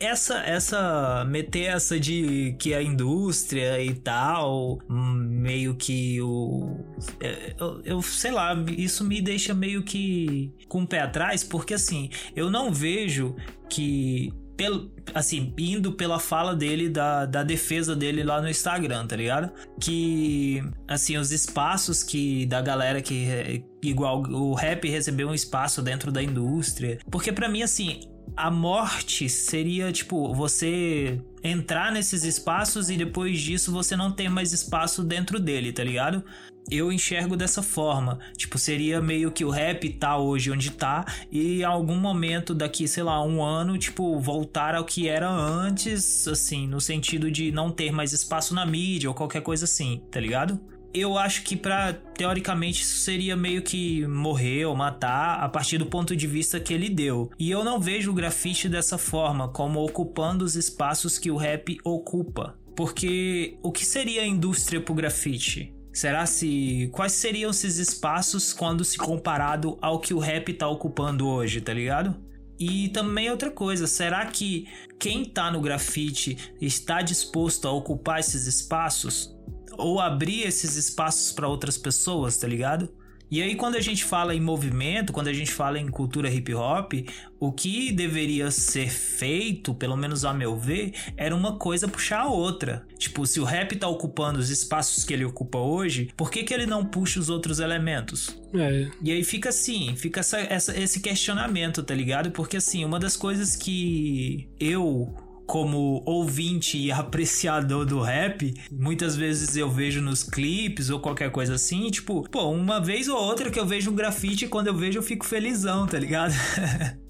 essa 0.01 0.39
essa 0.41 1.25
meter 1.27 1.65
essa 1.65 1.99
de 1.99 2.57
que 2.59 2.73
a 2.75 2.83
indústria 2.83 3.83
e 3.83 3.95
tal 3.95 4.79
meio 4.89 5.75
que 5.75 6.21
o 6.23 6.79
é, 7.21 7.55
eu, 7.59 7.81
eu, 7.85 8.03
sei 8.03 8.31
lá 8.31 8.55
isso 8.77 9.05
me 9.05 9.21
deixa 9.21 9.53
meio 9.53 9.83
que 9.83 10.53
com 10.69 10.83
o 10.83 10.87
pé 10.87 11.01
atrás 11.01 11.45
porque 11.45 11.75
assim 11.75 12.11
eu 12.35 12.51
não 12.51 12.73
vejo 12.73 13.37
que 13.69 14.33
pelo, 14.59 14.91
assim, 15.15 15.55
indo 15.57 15.93
pela 15.93 16.19
fala 16.19 16.53
dele, 16.53 16.89
da, 16.89 17.25
da 17.25 17.45
defesa 17.45 17.95
dele 17.95 18.25
lá 18.25 18.43
no 18.43 18.49
Instagram, 18.49 19.07
tá 19.07 19.15
ligado? 19.15 19.53
Que, 19.81 20.61
assim, 20.89 21.17
os 21.17 21.31
espaços 21.31 22.03
que 22.03 22.45
da 22.45 22.61
galera 22.61 23.01
que, 23.01 23.65
igual 23.81 24.21
o 24.21 24.55
rap 24.55 24.89
recebeu 24.89 25.29
um 25.29 25.35
espaço 25.35 25.81
dentro 25.81 26.11
da 26.11 26.21
indústria. 26.21 26.99
Porque 27.09 27.31
para 27.31 27.49
mim, 27.49 27.63
assim, 27.63 28.01
a 28.39 28.53
morte 28.53 29.29
seria 29.29 29.91
tipo 29.91 30.33
você 30.33 31.21
entrar 31.43 31.91
nesses 31.91 32.23
espaços 32.23 32.89
e 32.89 32.97
depois 32.97 33.41
disso 33.41 33.73
você 33.73 33.97
não 33.97 34.13
ter 34.13 34.29
mais 34.29 34.53
espaço 34.53 35.03
dentro 35.03 35.41
dele, 35.41 35.73
tá 35.73 35.83
ligado? 35.83 36.23
Eu 36.71 36.93
enxergo 36.93 37.37
dessa 37.37 37.63
forma. 37.63 38.21
Tipo, 38.37 38.57
seria 38.57 39.01
meio 39.01 39.33
que 39.33 39.45
o 39.45 39.51
rap 39.51 39.89
tá 39.95 40.17
hoje 40.19 40.53
onde 40.53 40.71
tá 40.71 41.05
e 41.33 41.61
em 41.61 41.65
algum 41.65 41.97
momento 41.97 42.55
daqui, 42.55 42.87
sei 42.87 43.03
lá, 43.03 43.21
um 43.25 43.43
ano, 43.43 43.77
tipo, 43.77 44.21
voltar 44.21 44.77
ao 44.77 44.85
que 44.85 45.09
era 45.09 45.29
antes, 45.29 46.29
assim, 46.29 46.69
no 46.69 46.81
sentido 46.81 47.33
de 47.33 47.51
não 47.51 47.73
ter 47.73 47.91
mais 47.91 48.13
espaço 48.13 48.55
na 48.55 48.65
mídia 48.65 49.09
ou 49.09 49.15
qualquer 49.15 49.41
coisa 49.41 49.65
assim, 49.65 50.01
tá 50.13 50.21
ligado? 50.21 50.61
Eu 51.01 51.19
acho 51.19 51.43
que 51.43 51.57
para 51.57 51.93
teoricamente 51.93 52.83
isso 52.83 52.99
seria 52.99 53.37
meio 53.37 53.63
que 53.63 54.07
morrer 54.07 54.65
ou 54.67 54.77
matar 54.77 55.41
a 55.41 55.49
partir 55.49 55.79
do 55.79 55.87
ponto 55.87 56.15
de 56.15 56.27
vista 56.27 56.61
que 56.61 56.73
ele 56.73 56.89
deu. 56.89 57.31
E 57.39 57.51
eu 57.51 57.65
não 57.65 57.81
vejo 57.81 58.11
o 58.11 58.15
grafite 58.15 58.69
dessa 58.69 58.99
forma, 58.99 59.49
como 59.49 59.85
ocupando 59.85 60.45
os 60.45 60.57
espaços 60.57 61.19
que 61.19 61.31
o 61.31 61.37
rap 61.37 61.79
ocupa. 61.85 62.59
Porque 62.77 63.59
o 63.63 63.73
que 63.73 63.85
seria 63.85 64.23
a 64.23 64.27
indústria 64.27 64.81
pro 64.81 64.95
grafite? 64.95 65.75
Será 65.93 66.27
se 66.27 66.89
quais 66.93 67.13
seriam 67.13 67.51
esses 67.51 67.79
espaços 67.79 68.53
quando 68.53 68.85
se 68.85 68.97
comparado 68.97 69.77
ao 69.83 69.99
que 69.99 70.15
o 70.15 70.19
rap 70.19 70.53
tá 70.53 70.69
ocupando 70.69 71.27
hoje, 71.27 71.61
tá 71.61 71.73
ligado? 71.73 72.15
E 72.59 72.89
também 72.89 73.31
outra 73.31 73.51
coisa, 73.51 73.87
será 73.87 74.27
que 74.27 74.67
quem 74.99 75.25
tá 75.25 75.51
no 75.51 75.61
grafite 75.61 76.37
está 76.61 77.03
disposto 77.03 77.69
a 77.69 77.73
ocupar 77.73 78.19
esses 78.19 78.47
espaços? 78.47 79.37
Ou 79.79 80.01
abrir 80.01 80.43
esses 80.43 80.77
espaços 80.77 81.33
para 81.33 81.49
outras 81.49 81.79
pessoas, 81.79 82.37
tá 82.37 82.47
ligado? 82.47 82.91
E 83.31 83.43
aí, 83.43 83.55
quando 83.57 83.77
a 83.77 83.81
gente 83.81 84.05
fala 84.05 84.35
em 84.35 84.41
movimento, 84.41 85.13
quando 85.13 85.29
a 85.29 85.33
gente 85.35 85.53
fala 85.53 85.79
em 85.79 85.89
cultura 85.89 86.31
hip 86.31 86.55
hop, 86.55 86.95
o 87.39 87.53
que 87.53 87.93
deveria 87.93 88.51
ser 88.51 88.89
feito, 88.89 89.75
pelo 89.75 89.97
menos 89.97 90.25
a 90.25 90.33
meu 90.33 90.57
ver, 90.57 90.95
era 91.15 91.37
uma 91.37 91.57
coisa 91.59 91.87
puxar 91.87 92.21
a 92.21 92.31
outra. 92.31 92.87
Tipo, 92.97 93.27
se 93.27 93.39
o 93.39 93.45
rap 93.45 93.77
tá 93.77 93.87
ocupando 93.87 94.39
os 94.39 94.49
espaços 94.49 95.05
que 95.05 95.13
ele 95.13 95.27
ocupa 95.27 95.59
hoje, 95.59 96.11
por 96.17 96.31
que, 96.31 96.43
que 96.43 96.55
ele 96.55 96.65
não 96.65 96.87
puxa 96.87 97.21
os 97.21 97.29
outros 97.29 97.61
elementos? 97.61 98.35
É. 98.55 98.89
E 99.03 99.13
aí 99.13 99.23
fica 99.23 99.51
assim, 99.51 99.95
fica 99.95 100.21
essa, 100.21 100.39
essa, 100.39 100.79
esse 100.79 101.01
questionamento, 101.01 101.83
tá 101.83 101.95
ligado? 101.95 102.31
Porque 102.31 102.57
assim, 102.57 102.83
uma 102.83 102.99
das 102.99 103.15
coisas 103.15 103.55
que 103.55 104.49
eu 104.59 105.15
como 105.49 106.03
ouvinte 106.05 106.77
e 106.77 106.93
apreciador 106.93 107.87
do 107.87 108.03
rap, 108.03 108.55
muitas 108.71 109.17
vezes 109.17 109.57
eu 109.57 109.71
vejo 109.71 110.03
nos 110.03 110.23
clipes 110.23 110.91
ou 110.91 111.01
qualquer 111.01 111.31
coisa 111.31 111.55
assim, 111.55 111.91
tipo, 111.91 112.29
pô, 112.29 112.51
uma 112.51 112.79
vez 112.79 113.09
ou 113.09 113.17
outra 113.17 113.51
que 113.51 113.59
eu 113.59 113.65
vejo 113.65 113.91
um 113.91 113.95
grafite, 113.95 114.47
quando 114.47 114.67
eu 114.67 114.77
vejo 114.77 114.99
eu 114.99 115.03
fico 115.03 115.25
felizão, 115.25 115.87
tá 115.87 115.99
ligado? 115.99 116.35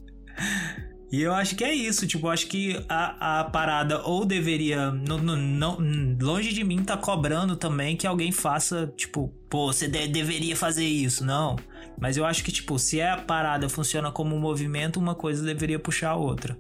E 1.11 1.23
eu 1.23 1.33
acho 1.33 1.57
que 1.57 1.65
é 1.65 1.75
isso, 1.75 2.07
tipo, 2.07 2.27
eu 2.27 2.31
acho 2.31 2.47
que 2.49 2.85
a, 2.87 3.41
a 3.41 3.45
parada 3.45 4.03
ou 4.03 4.27
deveria, 4.27 4.93
longe 6.21 6.53
de 6.53 6.63
mim 6.63 6.85
tá 6.85 6.99
cobrando 6.99 7.57
também 7.57 7.97
que 7.97 8.07
alguém 8.07 8.31
faça, 8.31 8.93
tipo, 8.95 9.33
pô, 9.49 9.73
você 9.73 9.89
de, 9.89 10.07
deveria 10.07 10.55
fazer 10.55 10.85
isso, 10.85 11.25
não. 11.25 11.57
Mas 11.99 12.19
eu 12.19 12.27
acho 12.27 12.45
que, 12.45 12.53
tipo, 12.53 12.79
se 12.79 13.01
a 13.01 13.17
parada 13.17 13.71
funciona 13.71 14.13
como 14.13 14.37
um 14.37 14.39
movimento, 14.39 15.01
uma 15.01 15.15
coisa 15.15 15.43
deveria 15.43 15.79
puxar 15.79 16.11
a 16.11 16.17
outra. 16.17 16.59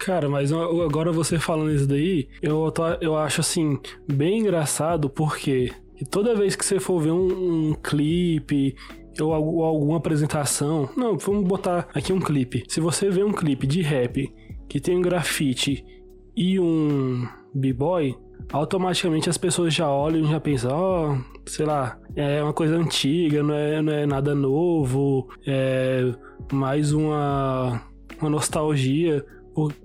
Cara, 0.00 0.30
mas 0.30 0.50
agora 0.50 1.12
você 1.12 1.38
falando 1.38 1.70
isso 1.70 1.86
daí, 1.86 2.26
eu, 2.40 2.70
tô, 2.70 2.86
eu 3.02 3.16
acho 3.16 3.42
assim, 3.42 3.78
bem 4.10 4.38
engraçado 4.38 5.10
porque 5.10 5.70
toda 6.10 6.34
vez 6.34 6.56
que 6.56 6.64
você 6.64 6.80
for 6.80 6.98
ver 7.02 7.10
um, 7.10 7.68
um 7.68 7.74
clipe 7.74 8.74
ou, 9.20 9.28
ou 9.28 9.62
alguma 9.62 9.98
apresentação, 9.98 10.88
não, 10.96 11.18
vamos 11.18 11.44
botar 11.44 11.86
aqui 11.92 12.14
um 12.14 12.18
clipe. 12.18 12.64
Se 12.66 12.80
você 12.80 13.10
vê 13.10 13.22
um 13.22 13.30
clipe 13.30 13.66
de 13.66 13.82
rap 13.82 14.32
que 14.70 14.80
tem 14.80 14.96
um 14.96 15.02
grafite 15.02 15.84
e 16.34 16.58
um 16.58 17.28
b-boy, 17.54 18.16
automaticamente 18.50 19.28
as 19.28 19.36
pessoas 19.36 19.74
já 19.74 19.90
olham 19.90 20.24
e 20.24 20.30
já 20.30 20.40
pensam, 20.40 20.70
ó, 20.72 21.12
oh, 21.12 21.18
sei 21.44 21.66
lá, 21.66 21.98
é 22.16 22.42
uma 22.42 22.54
coisa 22.54 22.74
antiga, 22.74 23.42
não 23.42 23.54
é, 23.54 23.82
não 23.82 23.92
é 23.92 24.06
nada 24.06 24.34
novo, 24.34 25.28
é 25.46 26.10
mais 26.50 26.90
uma, 26.94 27.82
uma 28.18 28.30
nostalgia 28.30 29.22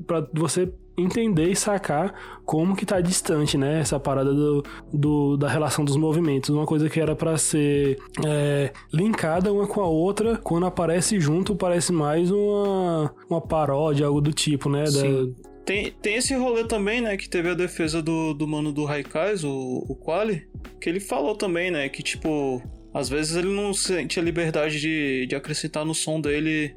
para 0.05 0.27
você 0.33 0.71
entender 0.97 1.49
e 1.49 1.55
sacar 1.55 2.39
como 2.45 2.75
que 2.75 2.85
tá 2.85 3.01
distante, 3.01 3.57
né? 3.57 3.81
Essa 3.81 3.99
parada 3.99 4.33
do, 4.33 4.63
do 4.93 5.37
da 5.37 5.49
relação 5.49 5.83
dos 5.83 5.97
movimentos. 5.97 6.49
Uma 6.49 6.65
coisa 6.65 6.89
que 6.89 6.99
era 6.99 7.15
para 7.15 7.37
ser 7.37 7.97
é, 8.25 8.71
linkada 8.93 9.51
uma 9.51 9.67
com 9.67 9.81
a 9.81 9.87
outra, 9.87 10.37
quando 10.37 10.65
aparece 10.65 11.19
junto, 11.19 11.55
parece 11.55 11.91
mais 11.91 12.31
uma, 12.31 13.13
uma 13.29 13.41
paródia, 13.41 14.07
algo 14.07 14.21
do 14.21 14.31
tipo, 14.31 14.69
né? 14.69 14.85
Sim. 14.85 15.33
Da... 15.33 15.55
Tem, 15.65 15.91
tem 15.91 16.15
esse 16.15 16.35
rolê 16.35 16.63
também, 16.63 17.01
né? 17.01 17.17
Que 17.17 17.27
teve 17.27 17.49
a 17.49 17.55
defesa 17.55 18.01
do, 18.01 18.33
do 18.33 18.47
mano 18.47 18.71
do 18.71 18.85
Raikais, 18.85 19.43
o, 19.43 19.83
o 19.89 19.95
Quali, 19.95 20.47
que 20.79 20.87
ele 20.87 20.99
falou 20.99 21.35
também, 21.35 21.71
né? 21.71 21.89
Que 21.89 22.03
tipo, 22.03 22.61
às 22.93 23.09
vezes 23.09 23.35
ele 23.35 23.49
não 23.49 23.73
sente 23.73 24.19
a 24.19 24.23
liberdade 24.23 24.79
de, 24.79 25.25
de 25.25 25.35
acrescentar 25.35 25.83
no 25.83 25.95
som 25.95 26.21
dele 26.21 26.75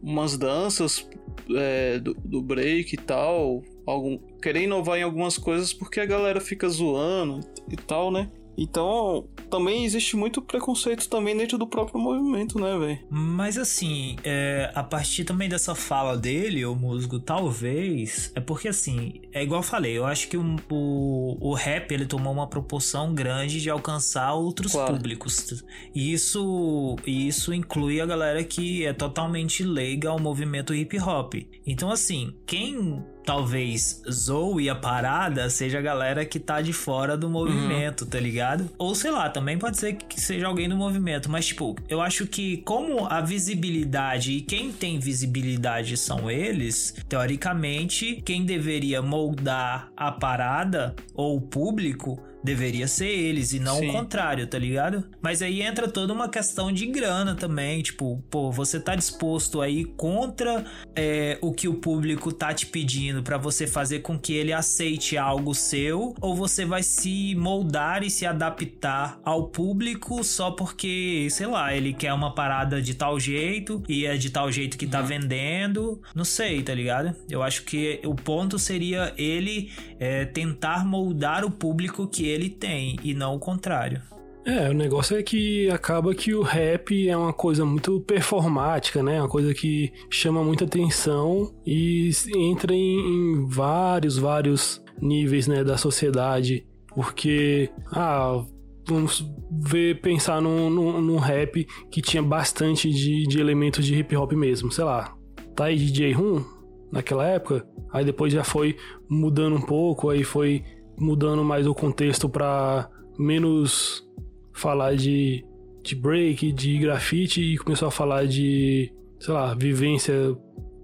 umas 0.00 0.38
danças 0.38 1.08
é, 1.56 1.98
do, 1.98 2.14
do, 2.14 2.42
break 2.42 2.94
e 2.94 2.98
tal, 2.98 3.62
algum, 3.86 4.18
querer 4.40 4.62
inovar 4.62 4.98
em 4.98 5.02
algumas 5.02 5.38
coisas 5.38 5.72
porque 5.72 6.00
a 6.00 6.06
galera 6.06 6.40
fica 6.40 6.68
zoando 6.68 7.40
e 7.70 7.76
tal, 7.76 8.10
né? 8.10 8.30
Então, 8.56 9.28
também 9.48 9.84
existe 9.84 10.16
muito 10.16 10.40
preconceito 10.42 11.08
também 11.08 11.36
dentro 11.36 11.58
do 11.58 11.66
próprio 11.66 12.00
movimento, 12.00 12.58
né, 12.60 12.76
velho? 12.78 12.98
Mas 13.10 13.58
assim, 13.58 14.16
é, 14.24 14.70
a 14.74 14.82
partir 14.82 15.24
também 15.24 15.48
dessa 15.48 15.74
fala 15.74 16.16
dele, 16.16 16.64
o 16.64 16.74
musgo, 16.74 17.18
talvez, 17.18 18.30
é 18.34 18.40
porque 18.40 18.68
assim, 18.68 19.20
é 19.32 19.42
igual 19.42 19.60
eu 19.60 19.66
falei, 19.66 19.96
eu 19.96 20.06
acho 20.06 20.28
que 20.28 20.36
o, 20.36 20.56
o, 20.70 21.50
o 21.50 21.54
rap 21.54 21.90
ele 21.92 22.06
tomou 22.06 22.32
uma 22.32 22.46
proporção 22.48 23.14
grande 23.14 23.60
de 23.60 23.70
alcançar 23.70 24.32
outros 24.34 24.72
Claro. 24.72 24.94
públicos. 24.94 25.64
E 25.94 26.12
isso, 26.12 26.96
e 27.06 27.26
isso 27.28 27.52
inclui 27.52 28.00
a 28.00 28.06
galera 28.06 28.42
que 28.44 28.84
é 28.84 28.92
totalmente 28.92 29.62
leiga 29.64 30.10
ao 30.10 30.18
movimento 30.20 30.74
hip 30.74 30.98
hop. 31.00 31.34
Então, 31.66 31.90
assim, 31.90 32.34
quem 32.46 33.02
talvez 33.24 34.02
zoe 34.10 34.68
a 34.68 34.74
parada 34.74 35.50
seja 35.50 35.78
a 35.78 35.82
galera 35.82 36.24
que 36.24 36.38
tá 36.38 36.60
de 36.60 36.72
fora 36.72 37.16
do 37.16 37.28
movimento, 37.28 38.06
tá 38.06 38.18
ligado? 38.18 38.68
Ou 38.78 38.94
sei 38.94 39.10
lá, 39.10 39.28
também 39.28 39.58
pode 39.58 39.78
ser 39.78 39.94
que 39.94 40.20
seja 40.20 40.46
alguém 40.46 40.68
do 40.68 40.76
movimento, 40.76 41.30
mas 41.30 41.46
tipo, 41.46 41.76
eu 41.88 42.00
acho 42.00 42.26
que 42.26 42.58
como 42.58 43.06
a 43.06 43.20
visibilidade 43.20 44.32
e 44.32 44.40
quem 44.40 44.72
tem 44.72 44.98
visibilidade 44.98 45.96
são 45.96 46.30
eles, 46.30 46.94
teoricamente, 47.08 48.22
quem 48.24 48.44
deveria 48.44 49.02
moldar 49.02 49.90
a 49.96 50.10
parada 50.10 50.94
ou 51.14 51.36
o 51.36 51.40
público 51.40 52.20
deveria 52.48 52.88
ser 52.88 53.08
eles 53.08 53.52
e 53.52 53.60
não 53.60 53.78
Sim. 53.78 53.90
o 53.90 53.92
contrário, 53.92 54.46
tá 54.46 54.58
ligado? 54.58 55.04
Mas 55.20 55.42
aí 55.42 55.60
entra 55.60 55.86
toda 55.86 56.14
uma 56.14 56.30
questão 56.30 56.72
de 56.72 56.86
grana 56.86 57.34
também, 57.34 57.82
tipo, 57.82 58.24
pô, 58.30 58.50
você 58.50 58.80
tá 58.80 58.94
disposto 58.94 59.60
aí 59.60 59.84
contra 59.84 60.64
é, 60.96 61.36
o 61.42 61.52
que 61.52 61.68
o 61.68 61.74
público 61.74 62.32
tá 62.32 62.54
te 62.54 62.64
pedindo 62.64 63.22
pra 63.22 63.36
você 63.36 63.66
fazer 63.66 64.00
com 64.00 64.18
que 64.18 64.32
ele 64.32 64.52
aceite 64.52 65.18
algo 65.18 65.54
seu, 65.54 66.14
ou 66.22 66.34
você 66.34 66.64
vai 66.64 66.82
se 66.82 67.34
moldar 67.34 68.02
e 68.02 68.10
se 68.10 68.24
adaptar 68.24 69.20
ao 69.22 69.48
público 69.48 70.24
só 70.24 70.50
porque, 70.50 71.28
sei 71.30 71.46
lá, 71.46 71.74
ele 71.74 71.92
quer 71.92 72.14
uma 72.14 72.34
parada 72.34 72.80
de 72.80 72.94
tal 72.94 73.20
jeito 73.20 73.82
e 73.86 74.06
é 74.06 74.16
de 74.16 74.30
tal 74.30 74.50
jeito 74.50 74.78
que 74.78 74.86
tá 74.86 75.02
vendendo, 75.02 76.00
não 76.14 76.24
sei, 76.24 76.62
tá 76.62 76.74
ligado? 76.74 77.14
Eu 77.28 77.42
acho 77.42 77.64
que 77.64 78.00
o 78.04 78.14
ponto 78.14 78.58
seria 78.58 79.12
ele 79.18 79.70
é, 80.00 80.24
tentar 80.24 80.84
moldar 80.86 81.44
o 81.44 81.50
público 81.50 82.06
que 82.06 82.26
ele 82.26 82.37
tem 82.46 82.96
e 83.02 83.14
não 83.14 83.36
o 83.36 83.38
contrário. 83.38 84.02
É, 84.44 84.70
o 84.70 84.72
negócio 84.72 85.14
é 85.14 85.22
que 85.22 85.68
acaba 85.68 86.14
que 86.14 86.34
o 86.34 86.40
rap 86.40 87.06
é 87.06 87.14
uma 87.14 87.34
coisa 87.34 87.66
muito 87.66 88.00
performática, 88.00 89.02
né? 89.02 89.20
Uma 89.20 89.28
coisa 89.28 89.52
que 89.52 89.92
chama 90.10 90.42
muita 90.42 90.64
atenção 90.64 91.52
e 91.66 92.10
entra 92.34 92.72
em, 92.74 92.98
em 92.98 93.46
vários, 93.46 94.16
vários 94.16 94.82
níveis, 95.02 95.46
né, 95.46 95.62
da 95.62 95.76
sociedade. 95.76 96.66
Porque, 96.94 97.68
ah, 97.92 98.42
vamos 98.86 99.30
ver, 99.50 100.00
pensar 100.00 100.40
num, 100.40 100.70
num, 100.70 101.00
num 101.00 101.18
rap 101.18 101.66
que 101.90 102.00
tinha 102.00 102.22
bastante 102.22 102.90
de, 102.90 103.24
de 103.24 103.38
elementos 103.38 103.84
de 103.84 103.94
hip 103.94 104.16
hop 104.16 104.32
mesmo, 104.32 104.72
sei 104.72 104.84
lá. 104.84 105.14
Tá 105.54 105.66
aí 105.66 105.76
DJ 105.76 106.12
Rum, 106.12 106.42
naquela 106.90 107.26
época, 107.26 107.66
aí 107.92 108.04
depois 108.04 108.32
já 108.32 108.42
foi 108.42 108.76
mudando 109.08 109.56
um 109.56 109.60
pouco, 109.60 110.08
aí 110.08 110.24
foi 110.24 110.64
mudando 110.98 111.44
mais 111.44 111.66
o 111.66 111.74
contexto 111.74 112.28
pra 112.28 112.88
menos 113.18 114.06
falar 114.52 114.94
de, 114.96 115.44
de 115.82 115.94
break, 115.94 116.52
de 116.52 116.78
grafite 116.78 117.40
e 117.40 117.58
começou 117.58 117.88
a 117.88 117.90
falar 117.90 118.26
de, 118.26 118.92
sei 119.18 119.34
lá, 119.34 119.54
vivência 119.54 120.36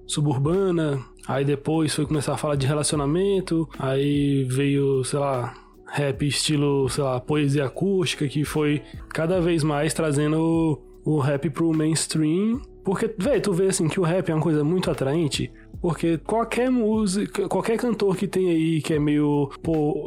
suburbana. 0.06 1.04
Aí 1.26 1.44
depois 1.44 1.94
foi 1.94 2.06
começar 2.06 2.34
a 2.34 2.36
falar 2.36 2.56
de 2.56 2.66
relacionamento. 2.66 3.68
Aí 3.78 4.44
veio, 4.44 5.02
sei 5.04 5.18
lá, 5.18 5.54
rap 5.86 6.26
estilo, 6.26 6.88
sei 6.88 7.04
lá, 7.04 7.20
poesia 7.20 7.64
acústica, 7.66 8.28
que 8.28 8.44
foi 8.44 8.82
cada 9.10 9.40
vez 9.40 9.62
mais 9.62 9.94
trazendo 9.94 10.38
o, 11.04 11.16
o 11.16 11.18
rap 11.18 11.48
pro 11.50 11.72
mainstream. 11.72 12.60
Porque, 12.84 13.14
velho, 13.16 13.40
tu 13.40 13.52
vê 13.52 13.68
assim 13.68 13.88
que 13.88 13.98
o 13.98 14.02
rap 14.02 14.28
é 14.28 14.34
uma 14.34 14.42
coisa 14.42 14.62
muito 14.62 14.90
atraente. 14.90 15.50
Porque 15.84 16.16
qualquer 16.16 16.70
música, 16.70 17.46
qualquer 17.46 17.76
cantor 17.76 18.16
que 18.16 18.26
tem 18.26 18.48
aí 18.48 18.80
que 18.80 18.94
é 18.94 18.98
meio. 18.98 19.50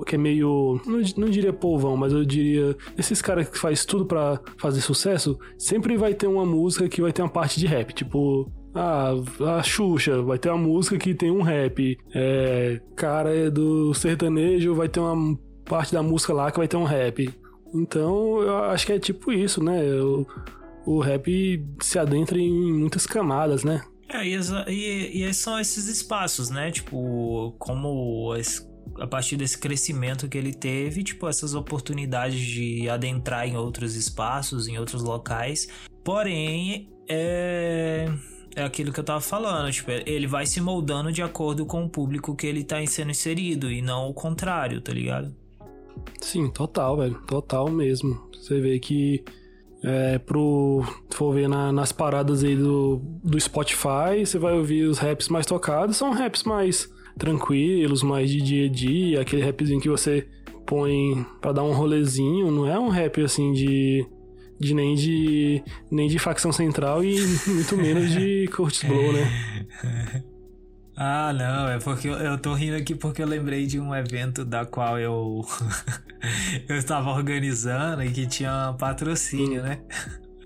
Que 0.07 0.15
é 0.15 0.17
meio. 0.17 0.81
Não, 0.83 0.99
não 1.17 1.29
diria 1.29 1.53
povão, 1.53 1.95
mas 1.95 2.11
eu 2.11 2.25
diria. 2.25 2.75
Esses 2.97 3.21
caras 3.21 3.47
que 3.47 3.59
faz 3.59 3.85
tudo 3.85 4.03
pra 4.03 4.41
fazer 4.57 4.81
sucesso, 4.81 5.37
sempre 5.55 5.95
vai 5.95 6.15
ter 6.15 6.25
uma 6.25 6.43
música 6.43 6.89
que 6.89 6.99
vai 6.99 7.13
ter 7.13 7.21
uma 7.21 7.29
parte 7.29 7.59
de 7.59 7.67
rap. 7.67 7.93
Tipo. 7.93 8.51
Ah, 8.73 9.11
a 9.59 9.61
Xuxa 9.61 10.19
vai 10.23 10.39
ter 10.39 10.49
uma 10.49 10.57
música 10.57 10.97
que 10.97 11.13
tem 11.13 11.29
um 11.29 11.43
rap. 11.43 11.95
É. 12.11 12.81
Cara 12.95 13.29
é 13.35 13.51
do 13.51 13.93
sertanejo 13.93 14.73
vai 14.73 14.89
ter 14.89 14.99
uma 14.99 15.37
parte 15.63 15.93
da 15.93 16.01
música 16.01 16.33
lá 16.33 16.49
que 16.49 16.57
vai 16.57 16.67
ter 16.67 16.77
um 16.77 16.85
rap. 16.85 17.31
Então, 17.71 18.41
eu 18.41 18.57
acho 18.63 18.83
que 18.83 18.93
é 18.93 18.97
tipo 18.97 19.31
isso, 19.31 19.63
né? 19.63 19.79
O, 20.01 20.25
o 20.87 20.99
rap 21.01 21.63
se 21.83 21.99
adentra 21.99 22.39
em 22.39 22.73
muitas 22.73 23.05
camadas, 23.05 23.63
né? 23.63 23.83
É, 24.09 24.25
e, 24.25 24.35
e, 24.69 25.23
e 25.23 25.33
são 25.33 25.59
esses 25.59 25.87
espaços, 25.87 26.49
né? 26.49 26.71
Tipo, 26.71 27.53
como 27.59 28.35
es- 28.35 28.65
a 28.99 29.05
partir 29.05 29.35
desse 29.37 29.57
crescimento 29.57 30.27
que 30.29 30.37
ele 30.37 30.53
teve, 30.53 31.03
tipo, 31.03 31.27
essas 31.27 31.53
oportunidades 31.53 32.39
de 32.39 32.89
adentrar 32.89 33.47
em 33.47 33.57
outros 33.57 33.95
espaços, 33.95 34.67
em 34.67 34.77
outros 34.77 35.03
locais. 35.03 35.67
Porém, 36.03 36.89
é. 37.07 38.05
É 38.55 38.63
aquilo 38.63 38.91
que 38.91 38.99
eu 38.99 39.03
tava 39.03 39.21
falando, 39.21 39.71
tipo, 39.71 39.91
ele 39.91 40.25
vai 40.25 40.47
se 40.47 40.59
moldando 40.59 41.11
de 41.11 41.21
acordo 41.21 41.63
com 41.63 41.83
o 41.83 41.89
público 41.89 42.35
que 42.35 42.47
ele 42.47 42.63
tá 42.63 42.83
sendo 42.87 43.11
inserido 43.11 43.71
e 43.71 43.83
não 43.83 44.09
o 44.09 44.13
contrário, 44.15 44.81
tá 44.81 44.91
ligado? 44.91 45.31
Sim, 46.19 46.49
total, 46.49 46.97
velho. 46.97 47.21
Total 47.27 47.69
mesmo. 47.69 48.19
Você 48.33 48.59
vê 48.59 48.79
que 48.79 49.23
é, 49.87 50.17
pro. 50.19 50.83
For 51.11 51.33
ver 51.33 51.47
na- 51.49 51.71
nas 51.71 51.91
paradas 51.91 52.43
aí 52.43 52.55
do, 52.55 53.01
do 53.23 53.39
Spotify, 53.39 54.25
você 54.25 54.37
vai 54.37 54.53
ouvir 54.53 54.83
os 54.83 54.97
raps 54.99 55.29
mais 55.29 55.45
tocados, 55.45 55.97
são 55.97 56.11
raps 56.11 56.43
mais 56.43 56.87
tranquilos, 57.17 58.03
mais 58.03 58.29
de 58.29 58.41
dia 58.41 58.65
a 58.65 58.69
dia, 58.69 59.21
aquele 59.21 59.41
rapzinho 59.43 59.79
que 59.81 59.89
você 59.89 60.27
põe 60.65 61.25
pra 61.41 61.51
dar 61.51 61.63
um 61.63 61.71
rolezinho, 61.73 62.51
não 62.51 62.67
é 62.67 62.77
um 62.79 62.89
rap 62.89 63.21
assim 63.21 63.51
de. 63.53 64.05
De 64.59 64.73
nem 64.73 64.95
de. 64.95 65.63
nem 65.91 66.07
de 66.07 66.17
facção 66.17 66.51
central 66.51 67.03
e 67.03 67.15
muito 67.47 67.77
menos 67.77 68.09
de 68.11 68.47
Curtis 68.55 68.81
Blow, 68.83 69.13
né? 69.13 70.23
Ah, 70.99 71.31
não, 71.31 71.69
é 71.69 71.79
porque 71.79 72.07
eu, 72.07 72.13
eu 72.13 72.41
tô 72.41 72.53
rindo 72.55 72.75
aqui 72.75 72.95
porque 72.95 73.21
eu 73.21 73.27
lembrei 73.27 73.67
de 73.67 73.79
um 73.79 73.93
evento 73.93 74.43
da 74.43 74.65
qual 74.65 74.99
eu 74.99 75.45
eu 76.67 76.75
estava 76.75 77.11
organizando 77.11 78.03
e 78.03 78.11
que 78.11 78.25
tinha 78.25 78.73
patrocínio, 78.79 79.61
né? 79.61 79.83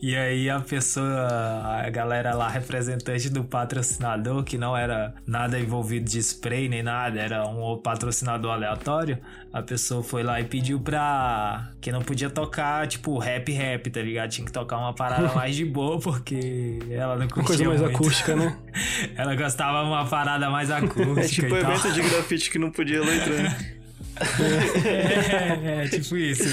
E 0.01 0.15
aí 0.15 0.49
a 0.49 0.59
pessoa, 0.59 1.27
a 1.85 1.87
galera 1.91 2.33
lá, 2.33 2.49
representante 2.49 3.29
do 3.29 3.43
patrocinador, 3.43 4.43
que 4.43 4.57
não 4.57 4.75
era 4.75 5.13
nada 5.27 5.59
envolvido 5.59 6.09
de 6.09 6.17
spray 6.23 6.67
nem 6.67 6.81
nada, 6.81 7.19
era 7.19 7.47
um 7.47 7.77
patrocinador 7.77 8.51
aleatório, 8.51 9.19
a 9.53 9.61
pessoa 9.61 10.01
foi 10.01 10.23
lá 10.23 10.41
e 10.41 10.45
pediu 10.45 10.79
pra. 10.79 11.69
que 11.79 11.91
não 11.91 12.01
podia 12.01 12.31
tocar, 12.31 12.87
tipo, 12.87 13.15
rap 13.19 13.51
rap, 13.51 13.91
tá 13.91 14.01
ligado? 14.01 14.29
Tinha 14.31 14.45
que 14.45 14.51
tocar 14.51 14.77
uma 14.79 14.93
parada 14.95 15.31
mais 15.35 15.55
de 15.55 15.65
boa, 15.65 15.99
porque 15.99 16.79
ela 16.89 17.15
não 17.17 17.27
curtia 17.27 17.41
Uma 17.41 17.45
coisa 17.47 17.67
mais 17.67 17.81
muito. 17.81 17.95
acústica, 17.95 18.35
né? 18.35 18.57
Ela 19.15 19.35
gostava 19.35 19.83
de 19.83 19.87
uma 19.87 20.05
parada 20.07 20.49
mais 20.49 20.71
acústica. 20.71 21.21
É 21.21 21.27
tipo 21.27 21.55
e 21.55 21.61
tal. 21.61 21.71
evento 21.73 21.91
de 21.93 22.01
grafite 22.01 22.49
que 22.49 22.57
não 22.57 22.71
podia 22.71 23.01
letra, 23.01 23.43
né? 23.43 23.57
É, 24.83 25.83
é, 25.83 25.87
tipo 25.87 26.17
isso. 26.17 26.43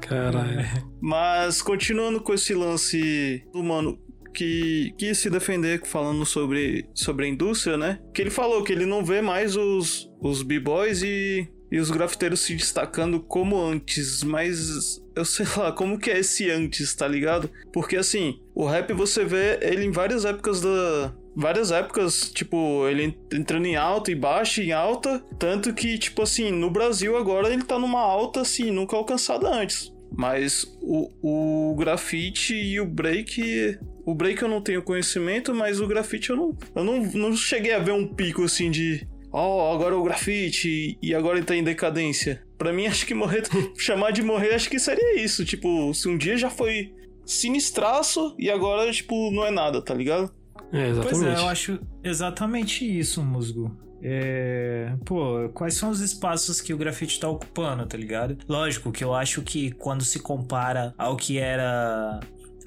Caralho. 0.00 0.60
Mas 1.00 1.62
continuando 1.62 2.20
com 2.20 2.34
esse 2.34 2.54
lance 2.54 3.44
do 3.52 3.62
mano 3.62 3.98
que 4.32 4.94
quis 4.96 5.18
se 5.18 5.30
defender 5.30 5.82
falando 5.84 6.24
sobre, 6.24 6.88
sobre 6.94 7.26
a 7.26 7.28
indústria, 7.28 7.76
né? 7.76 8.00
Que 8.14 8.22
ele 8.22 8.30
falou 8.30 8.64
que 8.64 8.72
ele 8.72 8.86
não 8.86 9.04
vê 9.04 9.20
mais 9.20 9.56
os, 9.56 10.10
os 10.20 10.42
b-boys 10.42 11.02
e, 11.02 11.46
e 11.70 11.78
os 11.78 11.90
grafiteiros 11.90 12.40
se 12.40 12.54
destacando 12.54 13.20
como 13.20 13.60
antes, 13.60 14.22
mas 14.22 15.00
eu 15.14 15.24
sei 15.24 15.46
lá, 15.56 15.72
como 15.72 15.98
que 15.98 16.10
é 16.10 16.18
esse 16.18 16.50
antes, 16.50 16.94
tá 16.94 17.06
ligado? 17.06 17.50
Porque 17.72 17.96
assim, 17.96 18.40
o 18.54 18.66
rap 18.66 18.92
você 18.92 19.24
vê 19.24 19.58
ele 19.62 19.84
em 19.84 19.90
várias 19.90 20.24
épocas 20.24 20.60
da. 20.60 21.14
Várias 21.34 21.70
épocas, 21.72 22.30
tipo, 22.34 22.86
ele 22.88 23.16
entrando 23.32 23.66
em 23.66 23.76
alta 23.76 24.10
e 24.10 24.14
baixa, 24.14 24.62
em 24.62 24.72
alta. 24.72 25.24
Tanto 25.38 25.72
que, 25.72 25.98
tipo 25.98 26.22
assim, 26.22 26.50
no 26.50 26.70
Brasil 26.70 27.16
agora 27.16 27.52
ele 27.52 27.62
tá 27.62 27.78
numa 27.78 28.00
alta, 28.00 28.42
assim, 28.42 28.70
nunca 28.70 28.96
alcançada 28.96 29.48
antes. 29.48 29.92
Mas 30.14 30.66
o, 30.82 31.10
o 31.22 31.74
grafite 31.76 32.54
e 32.54 32.78
o 32.80 32.86
break. 32.86 33.78
O 34.04 34.14
break 34.14 34.42
eu 34.42 34.48
não 34.48 34.60
tenho 34.60 34.82
conhecimento, 34.82 35.54
mas 35.54 35.80
o 35.80 35.86
grafite 35.86 36.30
eu 36.30 36.36
não. 36.36 36.56
Eu 36.74 36.84
não, 36.84 37.02
não 37.02 37.36
cheguei 37.36 37.72
a 37.72 37.78
ver 37.78 37.92
um 37.92 38.06
pico 38.06 38.44
assim 38.44 38.70
de. 38.70 39.06
Ó, 39.32 39.74
agora 39.74 39.96
o 39.96 40.02
grafite 40.02 40.98
e 41.00 41.14
agora 41.14 41.38
ele 41.38 41.46
tá 41.46 41.56
em 41.56 41.64
decadência. 41.64 42.44
Pra 42.58 42.72
mim, 42.72 42.86
acho 42.88 43.06
que 43.06 43.14
morrer. 43.14 43.44
chamar 43.78 44.10
de 44.10 44.22
morrer, 44.22 44.54
acho 44.54 44.68
que 44.68 44.78
seria 44.78 45.18
isso. 45.18 45.44
Tipo, 45.44 45.94
se 45.94 46.08
um 46.08 46.18
dia 46.18 46.36
já 46.36 46.50
foi 46.50 46.92
sinistraço 47.24 48.34
e 48.38 48.50
agora, 48.50 48.92
tipo, 48.92 49.30
não 49.30 49.46
é 49.46 49.50
nada, 49.50 49.80
tá 49.80 49.94
ligado? 49.94 50.30
É, 50.72 50.92
Pois 50.94 50.98
exatamente. 51.12 51.26
é, 51.26 51.42
eu 51.44 51.48
acho 51.48 51.80
exatamente 52.02 52.98
isso, 52.98 53.22
Musgo. 53.22 53.76
é, 54.02 54.94
pô, 55.04 55.48
quais 55.54 55.74
são 55.74 55.90
os 55.90 56.00
espaços 56.00 56.60
que 56.60 56.72
o 56.74 56.76
grafite 56.78 57.20
tá 57.20 57.28
ocupando, 57.28 57.86
tá 57.86 57.96
ligado? 57.96 58.36
Lógico 58.48 58.90
que 58.90 59.04
eu 59.04 59.14
acho 59.14 59.42
que 59.42 59.70
quando 59.72 60.02
se 60.02 60.18
compara 60.18 60.92
ao 60.98 61.14
que 61.16 61.38
era 61.38 62.18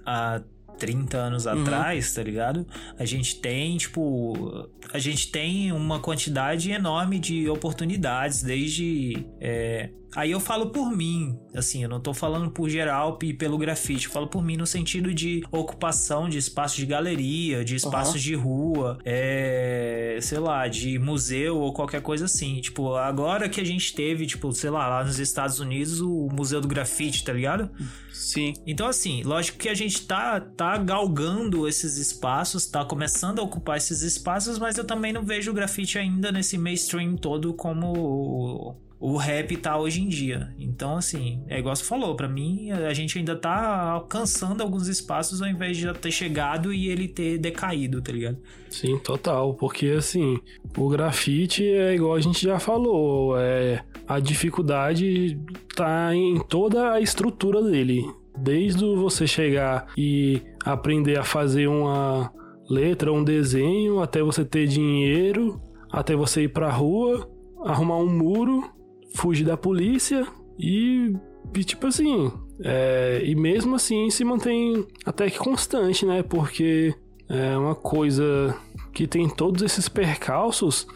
há 0.06 0.42
30 0.78 1.18
anos 1.18 1.46
Uhum. 1.46 1.62
atrás, 1.62 2.14
tá 2.14 2.22
ligado? 2.24 2.66
A 3.00 3.06
gente 3.06 3.40
tem, 3.42 3.76
tipo, 3.78 4.70
a 4.94 5.00
gente 5.00 5.32
tem 5.32 5.72
uma 5.72 6.00
quantidade 6.00 6.72
enorme 6.72 7.18
de 7.20 7.50
oportunidades, 7.50 8.42
desde. 8.44 9.26
é, 9.42 9.90
Aí 10.16 10.32
eu 10.32 10.40
falo 10.40 10.68
por 10.68 10.90
mim, 10.90 11.38
assim, 11.54 11.84
eu 11.84 11.90
não 11.90 12.00
tô 12.00 12.14
falando 12.14 12.50
por 12.50 12.70
geral 12.70 13.20
e 13.22 13.34
pelo 13.34 13.58
grafite, 13.58 14.06
eu 14.06 14.12
falo 14.12 14.28
por 14.28 14.44
mim 14.44 14.56
no 14.56 14.66
sentido 14.66 15.14
de 15.14 15.44
ocupação 15.52 16.30
de 16.30 16.38
espaços 16.38 16.78
de 16.78 16.86
galeria, 16.86 17.66
de 17.66 17.76
espaços 17.76 18.22
de 18.22 18.34
rua, 18.34 18.98
é, 19.04 20.18
sei 20.22 20.40
lá, 20.40 20.68
de 20.68 20.98
museu 20.98 21.58
ou 21.58 21.74
qualquer 21.74 22.02
coisa 22.02 22.26
assim. 22.26 22.62
Tipo, 22.62 22.96
agora 22.96 23.50
que 23.50 23.60
a 23.60 23.66
gente 23.66 23.94
teve, 23.94 24.26
tipo, 24.26 24.52
sei 24.54 24.70
lá, 24.70 24.88
lá 24.88 25.04
nos 25.04 25.20
Estados 25.20 25.60
Unidos, 25.60 26.00
o 26.00 26.30
Museu 26.32 26.62
do 26.62 26.68
Grafite, 26.68 27.24
tá 27.24 27.34
ligado? 27.34 27.70
Sim. 28.12 28.54
Então, 28.66 28.88
assim, 28.88 29.24
lógico 29.24 29.58
que 29.58 29.68
a 29.68 29.74
gente 29.74 30.08
tá, 30.08 30.40
tá 30.40 30.78
galgando 30.78 31.68
esses 31.68 31.98
espaços, 31.98 32.66
tá 32.66 32.86
começando 32.86 33.40
a 33.40 33.44
ocupar 33.44 33.78
esses 33.78 34.02
espaços, 34.02 34.58
mas 34.58 34.78
eu 34.78 34.86
também 34.86 35.12
não 35.12 35.24
vejo 35.24 35.52
o 35.52 35.54
grafite 35.54 35.98
ainda 35.98 36.32
nesse 36.32 36.58
mainstream 36.58 37.18
todo 37.18 37.54
como 37.54 38.85
o, 39.00 39.18
rap 39.18 39.56
tá 39.58 39.78
hoje 39.78 40.02
em 40.02 40.08
dia. 40.08 40.54
Então, 40.58 40.98
assim, 40.98 41.44
é 41.48 41.60
igual 41.60 41.76
você 41.76 41.84
falou, 41.84 42.16
pra 42.16 42.28
mim, 42.28 42.72
a 42.72 42.94
gente 42.94 43.18
ainda 43.18 43.36
tá 43.36 43.92
alcançando 43.92 44.62
alguns 44.62 44.88
espaços 44.88 45.42
ao 45.42 45.48
invés 45.48 45.78
de 45.78 45.84
já 45.84 45.94
ter 45.94 46.12
chegado 46.12 46.74
e 46.74 46.88
ele 46.88 47.08
ter 47.08 47.38
decaído, 47.38 48.02
tá 48.02 48.12
ligado? 48.12 48.38
Sim, 48.70 48.98
total. 49.00 49.54
Porque 49.54 49.88
assim, 49.88 50.40
o 50.78 50.90
grafite 50.90 51.64
é 51.64 51.96
igual 51.96 52.16
a 52.16 52.22
gente 52.22 52.44
já 52.44 52.60
falou, 52.60 53.38
é, 53.38 53.84
a 54.08 54.20
dificuldade 54.20 55.40
tá 55.76 56.16
em 56.16 56.40
toda 56.40 56.94
a 56.94 57.02
estrutura 57.02 57.62
dele. 57.62 58.06
Desde 58.38 58.84
você 58.96 59.26
chegar 59.26 59.88
e 59.98 60.42
aprender 60.64 61.18
a 61.18 61.24
fazer 61.24 61.68
uma 61.68 62.32
letra, 62.70 63.14
um 63.14 63.24
desenho, 63.24 64.02
até 64.02 64.22
você 64.22 64.44
ter 64.44 64.68
dinheiro, 64.68 65.62
até 65.92 66.16
você 66.16 66.44
ir 66.44 66.50
pra 66.50 66.70
rua, 66.70 67.30
arrumar 67.64 67.98
um 67.98 68.10
muro, 68.10 68.70
fugir 69.16 69.46
da 69.46 69.58
polícia 69.58 70.28
e, 70.60 71.16
e 71.56 71.64
tipo 71.64 71.88
assim. 71.88 72.32
é, 72.64 73.22
e 73.24 73.34
mesmo 73.36 73.76
assim 73.76 74.10
se 74.10 74.24
mantém 74.24 74.86
até 75.06 75.30
que 75.30 75.40
constante, 75.40 76.06
né? 76.06 76.22
Porque 76.22 76.94
é 77.28 77.58
uma 77.58 77.74
coisa 77.74 78.56
que 78.94 79.08
tem 79.08 79.28
todos 79.28 79.64
esses 79.64 79.90
percalços, 79.90 80.88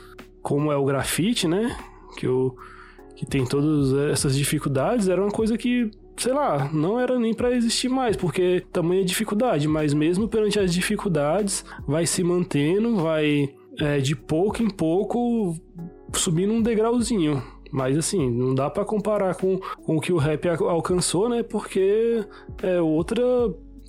como 0.42 0.72
é 0.72 0.78
o 0.78 0.86
grafite, 0.86 1.48
né? 1.48 1.76
Que, 2.18 2.28
o, 2.28 2.56
que 3.16 3.26
tem 3.26 3.46
todas 3.46 3.94
essas 4.12 4.36
dificuldades, 4.36 5.08
era 5.08 5.22
uma 5.22 5.32
coisa 5.32 5.58
que, 5.58 5.90
sei 6.18 6.34
lá, 6.34 6.70
não 6.72 7.00
era 7.00 7.18
nem 7.18 7.34
pra 7.34 7.52
existir 7.52 7.90
mais, 7.90 8.16
porque 8.16 8.64
tamanha 8.72 9.04
dificuldade, 9.04 9.68
mas 9.68 9.94
mesmo 9.94 10.28
perante 10.28 10.60
as 10.60 10.74
dificuldades, 10.74 11.66
vai 11.88 12.06
se 12.06 12.24
mantendo, 12.24 12.98
vai 12.98 13.54
é, 13.80 14.00
de 14.00 14.16
pouco 14.16 14.62
em 14.62 14.70
pouco 14.70 15.56
subindo 16.14 16.54
um 16.54 16.62
degrauzinho. 16.62 17.42
Mas 17.72 17.98
assim, 17.98 18.30
não 18.30 18.56
dá 18.56 18.70
pra 18.70 18.84
comparar 18.86 19.36
com, 19.36 19.60
com 19.84 19.98
o 19.98 20.02
que 20.02 20.12
o 20.12 20.18
rap 20.18 20.48
al- 20.50 20.70
alcançou, 20.70 21.30
né? 21.30 21.44
Porque 21.44 22.26
é 22.64 22.82
outra 22.82 23.22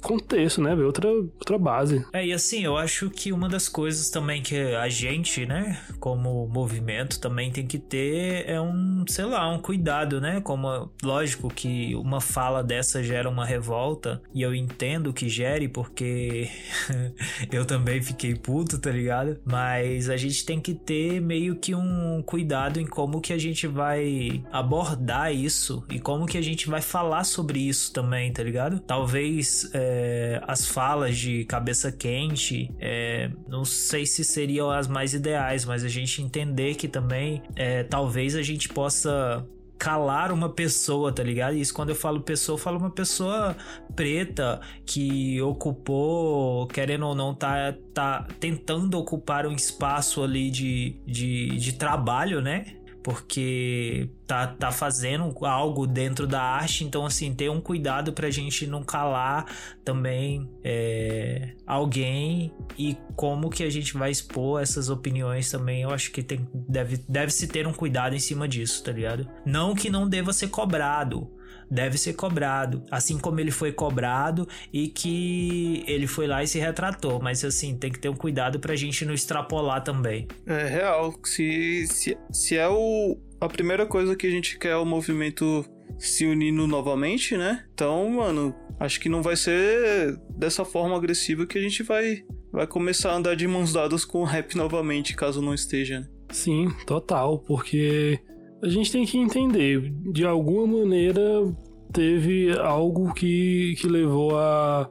contexto, 0.00 0.60
né? 0.60 0.74
Outra, 0.74 1.08
outra 1.08 1.58
base. 1.58 2.04
É, 2.12 2.26
e 2.26 2.32
assim, 2.32 2.64
eu 2.64 2.76
acho 2.76 3.10
que 3.10 3.32
uma 3.32 3.48
das 3.48 3.68
coisas 3.68 4.10
também 4.10 4.42
que 4.42 4.56
a 4.56 4.88
gente, 4.88 5.46
né, 5.46 5.80
como 5.98 6.48
movimento, 6.48 7.20
também 7.20 7.50
tem 7.50 7.66
que 7.66 7.78
ter 7.78 8.44
é 8.48 8.60
um, 8.60 9.04
sei 9.08 9.24
lá, 9.24 9.48
um 9.48 9.60
cuidado, 9.60 10.20
né? 10.20 10.40
Como, 10.40 10.90
lógico 11.02 11.48
que 11.48 11.94
uma 11.96 12.20
fala 12.20 12.62
dessa 12.62 13.02
gera 13.02 13.28
uma 13.28 13.44
revolta, 13.44 14.22
e 14.34 14.42
eu 14.42 14.54
entendo 14.54 15.12
que 15.12 15.28
gere, 15.28 15.68
porque 15.68 16.48
eu 17.50 17.64
também 17.64 18.00
fiquei 18.02 18.34
puto, 18.34 18.78
tá 18.78 18.90
ligado? 18.90 19.38
Mas 19.44 20.08
a 20.08 20.16
gente 20.16 20.44
tem 20.44 20.60
que 20.60 20.74
ter 20.74 21.20
meio 21.20 21.56
que 21.56 21.74
um 21.74 22.22
cuidado 22.24 22.80
em 22.80 22.86
como 22.86 23.20
que 23.20 23.32
a 23.32 23.38
gente 23.38 23.66
vai 23.66 24.42
abordar 24.52 25.34
isso 25.34 25.84
e 25.90 25.98
como 25.98 26.26
que 26.26 26.38
a 26.38 26.42
gente 26.42 26.68
vai 26.68 26.80
falar 26.80 27.24
sobre 27.24 27.60
isso 27.60 27.92
também, 27.92 28.32
tá 28.32 28.42
ligado? 28.42 28.80
Talvez 28.80 29.70
é, 29.74 29.89
as 30.46 30.66
falas 30.66 31.16
de 31.16 31.44
cabeça 31.44 31.90
quente, 31.90 32.70
é, 32.78 33.30
não 33.48 33.64
sei 33.64 34.06
se 34.06 34.24
seriam 34.24 34.70
as 34.70 34.86
mais 34.86 35.14
ideais, 35.14 35.64
mas 35.64 35.84
a 35.84 35.88
gente 35.88 36.22
entender 36.22 36.74
que 36.74 36.88
também 36.88 37.42
é, 37.56 37.82
talvez 37.82 38.34
a 38.36 38.42
gente 38.42 38.68
possa 38.68 39.46
calar 39.80 40.30
uma 40.30 40.50
pessoa, 40.50 41.10
tá 41.10 41.22
ligado? 41.22 41.56
Isso 41.56 41.72
quando 41.72 41.88
eu 41.88 41.94
falo 41.94 42.20
pessoa, 42.20 42.54
eu 42.54 42.60
falo 42.60 42.78
uma 42.78 42.90
pessoa 42.90 43.56
preta 43.96 44.60
que 44.84 45.40
ocupou, 45.40 46.66
querendo 46.66 47.06
ou 47.06 47.14
não, 47.14 47.34
tá, 47.34 47.74
tá 47.94 48.28
tentando 48.38 48.98
ocupar 48.98 49.46
um 49.46 49.54
espaço 49.54 50.22
ali 50.22 50.50
de, 50.50 51.00
de, 51.06 51.56
de 51.56 51.72
trabalho, 51.72 52.42
né? 52.42 52.66
Porque 53.02 54.10
tá, 54.26 54.46
tá 54.46 54.70
fazendo 54.70 55.34
algo 55.46 55.86
dentro 55.86 56.26
da 56.26 56.42
arte, 56.42 56.84
então 56.84 57.06
assim, 57.06 57.34
ter 57.34 57.50
um 57.50 57.60
cuidado 57.60 58.12
pra 58.12 58.30
gente 58.30 58.66
não 58.66 58.82
calar 58.82 59.46
também 59.84 60.48
é, 60.62 61.54
alguém 61.66 62.52
e 62.78 62.96
como 63.16 63.48
que 63.50 63.62
a 63.64 63.70
gente 63.70 63.94
vai 63.94 64.10
expor 64.10 64.62
essas 64.62 64.88
opiniões 64.88 65.50
também, 65.50 65.82
eu 65.82 65.90
acho 65.90 66.12
que 66.12 66.22
tem, 66.22 66.46
deve, 66.52 66.98
deve 67.08 67.32
se 67.32 67.46
ter 67.48 67.66
um 67.66 67.72
cuidado 67.72 68.14
em 68.14 68.20
cima 68.20 68.46
disso, 68.46 68.84
tá 68.84 68.92
ligado? 68.92 69.28
Não 69.44 69.74
que 69.74 69.88
não 69.88 70.08
deva 70.08 70.32
ser 70.32 70.48
cobrado, 70.48 71.30
deve 71.70 71.96
ser 71.96 72.14
cobrado, 72.14 72.84
assim 72.90 73.18
como 73.18 73.38
ele 73.40 73.50
foi 73.50 73.72
cobrado 73.72 74.48
e 74.72 74.88
que 74.88 75.84
ele 75.86 76.06
foi 76.06 76.26
lá 76.26 76.42
e 76.42 76.46
se 76.46 76.58
retratou, 76.58 77.20
mas 77.20 77.44
assim, 77.44 77.76
tem 77.76 77.92
que 77.92 77.98
ter 77.98 78.08
um 78.08 78.16
cuidado 78.16 78.58
pra 78.58 78.74
gente 78.74 79.04
não 79.04 79.14
extrapolar 79.14 79.82
também. 79.82 80.26
É 80.46 80.66
real. 80.66 81.14
Se, 81.24 81.86
se, 81.86 82.18
se 82.32 82.56
é 82.56 82.68
o, 82.68 83.16
a 83.40 83.48
primeira 83.48 83.86
coisa 83.86 84.16
que 84.16 84.26
a 84.26 84.30
gente 84.30 84.58
quer 84.58 84.70
é 84.70 84.76
o 84.76 84.84
movimento 84.84 85.64
se 85.98 86.26
unindo 86.26 86.66
novamente, 86.66 87.36
né? 87.36 87.64
Então, 87.72 88.08
mano, 88.08 88.54
acho 88.78 88.98
que 88.98 89.08
não 89.08 89.22
vai 89.22 89.36
ser 89.36 90.18
dessa 90.30 90.64
forma 90.64 90.96
agressiva 90.96 91.46
que 91.46 91.58
a 91.58 91.60
gente 91.60 91.82
vai, 91.82 92.22
vai 92.50 92.66
começar 92.66 93.12
a 93.12 93.16
andar 93.16 93.36
de 93.36 93.46
mãos 93.46 93.72
dadas 93.72 94.04
com 94.04 94.20
o 94.20 94.24
rap 94.24 94.56
novamente, 94.56 95.14
caso 95.14 95.42
não 95.42 95.54
esteja, 95.54 96.00
né? 96.00 96.08
Sim, 96.32 96.70
total, 96.86 97.40
porque 97.40 98.20
a 98.62 98.68
gente 98.68 98.92
tem 98.92 99.06
que 99.06 99.18
entender, 99.18 99.92
de 100.12 100.24
alguma 100.24 100.78
maneira 100.78 101.22
teve 101.92 102.52
algo 102.58 103.12
que, 103.14 103.74
que 103.80 103.88
levou 103.88 104.38
a, 104.38 104.88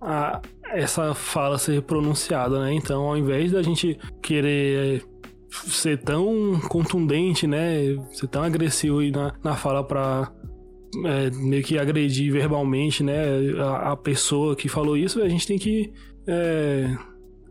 a 0.00 0.42
essa 0.72 1.14
fala 1.14 1.58
ser 1.58 1.82
pronunciada, 1.82 2.60
né? 2.60 2.74
Então, 2.74 3.02
ao 3.02 3.16
invés 3.16 3.52
da 3.52 3.62
gente 3.62 3.98
querer 4.20 5.04
ser 5.48 5.98
tão 5.98 6.60
contundente, 6.68 7.46
né? 7.46 7.96
Ser 8.10 8.26
tão 8.28 8.42
agressivo 8.42 9.00
na, 9.10 9.32
na 9.42 9.54
fala 9.54 9.84
pra 9.84 10.32
é, 11.04 11.30
meio 11.30 11.62
que 11.62 11.78
agredir 11.78 12.32
verbalmente, 12.32 13.02
né? 13.02 13.24
A, 13.58 13.92
a 13.92 13.96
pessoa 13.96 14.56
que 14.56 14.68
falou 14.68 14.96
isso, 14.96 15.22
a 15.22 15.28
gente 15.28 15.46
tem 15.46 15.58
que 15.58 15.92
é, 16.26 16.94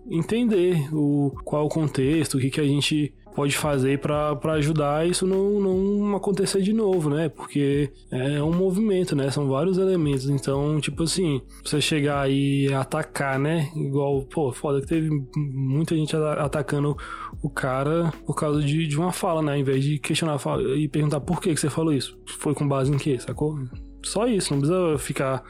entender 0.09 0.93
o, 0.93 1.31
qual 1.43 1.65
o 1.65 1.69
contexto, 1.69 2.37
o 2.37 2.39
que, 2.39 2.49
que 2.49 2.61
a 2.61 2.65
gente 2.67 3.13
pode 3.35 3.57
fazer 3.57 3.99
para 3.99 4.53
ajudar 4.53 5.07
isso 5.07 5.25
não, 5.25 5.59
não 5.59 6.15
acontecer 6.15 6.61
de 6.61 6.73
novo, 6.73 7.09
né? 7.09 7.29
Porque 7.29 7.91
é 8.11 8.41
um 8.41 8.53
movimento, 8.53 9.15
né? 9.15 9.29
São 9.31 9.47
vários 9.47 9.77
elementos. 9.77 10.29
Então, 10.29 10.79
tipo 10.79 11.03
assim, 11.03 11.41
você 11.63 11.81
chegar 11.81 12.29
e 12.29 12.71
atacar, 12.73 13.39
né? 13.39 13.69
Igual, 13.75 14.23
pô, 14.23 14.51
foda 14.51 14.81
que 14.81 14.87
teve 14.87 15.09
muita 15.35 15.95
gente 15.95 16.15
ata- 16.15 16.41
atacando 16.43 16.95
o 17.41 17.49
cara 17.49 18.13
por 18.25 18.35
causa 18.35 18.61
de, 18.61 18.87
de 18.87 18.97
uma 18.97 19.11
fala, 19.11 19.41
né? 19.41 19.53
Ao 19.53 19.57
invés 19.57 19.83
de 19.83 19.99
questionar 19.99 20.37
e 20.77 20.87
perguntar 20.87 21.19
por 21.19 21.41
que, 21.41 21.53
que 21.53 21.59
você 21.59 21.69
falou 21.69 21.93
isso. 21.93 22.17
Foi 22.39 22.53
com 22.53 22.67
base 22.67 22.91
em 22.91 22.97
quê, 22.97 23.17
sacou? 23.19 23.57
Só 24.03 24.27
isso, 24.27 24.53
não 24.53 24.59
precisa 24.59 24.97
ficar 24.97 25.43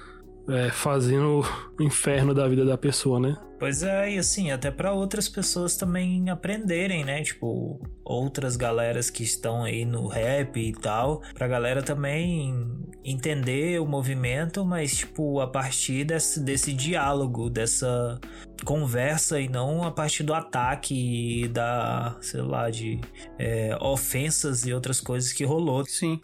é, 0.48 0.70
fazendo 0.70 1.42
o 1.80 1.84
inferno 1.84 2.34
da 2.34 2.48
vida 2.48 2.66
da 2.66 2.78
pessoa, 2.78 3.20
né? 3.20 3.36
Pois 3.60 3.82
é, 3.82 4.12
e 4.12 4.20
assim, 4.20 4.52
até 4.52 4.70
para 4.70 4.92
outras 4.92 5.30
pessoas 5.30 5.78
também 5.78 6.30
aprenderem, 6.30 7.06
né? 7.06 7.24
Tipo, 7.24 7.80
outras 8.04 8.58
galeras 8.58 9.10
que 9.10 9.24
estão 9.24 9.64
aí 9.64 9.86
no 9.86 10.08
rap 10.08 10.60
e 10.60 10.74
tal, 10.74 11.22
pra 11.34 11.48
galera 11.48 11.82
também 11.82 12.70
entender 13.06 13.80
o 13.80 13.86
movimento, 13.86 14.66
mas 14.66 14.98
tipo, 14.98 15.40
a 15.40 15.48
partir 15.48 16.04
desse, 16.04 16.42
desse 16.42 16.74
diálogo, 16.74 17.50
dessa 17.50 18.20
conversa 18.66 19.40
e 19.40 19.48
não 19.48 19.84
a 19.84 19.92
partir 19.92 20.24
do 20.24 20.34
ataque 20.34 21.44
e 21.44 21.48
da, 21.48 22.18
sei 22.22 22.42
lá, 22.42 22.70
de 22.70 23.00
é, 23.40 23.78
ofensas 23.80 24.66
e 24.66 24.74
outras 24.74 25.00
coisas 25.00 25.32
que 25.32 25.46
rolou. 25.46 25.86
Sim. 25.86 26.20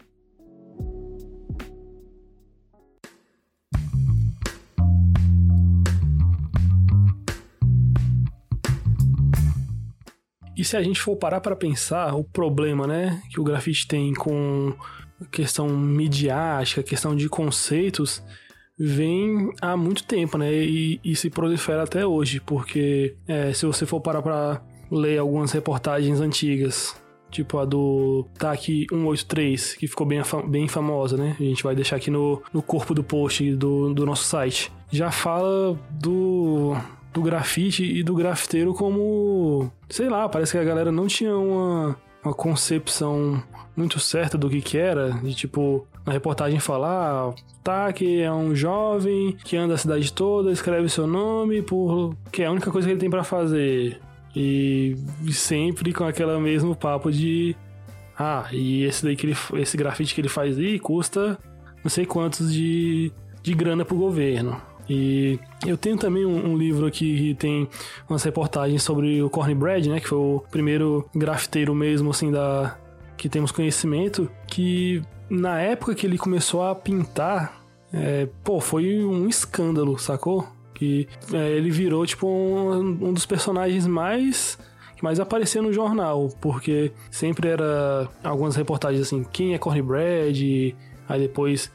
E 10.60 10.64
se 10.64 10.76
a 10.76 10.82
gente 10.82 11.00
for 11.00 11.16
parar 11.16 11.40
para 11.40 11.56
pensar, 11.56 12.14
o 12.14 12.22
problema, 12.22 12.86
né, 12.86 13.22
que 13.30 13.40
o 13.40 13.42
grafite 13.42 13.88
tem 13.88 14.12
com 14.12 14.74
questão 15.32 15.70
midiática, 15.70 16.82
questão 16.82 17.16
de 17.16 17.30
conceitos, 17.30 18.22
vem 18.78 19.50
há 19.62 19.74
muito 19.74 20.04
tempo, 20.04 20.36
né? 20.36 20.52
E, 20.52 21.00
e 21.02 21.16
se 21.16 21.30
prolifera 21.30 21.84
até 21.84 22.06
hoje, 22.06 22.40
porque 22.40 23.16
é, 23.26 23.54
se 23.54 23.64
você 23.64 23.86
for 23.86 24.02
parar 24.02 24.20
para 24.20 24.60
ler 24.90 25.16
algumas 25.16 25.50
reportagens 25.52 26.20
antigas, 26.20 26.94
tipo 27.30 27.56
a 27.56 27.64
do 27.64 28.26
TAC 28.38 28.86
183, 28.90 29.76
que 29.76 29.86
ficou 29.86 30.06
bem, 30.06 30.20
bem 30.46 30.68
famosa, 30.68 31.16
né? 31.16 31.36
A 31.40 31.42
gente 31.42 31.62
vai 31.62 31.74
deixar 31.74 31.96
aqui 31.96 32.10
no, 32.10 32.42
no 32.52 32.60
corpo 32.60 32.92
do 32.92 33.02
post 33.02 33.50
do, 33.56 33.94
do 33.94 34.04
nosso 34.04 34.24
site. 34.24 34.70
Já 34.92 35.10
fala 35.10 35.78
do, 35.90 36.76
do 37.12 37.22
grafite 37.22 37.84
e 37.84 38.02
do 38.02 38.14
grafiteiro 38.14 38.72
como, 38.74 39.70
sei 39.88 40.08
lá, 40.08 40.28
parece 40.28 40.52
que 40.52 40.58
a 40.58 40.64
galera 40.64 40.92
não 40.92 41.06
tinha 41.06 41.36
uma, 41.36 41.96
uma 42.24 42.34
concepção 42.34 43.42
muito 43.76 43.98
certa 43.98 44.38
do 44.38 44.48
que 44.48 44.60
que 44.60 44.78
era, 44.78 45.10
de 45.10 45.34
tipo, 45.34 45.86
na 46.06 46.12
reportagem 46.12 46.60
falar, 46.60 47.34
tá, 47.62 47.92
que 47.92 48.20
é 48.20 48.32
um 48.32 48.54
jovem 48.54 49.36
que 49.44 49.56
anda 49.56 49.74
a 49.74 49.78
cidade 49.78 50.12
toda, 50.12 50.52
escreve 50.52 50.88
seu 50.88 51.06
nome, 51.06 51.62
porque 51.62 52.42
é 52.42 52.46
a 52.46 52.52
única 52.52 52.70
coisa 52.70 52.86
que 52.86 52.92
ele 52.92 53.00
tem 53.00 53.10
para 53.10 53.24
fazer. 53.24 54.00
E 54.34 54.96
sempre 55.32 55.92
com 55.92 56.04
aquele 56.04 56.38
mesmo 56.38 56.76
papo 56.76 57.10
de 57.10 57.56
ah, 58.16 58.46
e 58.52 58.84
esse 58.84 59.02
daí 59.02 59.16
que 59.16 59.26
ele, 59.26 59.36
esse 59.54 59.76
grafite 59.76 60.14
que 60.14 60.20
ele 60.20 60.28
faz 60.28 60.58
aí 60.58 60.78
custa 60.78 61.38
não 61.82 61.90
sei 61.90 62.04
quantos 62.04 62.52
de, 62.52 63.10
de 63.42 63.54
grana 63.54 63.84
pro 63.84 63.96
governo. 63.96 64.60
E 64.88 65.38
eu 65.66 65.76
tenho 65.76 65.96
também 65.96 66.24
um, 66.24 66.52
um, 66.52 66.56
livro 66.56 66.86
aqui 66.86 67.16
que 67.16 67.34
tem 67.34 67.68
umas 68.08 68.22
reportagens 68.22 68.82
sobre 68.82 69.22
o 69.22 69.28
Cornbread, 69.28 69.88
né, 69.88 70.00
que 70.00 70.08
foi 70.08 70.18
o 70.18 70.42
primeiro 70.50 71.08
grafiteiro 71.14 71.74
mesmo 71.74 72.10
assim 72.10 72.30
da 72.30 72.76
que 73.16 73.28
temos 73.28 73.52
conhecimento, 73.52 74.30
que 74.46 75.02
na 75.28 75.60
época 75.60 75.94
que 75.94 76.06
ele 76.06 76.16
começou 76.16 76.62
a 76.62 76.74
pintar, 76.74 77.60
é, 77.92 78.26
pô, 78.42 78.60
foi 78.60 79.04
um 79.04 79.28
escândalo, 79.28 79.98
sacou? 79.98 80.48
Que 80.74 81.06
é, 81.30 81.50
ele 81.50 81.70
virou, 81.70 82.06
tipo, 82.06 82.26
um, 82.26 83.08
um 83.08 83.12
dos 83.12 83.26
personagens 83.26 83.86
mais 83.86 84.58
que 84.96 85.04
mais 85.04 85.20
aparecia 85.20 85.60
no 85.60 85.72
jornal, 85.72 86.28
porque 86.40 86.92
sempre 87.10 87.48
era 87.48 88.08
algumas 88.24 88.56
reportagens 88.56 89.02
assim, 89.02 89.24
quem 89.30 89.54
é 89.54 89.58
Cornbread, 89.58 90.76
aí 91.08 91.20
depois 91.20 91.70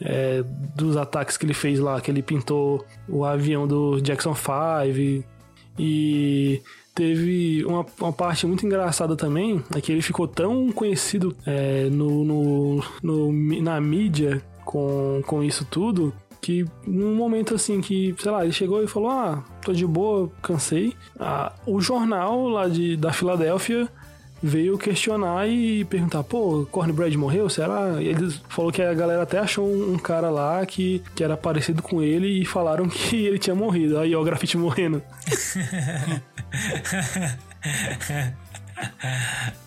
é, 0.00 0.42
dos 0.74 0.96
ataques 0.96 1.36
que 1.36 1.44
ele 1.44 1.54
fez 1.54 1.78
lá, 1.78 2.00
que 2.00 2.10
ele 2.10 2.22
pintou 2.22 2.84
o 3.08 3.24
avião 3.24 3.66
do 3.66 4.00
Jackson 4.00 4.34
5 4.34 5.24
e 5.78 6.62
teve 6.94 7.64
uma, 7.64 7.86
uma, 8.00 8.12
parte 8.12 8.46
muito 8.46 8.66
engraçada 8.66 9.14
também, 9.14 9.62
é 9.74 9.80
que 9.80 9.92
ele 9.92 10.02
ficou 10.02 10.26
tão 10.26 10.72
conhecido 10.72 11.36
é, 11.46 11.88
no, 11.90 12.24
no, 12.24 12.84
no, 13.02 13.62
na 13.62 13.80
mídia 13.80 14.42
com, 14.64 15.22
com 15.24 15.42
isso 15.42 15.64
tudo, 15.64 16.12
que 16.40 16.64
num 16.86 17.14
momento 17.14 17.54
assim 17.54 17.80
que, 17.80 18.14
sei 18.18 18.32
lá, 18.32 18.42
ele 18.42 18.52
chegou 18.52 18.82
e 18.82 18.88
falou: 18.88 19.10
Ah, 19.10 19.44
tô 19.62 19.72
de 19.72 19.86
boa, 19.86 20.30
cansei. 20.42 20.94
Ah, 21.18 21.52
o 21.66 21.80
jornal 21.80 22.48
lá 22.48 22.68
de, 22.68 22.96
da 22.96 23.12
Filadélfia 23.12 23.88
veio 24.42 24.78
questionar 24.78 25.48
e 25.48 25.84
perguntar, 25.84 26.22
pô, 26.22 26.66
Cornbread 26.70 27.16
morreu? 27.16 27.48
Será? 27.48 28.00
E 28.00 28.08
ele 28.08 28.30
falou 28.48 28.72
que 28.72 28.82
a 28.82 28.94
galera 28.94 29.22
até 29.22 29.38
achou 29.38 29.66
um, 29.68 29.94
um, 29.94 29.98
cara 29.98 30.30
lá 30.30 30.64
que, 30.64 31.02
que 31.14 31.22
era 31.24 31.36
parecido 31.36 31.82
com 31.82 32.02
ele 32.02 32.40
e 32.40 32.44
falaram 32.44 32.88
que 32.90 33.26
ele 33.26 33.38
tinha 33.38 33.54
morrido. 33.54 33.98
Aí, 33.98 34.14
ó, 34.14 34.20
o 34.20 34.24
grafite 34.24 34.56
morrendo. 34.56 35.02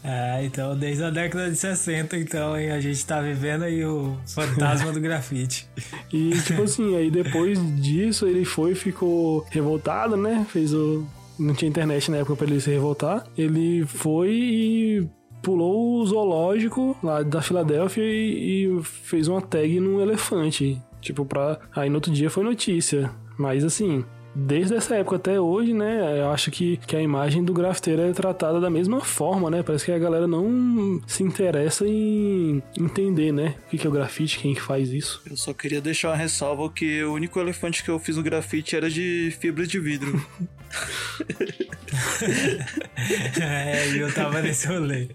ah, 0.03 0.41
então 0.43 0.77
desde 0.77 1.03
a 1.03 1.09
década 1.09 1.49
de 1.49 1.55
60, 1.57 2.17
então, 2.17 2.57
hein, 2.57 2.71
a 2.71 2.79
gente 2.79 3.05
tá 3.05 3.19
vivendo 3.21 3.63
aí 3.63 3.83
o 3.83 4.17
fantasma 4.25 4.91
do 4.91 5.01
grafite. 5.01 5.67
E 6.11 6.31
tipo 6.41 6.63
assim, 6.63 6.95
aí 6.95 7.11
depois 7.11 7.59
disso 7.81 8.25
ele 8.25 8.45
foi 8.45 8.73
ficou 8.75 9.45
revoltado, 9.49 10.15
né? 10.15 10.45
Fez 10.49 10.73
o 10.73 11.05
não 11.41 11.53
tinha 11.53 11.69
internet 11.69 12.11
na 12.11 12.17
época 12.17 12.35
para 12.35 12.47
ele 12.47 12.61
se 12.61 12.69
revoltar. 12.69 13.25
Ele 13.37 13.85
foi 13.85 14.29
e 14.31 15.09
pulou 15.41 15.99
o 15.99 16.05
zoológico 16.05 16.95
lá 17.03 17.23
da 17.23 17.41
Filadélfia 17.41 18.03
e, 18.03 18.65
e 18.65 18.83
fez 18.83 19.27
uma 19.27 19.41
tag 19.41 19.79
num 19.79 19.99
elefante. 19.99 20.81
Tipo, 21.01 21.25
pra. 21.25 21.59
Aí 21.75 21.89
no 21.89 21.95
outro 21.95 22.11
dia 22.11 22.29
foi 22.29 22.43
notícia. 22.43 23.11
Mas 23.37 23.63
assim, 23.63 24.05
desde 24.33 24.75
essa 24.75 24.95
época 24.95 25.17
até 25.17 25.39
hoje, 25.39 25.73
né, 25.73 26.21
eu 26.21 26.31
acho 26.31 26.51
que, 26.51 26.77
que 26.77 26.95
a 26.95 27.01
imagem 27.01 27.43
do 27.43 27.53
grafiteiro 27.53 28.01
é 28.01 28.13
tratada 28.13 28.59
da 28.59 28.69
mesma 28.69 29.01
forma, 29.01 29.49
né? 29.49 29.63
Parece 29.63 29.85
que 29.85 29.91
a 29.91 29.99
galera 29.99 30.27
não 30.27 31.01
se 31.07 31.23
interessa 31.23 31.85
em 31.87 32.61
entender, 32.77 33.31
né, 33.31 33.55
o 33.67 33.77
que 33.77 33.85
é 33.85 33.89
o 33.89 33.93
grafite, 33.93 34.39
quem 34.39 34.53
que 34.53 34.61
faz 34.61 34.91
isso. 34.91 35.21
Eu 35.29 35.37
só 35.37 35.53
queria 35.53 35.81
deixar 35.81 36.09
uma 36.09 36.15
ressalva 36.15 36.69
que 36.69 37.03
o 37.03 37.13
único 37.13 37.39
elefante 37.39 37.83
que 37.83 37.89
eu 37.89 37.99
fiz 37.99 38.17
no 38.17 38.23
grafite 38.23 38.75
era 38.75 38.89
de 38.89 39.35
fibra 39.39 39.65
de 39.65 39.79
vidro. 39.79 40.23
é, 43.41 43.97
eu 43.97 44.13
tava 44.13 44.41
nesse 44.41 44.67
rolê. 44.67 45.09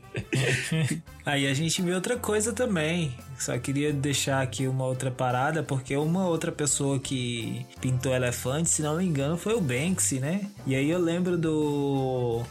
Aí 1.25 1.47
a 1.47 1.55
gente 1.55 1.81
viu 1.83 1.95
outra 1.95 2.17
coisa 2.17 2.53
também. 2.53 3.15
Só 3.39 3.57
queria 3.59 3.93
deixar 3.93 4.43
aqui 4.43 4.67
uma 4.67 4.85
outra 4.87 5.11
parada, 5.11 5.63
porque 5.63 5.97
uma 5.97 6.27
outra 6.27 6.51
pessoa 6.51 6.99
que 6.99 7.67
pintou 7.81 8.15
elefante, 8.15 8.71
se 8.71 8.83
não 8.83 8.97
me 8.97 9.05
engano, 9.05 9.37
foi 9.37 9.55
o 9.55 9.61
Banksy, 9.61 10.21
né? 10.21 10.49
E 10.67 10.75
aí 10.75 10.91
eu 10.91 10.99
lembro 10.99 11.37
do 11.37 12.43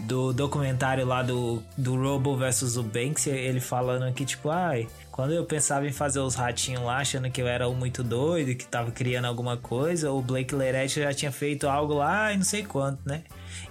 do 0.00 0.32
documentário 0.32 1.04
lá 1.04 1.22
do, 1.22 1.60
do 1.76 2.00
Robo 2.00 2.36
versus 2.36 2.76
o 2.76 2.82
Banksy, 2.82 3.30
ele 3.30 3.58
falando 3.58 4.04
aqui, 4.04 4.24
tipo, 4.24 4.48
ai, 4.48 4.86
quando 5.10 5.32
eu 5.32 5.44
pensava 5.44 5.86
em 5.86 5.92
fazer 5.92 6.20
os 6.20 6.36
ratinhos 6.36 6.84
lá, 6.84 6.98
achando 6.98 7.28
que 7.30 7.42
eu 7.42 7.48
era 7.48 7.68
um 7.68 7.74
muito 7.74 8.04
doido, 8.04 8.54
que 8.54 8.64
tava 8.64 8.92
criando 8.92 9.24
alguma 9.24 9.56
coisa, 9.56 10.12
o 10.12 10.22
Blake 10.22 10.54
Leretti 10.54 11.00
já 11.00 11.12
tinha 11.12 11.32
feito 11.32 11.68
algo 11.68 11.94
lá 11.94 12.32
e 12.32 12.36
não 12.36 12.44
sei 12.44 12.62
quanto, 12.62 13.00
né? 13.04 13.24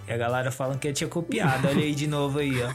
E 0.08 0.12
a 0.12 0.18
galera 0.18 0.52
falando 0.52 0.80
que 0.80 0.88
ele 0.88 0.94
tinha 0.94 1.10
copiado. 1.10 1.68
Olha 1.68 1.84
aí 1.84 1.96
de 1.96 2.08
novo 2.08 2.40
aí, 2.40 2.62
ó. 2.62 2.74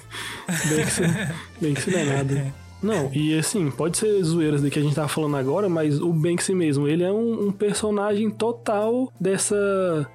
Bem 1.61 1.75
que, 1.75 1.91
não 1.91 1.99
é 1.99 2.05
nada. 2.05 2.55
Não, 2.83 3.11
e 3.13 3.39
assim, 3.39 3.71
pode 3.71 3.97
ser 3.97 4.23
zoeiras 4.25 4.61
do 4.61 4.71
que 4.71 4.79
a 4.79 4.83
gente 4.83 4.95
tava 4.95 5.09
falando 5.09 5.37
agora, 5.37 5.69
mas 5.69 6.01
o 6.01 6.13
Banksy 6.13 6.55
mesmo, 6.55 6.89
ele 6.89 7.05
é 7.05 7.13
um, 7.13 7.49
um 7.49 7.53
personagem 7.53 8.31
total 8.31 9.13
dessa 9.21 10.09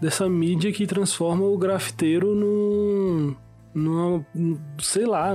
dessa 0.00 0.28
mídia 0.28 0.72
que 0.72 0.86
transforma 0.86 1.44
o 1.44 1.56
grafiteiro 1.56 2.34
num 2.34 3.34
numa, 3.74 4.26
sei 4.78 5.04
lá, 5.04 5.34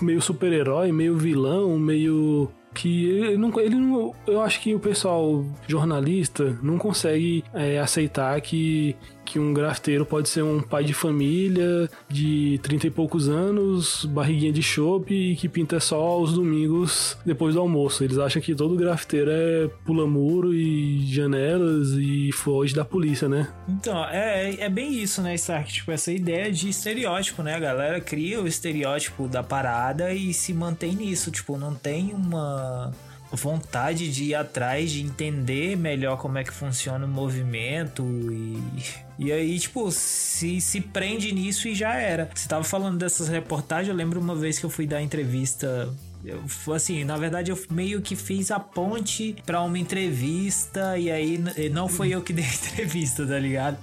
meio 0.00 0.20
super-herói, 0.20 0.90
meio 0.90 1.16
vilão, 1.16 1.78
meio 1.78 2.50
que 2.74 3.08
ele 3.08 3.36
não, 3.36 3.60
ele 3.60 3.76
não. 3.76 4.14
Eu 4.26 4.40
acho 4.40 4.60
que 4.60 4.74
o 4.74 4.80
pessoal 4.80 5.44
jornalista 5.66 6.58
não 6.62 6.76
consegue 6.76 7.44
é, 7.54 7.78
aceitar 7.78 8.40
que 8.40 8.96
que 9.28 9.38
um 9.38 9.52
grafiteiro 9.52 10.06
pode 10.06 10.28
ser 10.28 10.42
um 10.42 10.60
pai 10.60 10.84
de 10.84 10.94
família 10.94 11.88
de 12.08 12.58
30 12.62 12.86
e 12.86 12.90
poucos 12.90 13.28
anos, 13.28 14.06
barriguinha 14.06 14.52
de 14.52 14.62
chope 14.62 15.32
e 15.32 15.36
que 15.36 15.48
pinta 15.48 15.78
só 15.78 16.00
aos 16.00 16.32
domingos 16.32 17.16
depois 17.26 17.54
do 17.54 17.60
almoço. 17.60 18.02
Eles 18.02 18.18
acham 18.18 18.40
que 18.40 18.54
todo 18.54 18.74
grafiteiro 18.76 19.30
é 19.30 19.68
pula 19.84 20.06
muro 20.06 20.54
e 20.54 21.06
janelas 21.06 21.90
e 21.92 22.32
foge 22.32 22.74
da 22.74 22.84
polícia, 22.84 23.28
né? 23.28 23.48
Então, 23.68 24.02
é, 24.06 24.56
é 24.60 24.68
bem 24.68 24.94
isso, 24.94 25.20
né, 25.20 25.34
Stark? 25.34 25.70
Tipo, 25.70 25.92
essa 25.92 26.10
ideia 26.10 26.50
de 26.50 26.70
estereótipo, 26.70 27.42
né? 27.42 27.54
A 27.54 27.60
galera 27.60 28.00
cria 28.00 28.40
o 28.40 28.46
estereótipo 28.46 29.28
da 29.28 29.42
parada 29.42 30.12
e 30.12 30.32
se 30.32 30.54
mantém 30.54 30.94
nisso. 30.94 31.30
Tipo, 31.30 31.58
não 31.58 31.74
tem 31.74 32.14
uma 32.14 32.92
vontade 33.32 34.10
de 34.10 34.24
ir 34.24 34.34
atrás, 34.34 34.90
de 34.90 35.02
entender 35.02 35.76
melhor 35.76 36.16
como 36.18 36.38
é 36.38 36.44
que 36.44 36.52
funciona 36.52 37.04
o 37.04 37.08
movimento 37.08 38.04
e. 38.30 39.08
E 39.20 39.32
aí, 39.32 39.58
tipo, 39.58 39.90
se, 39.90 40.60
se 40.60 40.80
prende 40.80 41.32
nisso 41.32 41.66
e 41.66 41.74
já 41.74 41.92
era. 41.96 42.30
Você 42.32 42.48
tava 42.48 42.62
falando 42.62 42.98
dessas 42.98 43.26
reportagens, 43.26 43.88
eu 43.88 43.94
lembro 43.96 44.20
uma 44.20 44.36
vez 44.36 44.60
que 44.60 44.64
eu 44.64 44.70
fui 44.70 44.86
dar 44.86 45.02
entrevista 45.02 45.92
eu, 46.24 46.42
assim, 46.74 47.04
na 47.04 47.16
verdade 47.16 47.50
eu 47.50 47.58
meio 47.70 48.02
que 48.02 48.16
fiz 48.16 48.50
a 48.50 48.58
ponte 48.58 49.36
para 49.46 49.62
uma 49.62 49.78
entrevista 49.78 50.98
e 50.98 51.10
aí 51.10 51.38
não 51.70 51.88
foi 51.88 52.08
eu 52.10 52.22
que 52.22 52.32
dei 52.34 52.44
a 52.44 52.48
entrevista, 52.48 53.26
tá 53.26 53.38
ligado? 53.38 53.78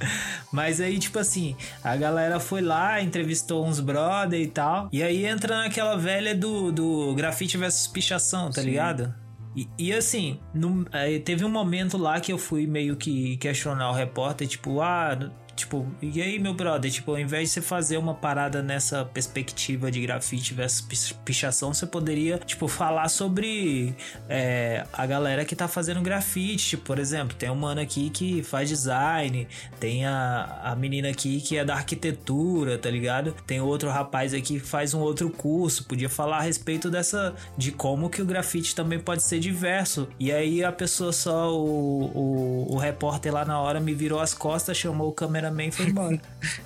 Mas 0.51 0.81
aí, 0.81 0.99
tipo 0.99 1.17
assim, 1.17 1.55
a 1.83 1.95
galera 1.95 2.39
foi 2.39 2.61
lá, 2.61 3.01
entrevistou 3.01 3.65
uns 3.65 3.79
brother 3.79 4.39
e 4.39 4.47
tal, 4.47 4.89
e 4.91 5.01
aí 5.01 5.25
entra 5.25 5.57
naquela 5.57 5.95
velha 5.95 6.35
do, 6.35 6.71
do 6.71 7.13
grafite 7.15 7.57
versus 7.57 7.87
pichação, 7.87 8.51
tá 8.51 8.61
Sim. 8.61 8.67
ligado? 8.67 9.13
E, 9.55 9.69
e 9.77 9.93
assim, 9.93 10.39
no, 10.53 10.85
teve 11.23 11.45
um 11.45 11.49
momento 11.49 11.97
lá 11.97 12.19
que 12.19 12.31
eu 12.31 12.37
fui 12.37 12.67
meio 12.67 12.95
que 12.95 13.37
questionar 13.37 13.89
o 13.89 13.93
repórter, 13.93 14.47
tipo, 14.47 14.81
ah, 14.81 15.31
Tipo, 15.55 15.87
e 16.01 16.21
aí, 16.21 16.37
meu 16.37 16.53
brother? 16.53 16.91
Tipo, 16.91 17.11
ao 17.11 17.19
invés 17.19 17.49
de 17.49 17.53
você 17.53 17.61
fazer 17.61 17.97
uma 17.97 18.13
parada 18.13 18.61
nessa 18.61 19.05
perspectiva 19.05 19.89
de 19.89 20.01
grafite 20.01 20.53
versus 20.53 21.13
pichação, 21.23 21.73
você 21.73 21.85
poderia, 21.85 22.37
tipo, 22.39 22.67
falar 22.67 23.07
sobre 23.07 23.95
é, 24.27 24.85
a 24.91 25.05
galera 25.05 25.45
que 25.45 25.55
tá 25.55 25.67
fazendo 25.67 26.01
grafite. 26.01 26.69
Tipo, 26.69 26.83
por 26.83 26.99
exemplo, 26.99 27.35
tem 27.37 27.49
um 27.49 27.55
mano 27.55 27.79
aqui 27.79 28.09
que 28.09 28.43
faz 28.43 28.67
design, 28.67 29.47
tem 29.79 30.05
a, 30.05 30.59
a 30.63 30.75
menina 30.75 31.09
aqui 31.09 31.39
que 31.39 31.57
é 31.57 31.63
da 31.63 31.75
arquitetura, 31.75 32.77
tá 32.77 32.89
ligado? 32.89 33.33
Tem 33.47 33.61
outro 33.61 33.89
rapaz 33.89 34.33
aqui 34.33 34.59
que 34.59 34.67
faz 34.67 34.93
um 34.93 34.99
outro 34.99 35.29
curso. 35.29 35.85
Podia 35.85 36.09
falar 36.09 36.39
a 36.39 36.41
respeito 36.41 36.89
dessa. 36.89 37.33
de 37.57 37.71
como 37.71 38.09
que 38.09 38.21
o 38.21 38.25
grafite 38.25 38.75
também 38.75 38.99
pode 38.99 39.23
ser 39.23 39.39
diverso. 39.39 40.07
E 40.19 40.31
aí 40.31 40.63
a 40.63 40.71
pessoa 40.71 41.13
só, 41.13 41.53
o, 41.55 42.05
o, 42.05 42.75
o 42.75 42.77
repórter 42.77 43.33
lá 43.33 43.45
na 43.45 43.59
hora 43.59 43.79
me 43.79 43.93
virou 43.93 44.19
as 44.19 44.33
costas, 44.33 44.75
chamou 44.75 45.09
o 45.09 45.13
cameraman 45.49 45.67
e 45.67 45.71
foi 45.71 45.85
embora. 45.87 46.19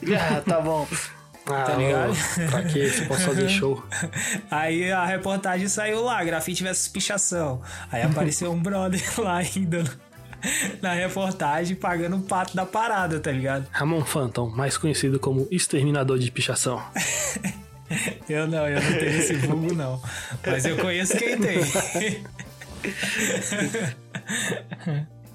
Ah, 0.20 0.42
tá 0.42 0.60
bom. 0.62 0.88
Ah, 1.46 1.64
Tá 1.64 1.76
ligado? 1.76 2.12
ô, 2.12 2.50
Pra 2.52 2.64
que 2.64 2.90
você 2.90 3.06
posso 3.06 3.22
fazer 3.26 3.50
show? 3.50 3.84
Aí 4.52 4.92
a 4.92 5.06
reportagem 5.06 5.68
saiu 5.68 6.04
lá, 6.04 6.24
grafite 6.24 6.62
versus 6.64 6.88
pichação. 6.88 7.62
Aí 7.92 8.02
apareceu 8.04 8.52
um 8.52 8.62
brother 8.62 9.02
lá 9.18 9.38
ainda 9.38 9.84
no- 9.84 10.10
na 10.82 10.94
reportagem 10.94 11.76
pagando 11.76 12.16
o 12.18 12.22
pato 12.22 12.56
da 12.56 12.66
parada, 12.66 13.20
tá 13.20 13.32
ligado? 13.32 13.68
Ramon 13.72 14.06
Phantom, 14.06 14.50
mais 14.50 14.78
conhecido 14.78 15.20
como 15.20 15.48
exterminador 15.52 16.18
de 16.20 16.32
pichação. 16.32 16.82
Eu 18.30 18.48
não, 18.48 18.68
eu 18.68 18.80
não 18.82 19.00
tenho 19.00 19.18
esse 19.20 19.34
vulgo 19.34 19.74
não. 19.74 20.02
Mas 20.46 20.64
eu 20.66 20.78
conheço 20.78 21.18
quem 21.18 21.38
tem. 21.40 21.60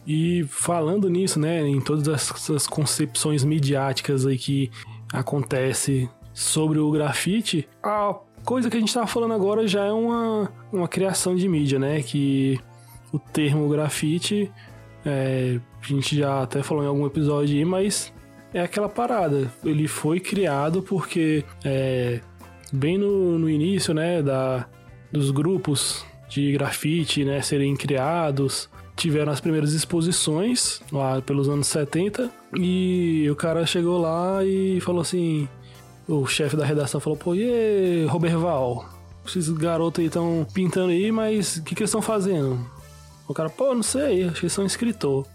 E 0.06 0.44
falando 0.48 1.08
nisso, 1.08 1.40
né, 1.40 1.66
em 1.66 1.80
todas 1.80 2.06
essas 2.08 2.66
concepções 2.66 3.42
midiáticas 3.42 4.26
aí 4.26 4.36
que 4.36 4.70
acontece 5.12 6.08
sobre 6.32 6.78
o 6.78 6.90
grafite, 6.90 7.66
a 7.82 8.14
coisa 8.44 8.68
que 8.68 8.76
a 8.76 8.80
gente 8.80 8.92
tava 8.92 9.06
falando 9.06 9.32
agora 9.32 9.66
já 9.66 9.84
é 9.84 9.92
uma, 9.92 10.52
uma 10.72 10.88
criação 10.88 11.34
de 11.34 11.48
mídia, 11.48 11.78
né, 11.78 12.02
que 12.02 12.60
o 13.12 13.18
termo 13.18 13.68
grafite, 13.68 14.50
é, 15.06 15.58
a 15.80 15.86
gente 15.86 16.16
já 16.16 16.42
até 16.42 16.62
falou 16.62 16.84
em 16.84 16.86
algum 16.88 17.06
episódio 17.06 17.56
aí, 17.56 17.64
mas 17.64 18.12
é 18.52 18.60
aquela 18.60 18.88
parada, 18.88 19.50
ele 19.64 19.88
foi 19.88 20.20
criado 20.20 20.82
porque 20.82 21.44
é, 21.64 22.20
bem 22.72 22.98
no, 22.98 23.38
no 23.38 23.48
início, 23.48 23.94
né, 23.94 24.20
da, 24.20 24.66
dos 25.10 25.30
grupos 25.30 26.04
de 26.28 26.52
grafite, 26.52 27.24
né, 27.24 27.40
serem 27.40 27.76
criados, 27.76 28.68
tiveram 28.96 29.32
as 29.32 29.40
primeiras 29.40 29.72
exposições 29.72 30.80
lá 30.92 31.20
pelos 31.20 31.48
anos 31.48 31.66
70 31.66 32.30
e 32.56 33.28
o 33.30 33.36
cara 33.36 33.66
chegou 33.66 34.00
lá 34.00 34.44
e 34.44 34.80
falou 34.80 35.00
assim, 35.00 35.48
o 36.06 36.26
chefe 36.26 36.56
da 36.56 36.64
redação 36.64 37.00
falou, 37.00 37.18
pô, 37.18 37.34
e 37.34 38.06
Roberval, 38.06 38.88
esses 39.26 39.48
garotos 39.50 40.00
aí 40.00 40.06
estão 40.06 40.46
pintando 40.52 40.90
aí, 40.90 41.10
mas 41.10 41.56
o 41.56 41.62
que, 41.62 41.74
que 41.74 41.82
eles 41.82 41.90
estão 41.90 42.02
fazendo? 42.02 42.64
O 43.26 43.34
cara, 43.34 43.48
pô, 43.48 43.74
não 43.74 43.82
sei, 43.82 44.24
acho 44.24 44.34
que 44.40 44.46
eles 44.46 44.52
são 44.52 44.66
escritor. 44.66 45.26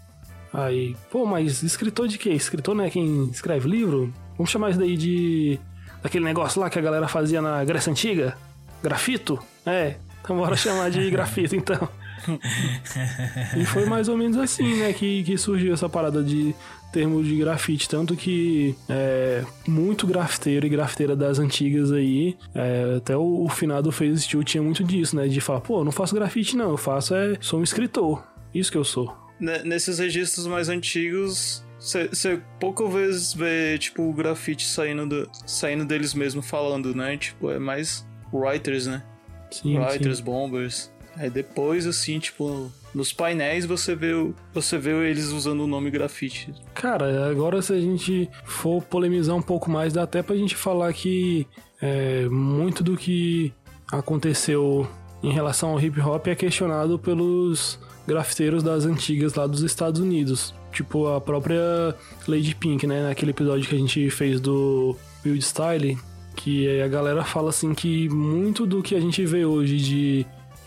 Aí, 0.52 0.96
pô, 1.10 1.24
mas 1.26 1.62
escritor 1.62 2.08
de 2.08 2.18
quê? 2.18 2.30
Escritor 2.30 2.74
não 2.74 2.84
é 2.84 2.90
quem 2.90 3.24
escreve 3.30 3.68
livro? 3.68 4.12
Vamos 4.36 4.50
chamar 4.50 4.70
isso 4.70 4.78
daí 4.78 4.96
de. 4.96 5.60
daquele 6.02 6.24
negócio 6.24 6.60
lá 6.60 6.68
que 6.68 6.78
a 6.78 6.82
galera 6.82 7.06
fazia 7.06 7.40
na 7.40 7.64
Grécia 7.64 7.90
Antiga? 7.90 8.36
Grafito? 8.82 9.38
É, 9.64 9.96
então 10.22 10.36
bora 10.36 10.56
chamar 10.56 10.90
de 10.90 11.08
grafito 11.10 11.54
então. 11.54 11.88
e 13.56 13.64
foi 13.64 13.84
mais 13.84 14.08
ou 14.08 14.16
menos 14.16 14.36
assim, 14.36 14.76
né, 14.76 14.92
que, 14.92 15.22
que 15.22 15.36
surgiu 15.38 15.72
essa 15.74 15.88
parada 15.88 16.22
de 16.22 16.54
termo 16.92 17.22
de 17.22 17.36
grafite. 17.36 17.88
Tanto 17.88 18.16
que 18.16 18.74
é, 18.88 19.44
muito 19.66 20.06
grafiteiro 20.06 20.66
e 20.66 20.68
grafiteira 20.68 21.14
das 21.16 21.38
antigas 21.38 21.92
aí, 21.92 22.36
é, 22.54 22.96
até 22.96 23.16
o, 23.16 23.44
o 23.44 23.48
finado 23.48 23.90
Phase 23.92 24.22
Steel 24.22 24.42
tinha 24.44 24.62
muito 24.62 24.82
disso, 24.84 25.16
né? 25.16 25.28
De 25.28 25.40
falar, 25.40 25.60
pô, 25.60 25.80
eu 25.80 25.84
não 25.84 25.92
faço 25.92 26.14
grafite 26.14 26.56
não, 26.56 26.70
eu 26.70 26.76
faço 26.76 27.14
é. 27.14 27.36
sou 27.40 27.60
um 27.60 27.62
escritor. 27.62 28.24
Isso 28.54 28.70
que 28.70 28.78
eu 28.78 28.84
sou. 28.84 29.16
Ne- 29.38 29.62
Nesses 29.62 29.98
registros 29.98 30.46
mais 30.46 30.68
antigos, 30.68 31.64
você 31.78 32.40
pouco 32.58 32.88
vezes 32.88 33.32
vê, 33.32 33.78
tipo, 33.78 34.02
o 34.02 34.12
grafite 34.12 34.66
saindo, 34.66 35.06
do, 35.06 35.30
saindo 35.46 35.84
deles 35.84 36.12
mesmo 36.12 36.42
falando, 36.42 36.94
né? 36.94 37.16
Tipo, 37.16 37.50
é 37.50 37.58
mais 37.58 38.06
writers, 38.32 38.86
né? 38.86 39.02
Sim, 39.50 39.78
writers, 39.78 40.18
sim. 40.18 40.24
bombers. 40.24 40.92
Aí 41.20 41.28
depois, 41.28 41.86
assim, 41.86 42.18
tipo, 42.18 42.72
nos 42.94 43.12
painéis 43.12 43.66
você 43.66 43.94
vê, 43.94 44.12
você 44.54 44.78
vê 44.78 45.10
eles 45.10 45.32
usando 45.32 45.60
o 45.60 45.66
nome 45.66 45.90
grafite. 45.90 46.50
Cara, 46.72 47.28
agora 47.30 47.60
se 47.60 47.74
a 47.74 47.78
gente 47.78 48.26
for 48.42 48.82
polemizar 48.82 49.36
um 49.36 49.42
pouco 49.42 49.70
mais, 49.70 49.92
dá 49.92 50.04
até 50.04 50.22
pra 50.22 50.34
gente 50.34 50.56
falar 50.56 50.90
que 50.94 51.46
é, 51.78 52.26
muito 52.30 52.82
do 52.82 52.96
que 52.96 53.52
aconteceu 53.92 54.88
em 55.22 55.30
relação 55.30 55.72
ao 55.72 55.80
hip 55.80 56.00
hop 56.00 56.26
é 56.26 56.34
questionado 56.34 56.98
pelos 56.98 57.78
grafiteiros 58.06 58.62
das 58.62 58.86
antigas 58.86 59.34
lá 59.34 59.46
dos 59.46 59.62
Estados 59.62 60.00
Unidos. 60.00 60.54
Tipo 60.72 61.08
a 61.08 61.20
própria 61.20 61.94
Lady 62.26 62.54
Pink, 62.54 62.86
né? 62.86 63.02
Naquele 63.02 63.32
episódio 63.32 63.68
que 63.68 63.74
a 63.74 63.78
gente 63.78 64.08
fez 64.08 64.40
do 64.40 64.96
Wild 65.22 65.44
Style, 65.44 65.98
que 66.34 66.80
a 66.80 66.88
galera 66.88 67.22
fala 67.24 67.50
assim 67.50 67.74
que 67.74 68.08
muito 68.08 68.64
do 68.64 68.82
que 68.82 68.94
a 68.94 69.00
gente 69.00 69.22
vê 69.26 69.44
hoje 69.44 69.76
de 69.76 70.26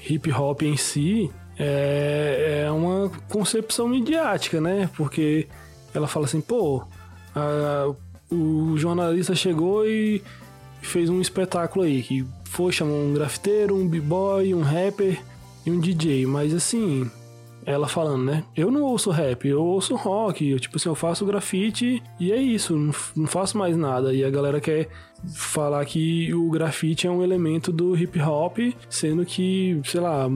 hip 0.09 0.31
hop 0.31 0.61
em 0.63 0.75
si 0.77 1.29
é, 1.57 2.63
é 2.65 2.71
uma 2.71 3.09
concepção 3.29 3.87
midiática, 3.87 4.59
né? 4.59 4.89
Porque 4.97 5.47
ela 5.93 6.07
fala 6.07 6.25
assim, 6.25 6.41
pô, 6.41 6.83
a- 7.35 7.91
o 8.31 8.75
jornalista 8.77 9.35
chegou 9.35 9.85
e 9.87 10.21
fez 10.81 11.09
um 11.09 11.21
espetáculo 11.21 11.85
aí, 11.85 12.01
que 12.01 12.25
foi, 12.45 12.71
chamou 12.71 12.97
um 12.97 13.13
grafiteiro, 13.13 13.75
um 13.75 13.87
b-boy, 13.87 14.53
um 14.53 14.61
rapper 14.61 15.21
e 15.65 15.71
um 15.71 15.79
DJ, 15.79 16.25
mas 16.25 16.53
assim, 16.53 17.09
ela 17.65 17.87
falando, 17.87 18.23
né? 18.25 18.43
Eu 18.57 18.71
não 18.71 18.81
ouço 18.81 19.11
rap, 19.11 19.47
eu 19.47 19.63
ouço 19.63 19.95
rock, 19.95 20.49
eu, 20.49 20.59
tipo 20.59 20.77
assim, 20.77 20.89
eu 20.89 20.95
faço 20.95 21.25
grafite 21.25 22.01
e 22.19 22.31
é 22.31 22.37
isso, 22.37 22.75
não, 22.75 22.93
não 23.15 23.27
faço 23.27 23.57
mais 23.57 23.77
nada. 23.77 24.13
E 24.13 24.23
a 24.23 24.29
galera 24.29 24.59
quer 24.59 24.89
falar 25.35 25.85
que 25.85 26.33
o 26.33 26.49
grafite 26.49 27.07
é 27.07 27.11
um 27.11 27.23
elemento 27.23 27.71
do 27.71 27.95
hip 27.95 28.19
hop, 28.21 28.57
sendo 28.89 29.25
que, 29.25 29.79
sei 29.85 30.01
lá, 30.01 30.27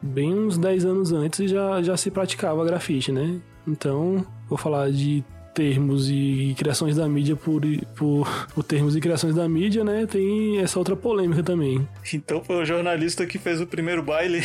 bem 0.00 0.34
uns 0.34 0.58
10 0.58 0.84
anos 0.84 1.12
antes 1.12 1.50
já, 1.50 1.82
já 1.82 1.96
se 1.96 2.10
praticava 2.10 2.64
grafite, 2.64 3.12
né? 3.12 3.40
Então, 3.66 4.24
vou 4.48 4.58
falar 4.58 4.90
de 4.90 5.24
termos 5.54 6.10
e 6.10 6.54
criações 6.56 6.96
da 6.96 7.08
mídia 7.08 7.36
por, 7.36 7.62
por, 7.94 8.46
por 8.54 8.64
termos 8.64 8.96
e 8.96 9.00
criações 9.00 9.34
da 9.34 9.48
mídia, 9.48 9.84
né? 9.84 10.06
Tem 10.06 10.58
essa 10.58 10.78
outra 10.78 10.96
polêmica 10.96 11.42
também, 11.42 11.86
Então 12.12 12.42
foi 12.42 12.56
o 12.56 12.64
jornalista 12.64 13.26
que 13.26 13.38
fez 13.38 13.60
o 13.60 13.66
primeiro 13.66 14.02
baile. 14.02 14.42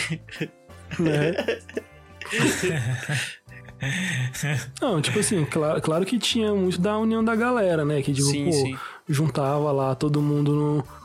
né? 0.99 1.33
Não, 4.81 5.01
tipo 5.01 5.19
assim, 5.19 5.45
claro, 5.45 5.81
claro 5.81 6.05
que 6.05 6.17
tinha 6.17 6.53
muito 6.53 6.81
da 6.81 6.97
união 6.97 7.23
da 7.23 7.35
galera, 7.35 7.85
né? 7.85 8.01
Que, 8.01 8.11
tipo, 8.11 8.27
Sim, 8.27 8.45
pô, 8.45 8.51
sim. 8.51 8.77
Juntava 9.09 9.71
lá 9.71 9.95
todo 9.95 10.21
mundo 10.21 10.53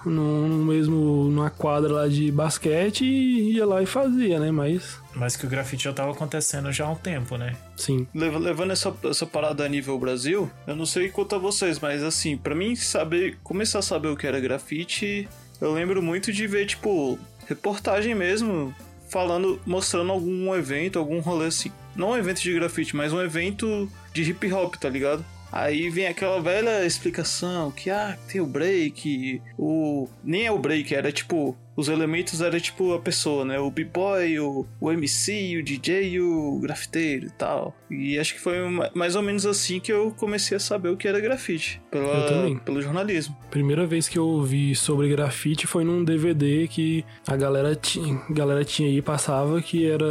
no, 0.04 0.10
no, 0.10 0.48
no 0.48 0.64
mesmo, 0.64 1.24
numa 1.30 1.50
quadra 1.50 1.92
lá 1.92 2.08
de 2.08 2.30
basquete 2.32 3.04
e 3.04 3.52
ia 3.56 3.64
lá 3.66 3.82
e 3.82 3.86
fazia, 3.86 4.40
né? 4.40 4.50
Mas, 4.50 4.98
Mas 5.14 5.36
que 5.36 5.46
o 5.46 5.48
grafite 5.48 5.84
já 5.84 5.92
tava 5.92 6.10
acontecendo 6.12 6.72
já 6.72 6.86
há 6.86 6.90
um 6.90 6.96
tempo, 6.96 7.36
né? 7.36 7.56
sim. 7.76 8.06
Leva- 8.14 8.38
Levando 8.38 8.72
essa, 8.72 8.94
essa 9.04 9.26
parada 9.26 9.64
a 9.64 9.68
nível 9.68 9.98
Brasil, 9.98 10.50
eu 10.66 10.74
não 10.76 10.86
sei 10.86 11.08
quanto 11.10 11.34
a 11.34 11.38
vocês, 11.38 11.78
mas 11.78 12.02
assim, 12.02 12.36
pra 12.36 12.54
mim 12.54 12.74
saber, 12.74 13.38
começar 13.42 13.78
a 13.78 13.82
saber 13.82 14.08
o 14.08 14.16
que 14.16 14.26
era 14.26 14.40
grafite, 14.40 15.28
eu 15.60 15.72
lembro 15.72 16.02
muito 16.02 16.32
de 16.32 16.46
ver, 16.46 16.66
tipo, 16.66 17.18
reportagem 17.46 18.14
mesmo, 18.14 18.74
falando, 19.08 19.60
mostrando 19.66 20.10
algum 20.10 20.54
evento, 20.54 20.98
algum 20.98 21.20
rolê 21.20 21.46
assim. 21.46 21.70
Não 21.94 22.10
um 22.10 22.16
evento 22.16 22.40
de 22.40 22.52
grafite, 22.54 22.96
mas 22.96 23.12
um 23.12 23.20
evento 23.20 23.88
de 24.12 24.22
hip 24.22 24.50
hop, 24.52 24.74
tá 24.76 24.88
ligado? 24.88 25.24
Aí 25.52 25.90
vem 25.90 26.06
aquela 26.06 26.40
velha 26.40 26.84
explicação 26.86 27.70
que, 27.70 27.90
ah, 27.90 28.16
tem 28.26 28.40
o 28.40 28.46
break, 28.46 29.40
o... 29.58 30.08
Nem 30.24 30.46
é 30.46 30.50
o 30.50 30.58
break, 30.58 30.94
era 30.94 31.12
tipo... 31.12 31.54
Os 31.74 31.88
elementos 31.88 32.42
era 32.42 32.60
tipo 32.60 32.92
a 32.92 32.98
pessoa, 33.00 33.46
né? 33.46 33.58
O 33.58 33.70
b-boy, 33.70 34.38
o, 34.40 34.66
o 34.78 34.92
MC, 34.92 35.56
o 35.58 35.62
DJ 35.62 36.20
o 36.20 36.58
grafiteiro 36.60 37.28
e 37.28 37.30
tal. 37.30 37.74
E 37.90 38.18
acho 38.18 38.34
que 38.34 38.40
foi 38.40 38.58
ma- 38.68 38.90
mais 38.94 39.16
ou 39.16 39.22
menos 39.22 39.46
assim 39.46 39.80
que 39.80 39.90
eu 39.90 40.10
comecei 40.18 40.54
a 40.54 40.60
saber 40.60 40.90
o 40.90 40.98
que 40.98 41.08
era 41.08 41.18
grafite. 41.18 41.80
Eu 41.90 42.02
Pela, 42.02 42.26
também. 42.28 42.58
pelo 42.58 42.82
jornalismo. 42.82 43.34
Primeira 43.50 43.86
vez 43.86 44.06
que 44.06 44.18
eu 44.18 44.26
ouvi 44.26 44.74
sobre 44.74 45.08
grafite 45.08 45.66
foi 45.66 45.82
num 45.82 46.04
DVD 46.04 46.68
que 46.68 47.06
a 47.26 47.36
galera 47.38 47.74
tinha, 47.74 48.20
galera 48.28 48.66
tinha 48.66 48.90
aí, 48.90 49.00
passava, 49.00 49.62
que 49.62 49.90
era. 49.90 50.04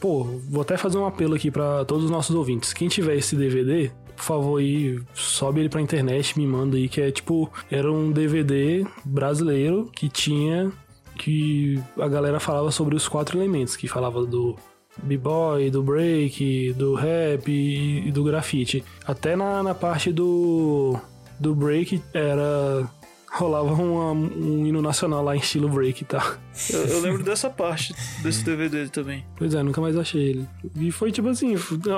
Pô, 0.00 0.24
vou 0.48 0.62
até 0.62 0.78
fazer 0.78 0.96
um 0.96 1.04
apelo 1.04 1.34
aqui 1.34 1.50
pra 1.50 1.84
todos 1.84 2.04
os 2.06 2.10
nossos 2.10 2.34
ouvintes. 2.34 2.72
Quem 2.72 2.88
tiver 2.88 3.16
esse 3.16 3.36
DVD, 3.36 3.90
por 4.16 4.24
favor 4.24 4.60
aí, 4.60 5.00
sobe 5.14 5.60
ele 5.60 5.68
pra 5.68 5.80
internet, 5.80 6.38
me 6.38 6.46
manda 6.46 6.76
aí, 6.76 6.88
que 6.88 7.00
é 7.00 7.10
tipo, 7.10 7.50
era 7.70 7.90
um 7.90 8.10
DVD 8.10 8.86
brasileiro 9.04 9.90
que 9.94 10.08
tinha. 10.08 10.72
Que 11.14 11.80
a 12.00 12.08
galera 12.08 12.40
falava 12.40 12.70
sobre 12.70 12.96
os 12.96 13.06
quatro 13.06 13.38
elementos, 13.38 13.76
que 13.76 13.86
falava 13.86 14.24
do 14.24 14.56
b-boy, 15.02 15.70
do 15.70 15.82
break, 15.82 16.72
do 16.72 16.94
rap 16.94 17.48
e, 17.48 18.10
do 18.10 18.24
grafite. 18.24 18.82
Até 19.06 19.36
na, 19.36 19.62
na 19.62 19.74
parte 19.74 20.10
do, 20.10 20.98
do 21.38 21.54
break 21.54 22.02
era 22.14 22.88
rolava 23.32 23.72
uma- 23.72 24.12
um 24.12 24.66
hino 24.66 24.82
nacional 24.82 25.24
lá 25.24 25.34
em 25.34 25.38
estilo 25.38 25.68
break 25.68 26.02
e 26.02 26.04
tal. 26.06 26.34
Eu, 26.70 26.80
eu 26.86 27.00
lembro 27.00 27.22
dessa 27.22 27.48
parte, 27.48 27.94
desse 28.22 28.44
DVD 28.44 28.88
também. 28.88 29.24
Pois 29.36 29.54
é, 29.54 29.62
nunca 29.62 29.80
mais 29.80 29.96
achei 29.96 30.22
ele. 30.30 30.48
E 30.76 30.90
foi 30.92 31.10
tipo 31.10 31.28
assim, 31.28 31.54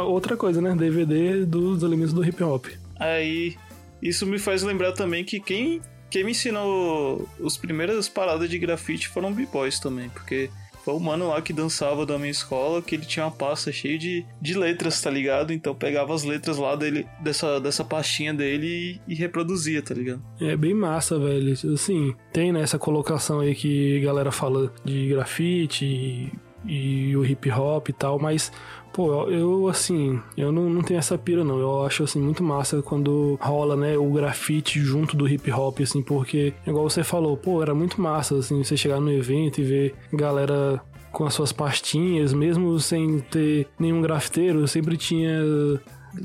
outra 0.07 0.37
coisa, 0.37 0.61
né? 0.63 0.75
DVD 0.77 1.45
dos 1.45 1.83
elementos 1.83 2.13
do 2.13 2.25
hip 2.25 2.43
hop. 2.43 2.67
Aí, 3.01 3.57
isso 4.01 4.25
me 4.27 4.39
faz 4.39 4.63
lembrar 4.63 4.93
também 4.93 5.25
que 5.25 5.41
quem, 5.41 5.81
quem 6.09 6.23
me 6.25 6.31
ensinou 6.31 7.29
as 7.45 7.57
primeiras 7.57 8.09
paradas 8.09 8.49
de 8.49 8.59
grafite 8.59 9.09
foram 9.09 9.33
b-boys 9.33 9.81
também, 9.81 10.09
porque 10.11 10.49
foi 10.85 10.95
o 10.95 11.01
mano 11.01 11.29
lá 11.29 11.41
que 11.41 11.53
dançava 11.53 12.05
da 12.05 12.19
minha 12.19 12.31
escola, 12.31 12.83
que 12.83 12.95
ele 12.95 13.07
tinha 13.07 13.25
uma 13.25 13.31
pasta 13.33 13.73
cheia 13.73 13.99
de, 13.99 14.25
de 14.41 14.55
letras, 14.55 15.01
tá 15.01 15.11
ligado? 15.11 15.51
Então 15.51 15.75
pegava 15.75 16.15
as 16.15 16.25
letras 16.25 16.59
lá 16.59 16.77
dele, 16.77 17.07
dessa, 17.21 17.59
dessa 17.59 17.83
pastinha 17.83 18.35
dele 18.35 19.01
e, 19.07 19.13
e 19.13 19.15
reproduzia, 19.15 19.81
tá 19.81 19.95
ligado? 19.95 20.23
É 20.39 20.55
bem 20.57 20.75
massa, 20.75 21.19
velho. 21.19 21.55
Assim, 21.73 22.15
tem 22.33 22.53
né, 22.53 22.61
essa 22.61 22.79
colocação 22.79 23.41
aí 23.41 23.55
que 23.55 23.99
a 23.99 24.05
galera 24.05 24.31
fala 24.31 24.71
de 24.85 25.09
grafite 25.09 25.87
e, 25.87 26.33
e 26.67 27.17
o 27.17 27.25
hip 27.25 27.51
hop 27.51 27.89
e 27.89 27.93
tal, 27.93 28.19
mas, 28.19 28.53
pô, 28.95 29.29
eu, 29.29 29.69
assim, 29.69 30.21
eu 30.37 30.53
não, 30.53 30.71
não 30.71 30.81
tenho 30.81 30.99
essa 30.99 31.19
pira, 31.19 31.43
não. 31.43 31.59
Eu 31.59 31.85
acho, 31.85 32.05
assim, 32.05 32.21
muito 32.21 32.45
massa 32.45 32.81
quando 32.81 33.37
rola, 33.43 33.77
né, 33.77 33.99
o 33.99 34.09
grafite 34.11 34.81
junto 34.81 35.17
do 35.17 35.29
hip 35.29 35.51
hop, 35.51 35.81
assim, 35.81 36.01
porque, 36.01 36.55
igual 36.65 36.89
você 36.89 37.03
falou, 37.03 37.37
pô, 37.37 37.61
era 37.61 37.75
muito 37.75 38.01
massa, 38.01 38.39
assim, 38.39 38.63
você 38.63 38.77
chegar 38.77 39.01
no 39.01 39.13
evento 39.13 39.61
e 39.61 39.65
ver 39.65 39.95
galera 40.13 40.81
com 41.11 41.25
as 41.25 41.35
suas 41.35 41.53
pastinhas, 41.53 42.33
mesmo 42.33 42.79
sem 42.79 43.19
ter 43.19 43.67
nenhum 43.79 44.01
grafiteiro, 44.01 44.67
sempre 44.69 44.97
tinha 44.97 45.41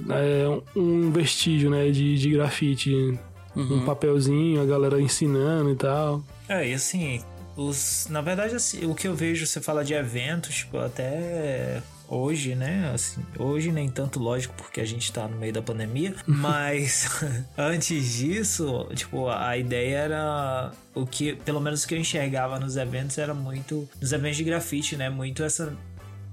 é, 0.09 0.61
um 0.75 1.11
vestígio, 1.11 1.71
né, 1.71 1.89
de, 1.89 2.17
de 2.17 2.29
grafite 2.29 3.19
um 3.55 3.83
papelzinho, 3.83 4.61
a 4.61 4.65
galera 4.65 5.01
ensinando 5.01 5.71
e 5.71 5.75
tal. 5.75 6.23
É, 6.47 6.69
e 6.69 6.73
assim, 6.73 7.21
os, 7.57 8.07
na 8.09 8.21
verdade, 8.21 8.55
assim, 8.55 8.85
o 8.85 8.93
que 8.93 9.07
eu 9.07 9.15
vejo, 9.15 9.45
você 9.45 9.59
fala 9.59 9.83
de 9.83 9.93
eventos, 9.93 10.55
tipo, 10.55 10.77
até 10.77 11.81
hoje, 12.09 12.55
né? 12.55 12.91
Assim, 12.93 13.23
hoje 13.37 13.71
nem 13.71 13.89
tanto, 13.89 14.19
lógico, 14.19 14.53
porque 14.55 14.81
a 14.81 14.85
gente 14.85 15.11
tá 15.11 15.27
no 15.27 15.37
meio 15.37 15.53
da 15.53 15.61
pandemia, 15.61 16.15
mas 16.25 17.07
antes 17.57 18.13
disso, 18.13 18.87
tipo, 18.95 19.29
a 19.29 19.57
ideia 19.57 19.97
era 19.97 20.71
o 20.95 21.05
que, 21.05 21.35
pelo 21.35 21.61
menos 21.61 21.83
o 21.83 21.87
que 21.87 21.93
eu 21.93 21.99
enxergava 21.99 22.59
nos 22.59 22.75
eventos 22.75 23.17
era 23.17 23.33
muito, 23.33 23.87
nos 24.01 24.11
eventos 24.11 24.37
de 24.37 24.43
grafite, 24.43 24.95
né? 24.95 25.09
Muito 25.09 25.43
essa 25.43 25.75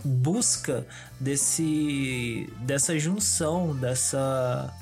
busca 0.05 0.87
desse 1.19 2.49
dessa 2.61 2.99
junção, 2.99 3.75
dessa 3.75 4.73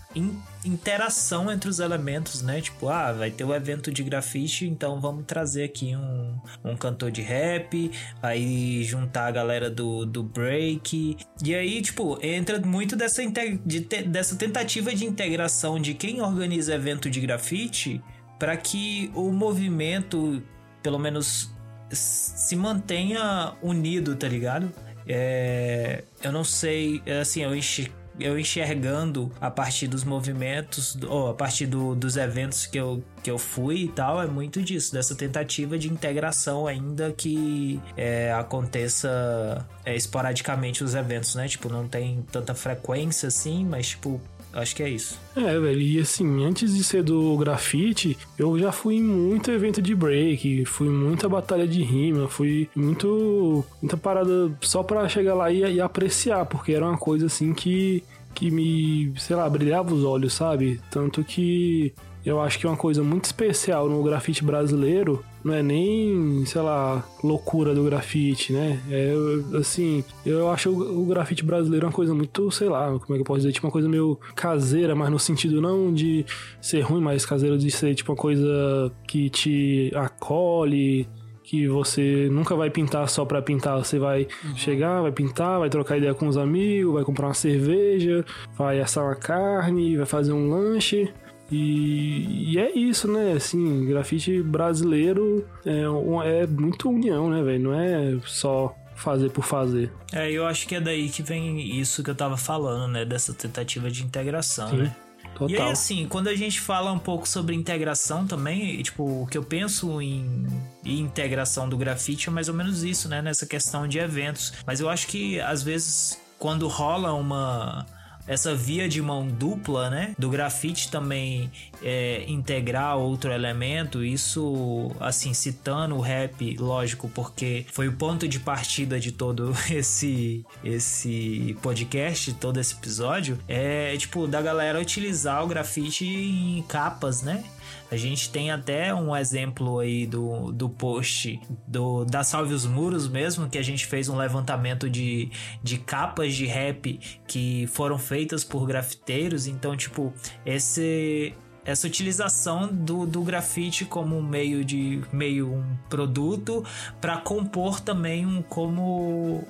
interação 0.65 1.51
entre 1.51 1.69
os 1.69 1.79
elementos, 1.79 2.43
né? 2.43 2.61
Tipo, 2.61 2.89
ah, 2.89 3.13
vai 3.13 3.31
ter 3.31 3.45
o 3.45 3.55
evento 3.55 3.91
de 3.93 4.03
grafite, 4.03 4.67
então 4.67 5.01
vamos 5.01 5.25
trazer 5.27 5.65
aqui 5.65 5.95
um, 5.95 6.39
um 6.65 6.77
cantor 6.77 7.11
de 7.11 7.23
rap, 7.23 7.91
aí 8.23 8.83
juntar 8.85 9.27
a 9.27 9.31
galera 9.31 9.71
do, 9.71 10.05
do 10.07 10.23
break. 10.23 11.17
E 11.45 11.55
aí, 11.55 11.83
tipo, 11.83 12.19
entra 12.23 12.59
muito 12.61 12.97
dessa, 12.97 13.23
de 13.65 13.81
te- 13.81 14.03
dessa 14.03 14.37
tentativa 14.37 14.95
de 14.95 15.05
integração 15.05 15.79
de 15.79 15.95
quem 15.95 16.21
organiza 16.21 16.75
evento 16.75 17.11
de 17.11 17.21
grafite 17.21 18.01
para 18.39 18.57
que 18.57 19.11
o 19.15 19.31
movimento, 19.31 20.43
pelo 20.83 20.99
menos, 20.99 21.51
se 21.91 22.57
mantenha 22.57 23.53
unido, 23.63 24.17
tá 24.17 24.27
ligado? 24.27 24.73
É, 25.07 26.03
eu 26.23 26.33
não 26.33 26.43
sei, 26.45 27.03
é, 27.07 27.21
assim, 27.21 27.43
eu 27.43 27.55
enxer- 27.55 27.91
eu 28.21 28.39
enxergando 28.39 29.31
a 29.41 29.51
partir 29.51 29.87
dos 29.89 30.05
movimentos, 30.05 30.97
ou 31.09 31.31
a 31.31 31.35
partir 31.35 31.67
do- 31.67 31.95
dos 31.95 32.17
eventos 32.17 32.67
que 32.67 32.79
eu, 32.79 33.03
que 33.23 33.31
eu 33.31 33.39
fui 33.39 33.85
e 33.85 33.89
tal, 33.89 34.23
é 34.23 34.27
muito 34.27 34.63
disso, 34.63 34.93
dessa 34.93 35.15
tentativa 35.15 35.79
de 35.79 35.89
integração 35.91 36.67
ainda 36.67 37.13
que 37.13 37.81
é, 37.97 38.33
aconteça 38.33 39.67
é, 39.85 39.95
esporadicamente 39.97 40.83
os 40.85 40.95
eventos, 40.95 41.35
né? 41.35 41.49
Tipo, 41.49 41.69
não 41.69 41.87
tem 41.89 42.25
tanta 42.31 42.55
frequência 42.55 43.27
assim, 43.29 43.65
mas 43.65 43.89
tipo, 43.89 44.21
acho 44.55 44.75
que 44.75 44.83
é 44.83 44.89
isso. 44.89 45.19
É, 45.37 45.59
velho, 45.59 45.81
e 45.81 45.99
assim, 45.99 46.45
antes 46.45 46.75
de 46.75 46.85
ser 46.85 47.03
do 47.03 47.37
grafite, 47.37 48.17
eu 48.39 48.59
já 48.59 48.73
fui 48.73 48.97
em 48.97 49.03
muito 49.03 49.51
evento 49.51 49.83
de 49.83 49.95
break, 49.95 50.65
fui 50.65 50.89
muita 50.89 51.29
batalha 51.29 51.67
de 51.67 51.83
rima, 51.83 52.29
fui 52.29 52.69
muito. 52.75 53.65
muita 53.83 53.97
parada 53.97 54.51
só 54.61 54.83
pra 54.83 55.09
chegar 55.09 55.35
lá 55.35 55.51
e, 55.51 55.61
e 55.61 55.81
apreciar, 55.81 56.47
porque 56.47 56.73
era 56.73 56.87
uma 56.87 56.99
coisa 56.99 57.27
assim 57.27 57.53
que, 57.53 58.03
que 58.35 58.51
me, 58.51 59.13
sei 59.19 59.37
lá, 59.37 59.49
brilhava 59.49 59.93
os 59.93 60.05
olhos, 60.05 60.33
sabe? 60.33 60.81
Tanto 60.91 61.23
que 61.25 61.93
eu 62.25 62.41
acho 62.41 62.59
que 62.59 62.67
uma 62.67 62.77
coisa 62.77 63.03
muito 63.03 63.25
especial 63.25 63.89
no 63.89 64.03
grafite 64.03 64.43
brasileiro 64.43 65.25
não 65.45 65.53
é 65.53 65.63
nem, 65.63 66.45
sei 66.47 66.63
lá, 66.63 67.05
loucura 67.23 67.75
do 67.75 67.85
grafite, 67.85 68.53
né? 68.53 68.81
É 68.91 69.13
assim, 69.59 70.03
eu 70.25 70.51
acho 70.51 70.71
o, 70.71 71.05
grafite 71.05 71.45
brasileiro 71.45 71.87
uma 71.87 71.93
coisa 71.93 72.15
muito, 72.15 72.51
sei 72.51 72.69
lá, 72.69 72.87
como 72.99 73.13
é 73.13 73.15
que 73.15 73.21
eu 73.21 73.25
posso 73.25 73.41
dizer, 73.41 73.53
tipo 73.53 73.67
uma 73.67 73.73
coisa 73.73 73.89
meio 73.89 74.19
caseira, 74.35 74.95
mas 74.95 75.11
no 75.11 75.19
sentido 75.19 75.61
não 75.61 75.93
de 75.93 76.25
ser 76.61 76.81
ruim, 76.81 77.03
mas 77.03 77.27
caseiro 77.27 77.59
de 77.59 77.71
ser 77.71 77.95
tipo 77.95 78.13
uma 78.13 78.19
coisa 78.19 78.91
que 79.07 79.29
te 79.29 79.93
acolhe, 79.95 81.07
que 81.43 81.69
você 81.69 82.29
nunca 82.33 82.57
vai 82.57 82.71
pintar 82.71 83.07
só 83.09 83.25
pra 83.27 83.43
pintar, 83.43 83.77
você 83.79 83.99
vai 83.99 84.27
chegar, 84.57 85.03
vai 85.03 85.13
pintar, 85.13 85.61
vai 85.61 85.69
trocar 85.69 85.99
ideia 85.99 86.15
com 86.15 86.27
os 86.27 86.39
amigos, 86.39 86.95
vai 86.95 87.05
comprar 87.05 87.27
uma 87.29 87.35
cerveja, 87.35 88.25
vai 88.57 88.81
assar 88.81 89.05
uma 89.05 89.15
carne, 89.15 89.97
vai 89.99 90.07
fazer 90.07 90.33
um 90.33 90.49
lanche. 90.49 91.13
E, 91.51 92.53
e 92.55 92.59
é 92.59 92.73
isso, 92.77 93.07
né? 93.11 93.33
Assim, 93.33 93.85
grafite 93.87 94.43
brasileiro 94.43 95.47
é, 95.65 95.89
um- 95.89 96.23
é 96.23 96.47
muito 96.47 96.89
união, 96.91 97.31
né, 97.31 97.43
velho? 97.43 97.65
Não 97.65 97.75
é 97.75 98.17
só 98.27 98.75
fazer 98.97 99.31
por 99.31 99.45
fazer. 99.45 99.93
É, 100.13 100.31
eu 100.31 100.47
acho 100.47 100.67
que 100.67 100.75
é 100.75 100.81
daí 100.81 101.09
que 101.09 101.23
vem 101.23 101.79
isso 101.79 102.03
que 102.03 102.11
eu 102.11 102.15
tava 102.15 102.37
falando, 102.37 102.91
né? 102.93 103.05
Dessa 103.05 103.35
tentativa 103.35 103.91
de 103.91 104.03
integração, 104.05 104.69
Sim, 104.71 104.77
né? 104.79 104.97
Total. 105.35 105.51
E 105.51 105.57
aí, 105.57 105.71
assim, 105.73 106.07
quando 106.09 106.29
a 106.29 106.37
gente 106.37 106.61
fala 106.61 106.93
um 106.93 106.99
pouco 106.99 107.29
sobre 107.29 107.57
integração 107.57 108.25
também, 108.25 108.81
tipo, 108.83 109.23
o 109.23 109.27
que 109.27 109.37
eu 109.37 109.43
penso 109.43 110.01
em, 110.01 110.47
em 110.85 111.01
integração 111.01 111.69
do 111.69 111.77
grafite 111.77 112.29
é 112.29 112.33
mais 112.33 112.49
ou 112.49 112.55
menos 112.55 112.85
isso, 112.85 113.09
né? 113.09 113.21
Nessa 113.21 113.45
questão 113.45 113.89
de 113.89 113.99
eventos. 113.99 114.53
Mas 114.65 114.79
eu 114.79 114.89
acho 114.89 115.09
que, 115.09 115.41
às 115.41 115.61
vezes, 115.63 116.21
quando 116.39 116.69
rola 116.69 117.13
uma. 117.15 117.85
Essa 118.27 118.55
via 118.55 118.89
de 118.89 119.01
mão 119.03 119.27
dupla, 119.27 119.91
né? 119.91 120.15
Do 120.19 120.31
grafite 120.31 120.91
também 120.91 121.51
é, 121.83 122.25
integrar 122.27 122.97
outro 122.97 123.31
elemento, 123.33 124.05
isso, 124.05 124.91
assim, 125.01 125.35
citando 125.35 125.97
o 125.97 126.01
rap, 126.01 126.57
lógico, 126.59 127.09
porque 127.09 127.67
foi 127.73 127.89
o 127.89 127.93
ponto 127.93 128.27
de 128.27 128.41
partida 128.41 128.99
de 128.99 129.13
todo 129.13 129.55
esse, 129.71 130.45
esse 130.63 131.57
podcast, 131.63 132.33
todo 132.35 132.59
esse 132.59 132.75
episódio, 132.75 133.39
é, 133.49 133.97
tipo, 133.97 134.27
da 134.27 134.41
galera 134.41 134.81
utilizar 134.81 135.45
o 135.45 135.47
grafite 135.47 136.05
em 136.07 136.63
capas, 136.63 137.23
né? 137.23 137.45
A 137.91 137.97
gente 137.97 138.31
tem 138.31 138.51
até 138.51 138.95
um 138.95 139.15
exemplo 139.15 139.79
aí 139.79 140.07
do, 140.07 140.53
do 140.53 140.69
post 140.69 141.41
do, 141.67 142.05
da 142.05 142.25
Salve 142.25 142.55
os 142.55 142.67
Muros 142.67 143.09
mesmo, 143.09 143.49
que 143.49 143.59
a 143.59 143.63
gente 143.63 143.87
fez 143.87 144.09
um 144.09 144.17
levantamento 144.17 144.89
de, 144.89 145.31
de 145.63 145.79
capas 145.79 146.35
de 146.35 146.47
rap 146.47 146.99
que 147.27 147.67
foram 147.69 147.99
feitas 147.99 148.43
por 148.45 148.67
grafiteiros. 148.67 149.47
Então, 149.47 149.77
tipo, 149.77 150.13
esse, 150.45 151.35
essa 151.65 151.87
utilização 151.87 152.69
do, 152.69 153.07
do 153.07 153.23
grafite 153.23 153.85
como 153.85 154.17
um 154.17 154.23
meio 154.23 154.65
de 154.65 155.03
meio 155.13 155.53
um 155.53 155.77
produto 155.89 156.65
para 157.01 157.17
compor 157.17 157.81
também 157.81 158.27
um 158.27 158.43
como 158.43 159.45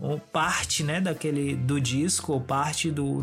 um, 0.00 0.18
parte 0.18 0.82
né 0.82 1.00
daquele 1.00 1.54
do 1.54 1.80
disco 1.80 2.32
ou 2.32 2.40
parte 2.40 2.90
do, 2.90 3.22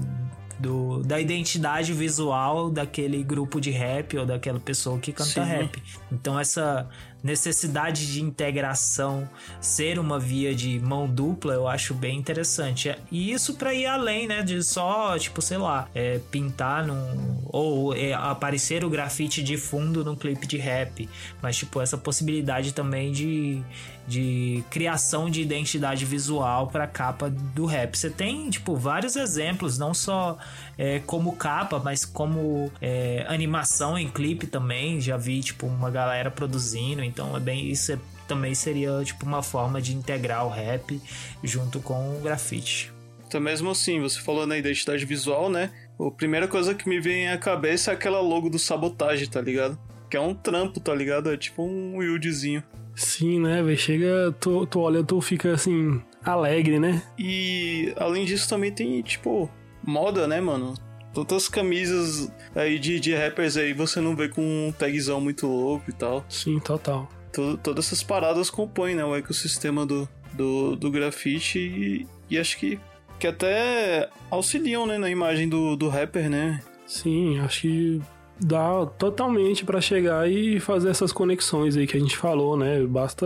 do 0.59 1.01
da 1.03 1.19
identidade 1.19 1.93
visual 1.93 2.69
daquele 2.69 3.23
grupo 3.23 3.61
de 3.61 3.71
rap 3.71 4.17
ou 4.17 4.25
daquela 4.25 4.59
pessoa 4.59 4.99
que 4.99 5.13
canta 5.13 5.29
Sim. 5.29 5.41
rap 5.41 5.81
então 6.11 6.37
essa 6.39 6.87
necessidade 7.23 8.11
de 8.11 8.21
integração 8.21 9.29
ser 9.59 9.99
uma 9.99 10.19
via 10.19 10.55
de 10.55 10.79
mão 10.79 11.07
dupla 11.07 11.53
eu 11.53 11.67
acho 11.67 11.93
bem 11.93 12.17
interessante 12.17 12.95
e 13.11 13.31
isso 13.31 13.55
para 13.55 13.73
ir 13.73 13.85
além 13.85 14.27
né 14.27 14.41
de 14.41 14.63
só 14.63 15.17
tipo 15.17 15.41
sei 15.41 15.57
lá 15.57 15.87
é, 15.93 16.19
pintar 16.31 16.85
num 16.85 17.41
ou 17.47 17.95
é, 17.95 18.13
aparecer 18.13 18.83
o 18.85 18.89
grafite 18.89 19.43
de 19.43 19.57
fundo 19.57 20.03
num 20.03 20.15
clipe 20.15 20.47
de 20.47 20.57
rap 20.57 21.09
mas 21.41 21.57
tipo 21.57 21.81
essa 21.81 21.97
possibilidade 21.97 22.73
também 22.73 23.11
de 23.11 23.63
de 24.09 24.63
criação 24.71 25.29
de 25.29 25.39
identidade 25.39 26.03
visual 26.03 26.65
para 26.65 26.87
capa 26.87 27.29
do 27.29 27.67
rap. 27.67 27.95
Você 27.95 28.09
tem, 28.09 28.49
tipo, 28.49 28.75
vários 28.75 29.15
exemplos, 29.15 29.77
não 29.77 29.93
só 29.93 30.35
é, 30.75 30.97
como 31.05 31.35
capa, 31.35 31.77
mas 31.77 32.05
como 32.05 32.71
é, 32.81 33.23
animação 33.29 33.99
em 33.99 34.09
clipe 34.09 34.47
também. 34.47 34.99
Já 34.99 35.15
vi, 35.15 35.41
tipo, 35.41 35.67
uma 35.67 35.91
galera 35.91 36.31
produzindo, 36.31 37.03
então 37.09 37.35
é 37.35 37.39
bem 37.39 37.69
isso 37.69 37.91
é 37.91 37.99
também 38.29 38.53
seria 38.53 39.03
tipo 39.03 39.25
uma 39.25 39.41
forma 39.41 39.81
de 39.81 39.95
integrar 39.95 40.45
o 40.45 40.49
rap 40.49 41.01
junto 41.43 41.79
com 41.79 42.15
o 42.15 42.21
grafite. 42.21 42.93
Então, 43.27 43.41
mesmo 43.41 43.71
assim, 43.71 43.99
você 43.99 44.19
falou 44.19 44.45
na 44.47 44.57
identidade 44.57 45.05
visual, 45.05 45.49
né? 45.49 45.71
A 45.99 46.11
primeira 46.11 46.47
coisa 46.47 46.73
que 46.73 46.87
me 46.87 46.99
vem 46.99 47.29
à 47.29 47.37
cabeça 47.37 47.91
é 47.91 47.93
aquela 47.93 48.21
logo 48.21 48.49
do 48.49 48.57
sabotagem, 48.57 49.27
tá 49.27 49.41
ligado? 49.41 49.77
Que 50.09 50.17
é 50.17 50.19
um 50.19 50.33
trampo, 50.33 50.79
tá 50.79 50.93
ligado? 50.93 51.31
É 51.31 51.37
tipo 51.37 51.63
um 51.63 51.97
Wildzinho. 51.97 52.63
Sim, 52.95 53.39
né, 53.39 53.61
velho? 53.61 53.77
Chega, 53.77 54.35
tu, 54.39 54.65
tu 54.65 54.79
olha, 54.79 55.03
tu 55.03 55.21
fica 55.21 55.53
assim, 55.53 56.01
alegre, 56.23 56.79
né? 56.79 57.01
E 57.17 57.93
além 57.97 58.25
disso 58.25 58.49
também 58.49 58.71
tem, 58.71 59.01
tipo, 59.01 59.49
moda, 59.83 60.27
né, 60.27 60.41
mano? 60.41 60.73
Todas 61.13 61.43
as 61.43 61.49
camisas 61.49 62.31
aí 62.55 62.77
de, 62.79 62.99
de 62.99 63.13
rappers 63.15 63.57
aí 63.57 63.73
você 63.73 63.99
não 63.99 64.15
vê 64.15 64.29
com 64.29 64.41
um 64.41 64.71
tagzão 64.71 65.19
muito 65.19 65.47
louco 65.47 65.89
e 65.89 65.93
tal. 65.93 66.23
Sim, 66.29 66.59
total. 66.59 67.09
Todo, 67.33 67.57
todas 67.57 67.85
essas 67.85 68.03
paradas 68.03 68.49
compõem, 68.49 68.95
né, 68.95 69.03
o 69.03 69.15
ecossistema 69.15 69.85
do, 69.85 70.07
do, 70.33 70.75
do 70.75 70.89
grafite 70.91 71.59
e, 71.59 72.07
e 72.29 72.37
acho 72.37 72.57
que, 72.57 72.79
que 73.19 73.27
até 73.27 74.09
auxiliam, 74.31 74.85
né, 74.85 74.97
na 74.97 75.09
imagem 75.09 75.47
do, 75.49 75.75
do 75.75 75.89
rapper, 75.89 76.29
né? 76.29 76.61
Sim, 76.87 77.39
acho 77.39 77.61
que 77.61 78.01
dá 78.39 78.85
totalmente 78.97 79.65
pra 79.65 79.81
chegar 79.81 80.29
e 80.31 80.59
fazer 80.59 80.89
essas 80.89 81.11
conexões 81.11 81.75
aí 81.75 81.85
que 81.85 81.97
a 81.97 81.99
gente 81.99 82.15
falou, 82.17 82.55
né? 82.57 82.81
Basta 82.85 83.25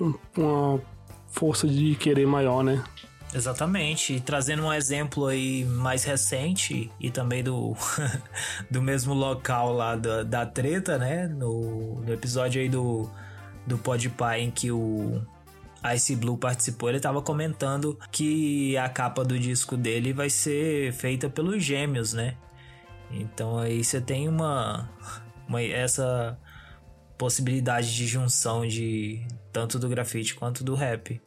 um- 0.00 0.14
uma 0.36 0.80
força 1.28 1.68
de 1.68 1.94
querer 1.96 2.26
maior, 2.26 2.64
né? 2.64 2.82
Exatamente. 3.32 4.14
E 4.14 4.20
trazendo 4.20 4.64
um 4.64 4.72
exemplo 4.72 5.26
aí 5.26 5.64
mais 5.64 6.04
recente 6.04 6.90
e 6.98 7.10
também 7.10 7.42
do, 7.42 7.76
do 8.70 8.82
mesmo 8.82 9.14
local 9.14 9.72
lá 9.72 9.94
da, 9.96 10.22
da 10.22 10.46
treta, 10.46 10.98
né? 10.98 11.28
No, 11.28 12.00
no 12.00 12.12
episódio 12.12 12.60
aí 12.60 12.68
do, 12.68 13.08
do 13.66 13.78
Podpah 13.78 14.38
em 14.38 14.50
que 14.50 14.70
o 14.72 15.22
Ice 15.94 16.14
Blue 16.16 16.36
participou, 16.36 16.90
ele 16.90 17.00
tava 17.00 17.22
comentando 17.22 17.98
que 18.10 18.76
a 18.76 18.88
capa 18.88 19.24
do 19.24 19.38
disco 19.38 19.76
dele 19.76 20.12
vai 20.12 20.28
ser 20.28 20.92
feita 20.92 21.30
pelos 21.30 21.62
gêmeos, 21.62 22.12
né? 22.12 22.36
Então 23.10 23.58
aí 23.58 23.82
você 23.82 24.00
tem 24.00 24.28
uma, 24.28 24.88
uma 25.48 25.62
essa 25.62 26.38
possibilidade 27.16 27.94
de 27.94 28.06
junção 28.06 28.66
de 28.66 29.26
tanto 29.52 29.78
do 29.78 29.88
grafite 29.88 30.34
quanto 30.34 30.62
do 30.62 30.74
rap. 30.74 31.20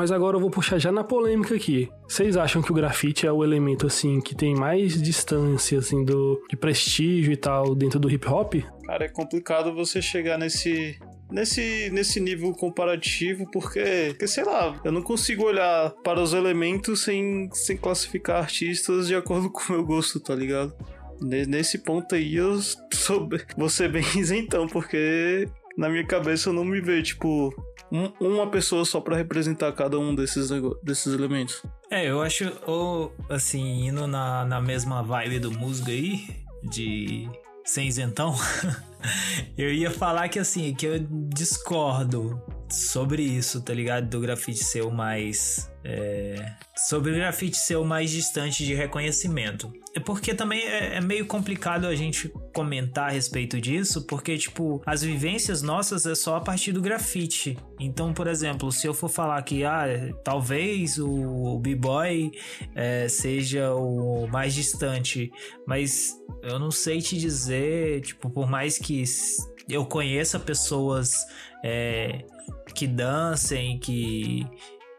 Mas 0.00 0.10
agora 0.10 0.34
eu 0.34 0.40
vou 0.40 0.48
puxar 0.48 0.78
já 0.78 0.90
na 0.90 1.04
polêmica 1.04 1.54
aqui. 1.54 1.90
Vocês 2.08 2.34
acham 2.34 2.62
que 2.62 2.72
o 2.72 2.74
grafite 2.74 3.26
é 3.26 3.32
o 3.32 3.44
elemento 3.44 3.86
assim 3.86 4.18
que 4.18 4.34
tem 4.34 4.54
mais 4.54 4.94
distância 5.02 5.78
assim 5.78 6.02
do 6.02 6.42
de 6.48 6.56
prestígio 6.56 7.30
e 7.30 7.36
tal 7.36 7.74
dentro 7.74 8.00
do 8.00 8.10
hip 8.10 8.26
hop? 8.26 8.54
Cara, 8.86 9.04
é 9.04 9.08
complicado 9.10 9.74
você 9.74 10.00
chegar 10.00 10.38
nesse. 10.38 10.98
Nesse, 11.30 11.90
nesse 11.92 12.18
nível 12.18 12.50
comparativo, 12.54 13.44
porque, 13.52 14.06
porque, 14.08 14.26
sei 14.26 14.42
lá, 14.42 14.80
eu 14.82 14.90
não 14.90 15.02
consigo 15.02 15.44
olhar 15.44 15.90
para 16.02 16.18
os 16.18 16.32
elementos 16.32 17.02
sem, 17.02 17.50
sem 17.52 17.76
classificar 17.76 18.38
artistas 18.38 19.06
de 19.06 19.14
acordo 19.14 19.50
com 19.52 19.60
o 19.60 19.76
meu 19.76 19.84
gosto, 19.84 20.18
tá 20.18 20.34
ligado? 20.34 20.72
Ne- 21.20 21.44
Nesse 21.44 21.76
ponto 21.76 22.14
aí 22.14 22.36
eu 22.36 22.58
sou, 22.94 23.28
vou 23.54 23.68
ser 23.68 23.92
bem 23.92 24.02
isentão, 24.18 24.66
porque 24.66 25.46
na 25.76 25.88
minha 25.90 26.04
cabeça 26.06 26.48
eu 26.48 26.52
não 26.54 26.64
me 26.64 26.80
vejo, 26.80 27.02
tipo, 27.04 27.54
um- 27.90 28.12
uma 28.20 28.46
pessoa 28.48 28.84
só 28.84 29.00
pra 29.00 29.16
representar 29.16 29.72
cada 29.72 29.98
um 29.98 30.14
desses, 30.14 30.50
desses 30.82 31.12
elementos. 31.12 31.62
É, 31.90 32.08
eu 32.08 32.22
acho, 32.22 32.50
ou, 32.66 33.12
assim, 33.28 33.86
indo 33.86 34.06
na, 34.06 34.44
na 34.44 34.60
mesma 34.60 35.02
vibe 35.02 35.38
do 35.40 35.50
musgo 35.50 35.90
aí, 35.90 36.24
de 36.62 37.28
sem 37.64 37.86
eu 39.56 39.72
ia 39.72 39.90
falar 39.90 40.28
que, 40.28 40.38
assim, 40.38 40.74
que 40.74 40.86
eu 40.86 40.98
discordo 41.34 42.40
sobre 42.70 43.22
isso, 43.22 43.60
tá 43.60 43.74
ligado? 43.74 44.08
Do 44.08 44.20
grafite 44.20 44.62
ser 44.62 44.82
o 44.82 44.90
mais. 44.90 45.70
é, 45.84 46.54
sobre 46.88 47.10
o 47.10 47.14
grafite 47.14 47.56
ser 47.56 47.76
o 47.76 47.84
mais 47.84 48.10
distante 48.10 48.64
de 48.64 48.74
reconhecimento. 48.74 49.72
É 49.94 49.98
porque 49.98 50.34
também 50.34 50.60
é, 50.60 50.96
é 50.96 51.00
meio 51.00 51.26
complicado 51.26 51.86
a 51.86 51.94
gente 51.96 52.28
comentar 52.54 53.08
a 53.08 53.12
respeito 53.12 53.60
disso, 53.60 54.06
porque, 54.06 54.38
tipo, 54.38 54.80
as 54.86 55.02
vivências 55.02 55.62
nossas 55.62 56.06
é 56.06 56.14
só 56.14 56.36
a 56.36 56.40
partir 56.40 56.72
do 56.72 56.80
grafite. 56.80 57.58
Então, 57.78 58.12
por 58.12 58.26
exemplo, 58.28 58.70
se 58.70 58.86
eu 58.86 58.94
for 58.94 59.08
falar 59.08 59.42
que, 59.42 59.64
ah, 59.64 59.86
talvez 60.22 60.98
o, 60.98 61.10
o 61.10 61.58
B-Boy 61.58 62.30
é, 62.74 63.08
seja 63.08 63.74
o 63.74 64.28
mais 64.28 64.54
distante, 64.54 65.32
mas 65.66 66.14
eu 66.42 66.58
não 66.58 66.70
sei 66.70 67.00
te 67.00 67.18
dizer, 67.18 68.00
tipo, 68.02 68.30
por 68.30 68.48
mais 68.48 68.78
que 68.78 68.89
s- 69.02 69.42
eu 69.68 69.84
conheça 69.86 70.38
pessoas 70.38 71.26
é, 71.64 72.24
que 72.74 72.86
dancem, 72.86 73.78
que 73.78 74.46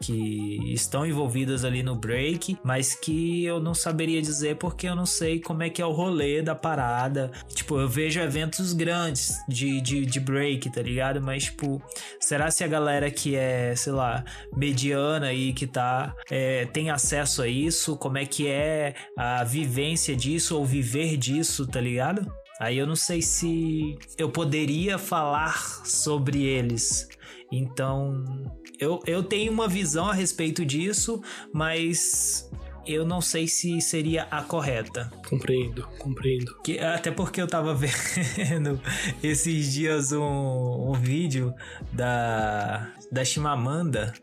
que 0.03 0.73
estão 0.73 1.05
envolvidas 1.05 1.63
ali 1.63 1.83
no 1.83 1.95
break, 1.95 2.57
mas 2.63 2.95
que 2.95 3.43
eu 3.45 3.59
não 3.59 3.75
saberia 3.75 4.19
dizer 4.19 4.55
porque 4.55 4.87
eu 4.87 4.95
não 4.95 5.05
sei 5.05 5.39
como 5.39 5.61
é 5.61 5.69
que 5.69 5.79
é 5.79 5.85
o 5.85 5.91
rolê 5.91 6.41
da 6.41 6.55
parada. 6.55 7.29
Tipo, 7.53 7.79
eu 7.79 7.87
vejo 7.87 8.19
eventos 8.19 8.73
grandes 8.73 9.35
de, 9.47 9.79
de, 9.79 10.03
de 10.03 10.19
break, 10.19 10.71
tá 10.71 10.81
ligado? 10.81 11.21
Mas, 11.21 11.43
tipo, 11.43 11.79
será 12.19 12.49
se 12.49 12.63
a 12.63 12.67
galera 12.67 13.11
que 13.11 13.35
é, 13.35 13.75
sei 13.75 13.93
lá, 13.93 14.25
mediana 14.57 15.27
aí, 15.27 15.53
que 15.53 15.67
tá, 15.67 16.15
é, 16.31 16.65
tem 16.65 16.89
acesso 16.89 17.43
a 17.43 17.47
isso? 17.47 17.95
Como 17.95 18.17
é 18.17 18.25
que 18.25 18.47
é 18.47 18.95
a 19.15 19.43
vivência 19.43 20.15
disso 20.15 20.57
ou 20.57 20.65
viver 20.65 21.15
disso, 21.15 21.67
tá 21.67 21.79
ligado? 21.79 22.25
Aí 22.61 22.77
eu 22.77 22.85
não 22.85 22.95
sei 22.95 23.23
se 23.23 23.97
eu 24.19 24.29
poderia 24.29 24.99
falar 24.99 25.83
sobre 25.83 26.43
eles. 26.43 27.09
Então, 27.51 28.23
eu, 28.79 29.01
eu 29.07 29.23
tenho 29.23 29.51
uma 29.51 29.67
visão 29.67 30.07
a 30.07 30.13
respeito 30.13 30.63
disso, 30.63 31.23
mas 31.51 32.47
eu 32.85 33.03
não 33.03 33.19
sei 33.19 33.47
se 33.47 33.81
seria 33.81 34.27
a 34.29 34.43
correta. 34.43 35.11
Compreendo, 35.27 35.87
compreendo. 35.97 36.55
Que, 36.63 36.77
até 36.77 37.09
porque 37.09 37.41
eu 37.41 37.47
tava 37.47 37.73
vendo 37.73 38.79
esses 39.23 39.73
dias 39.73 40.11
um, 40.11 40.91
um 40.91 40.93
vídeo 40.93 41.55
da, 41.91 42.91
da 43.11 43.25
Chimamanda 43.25 44.13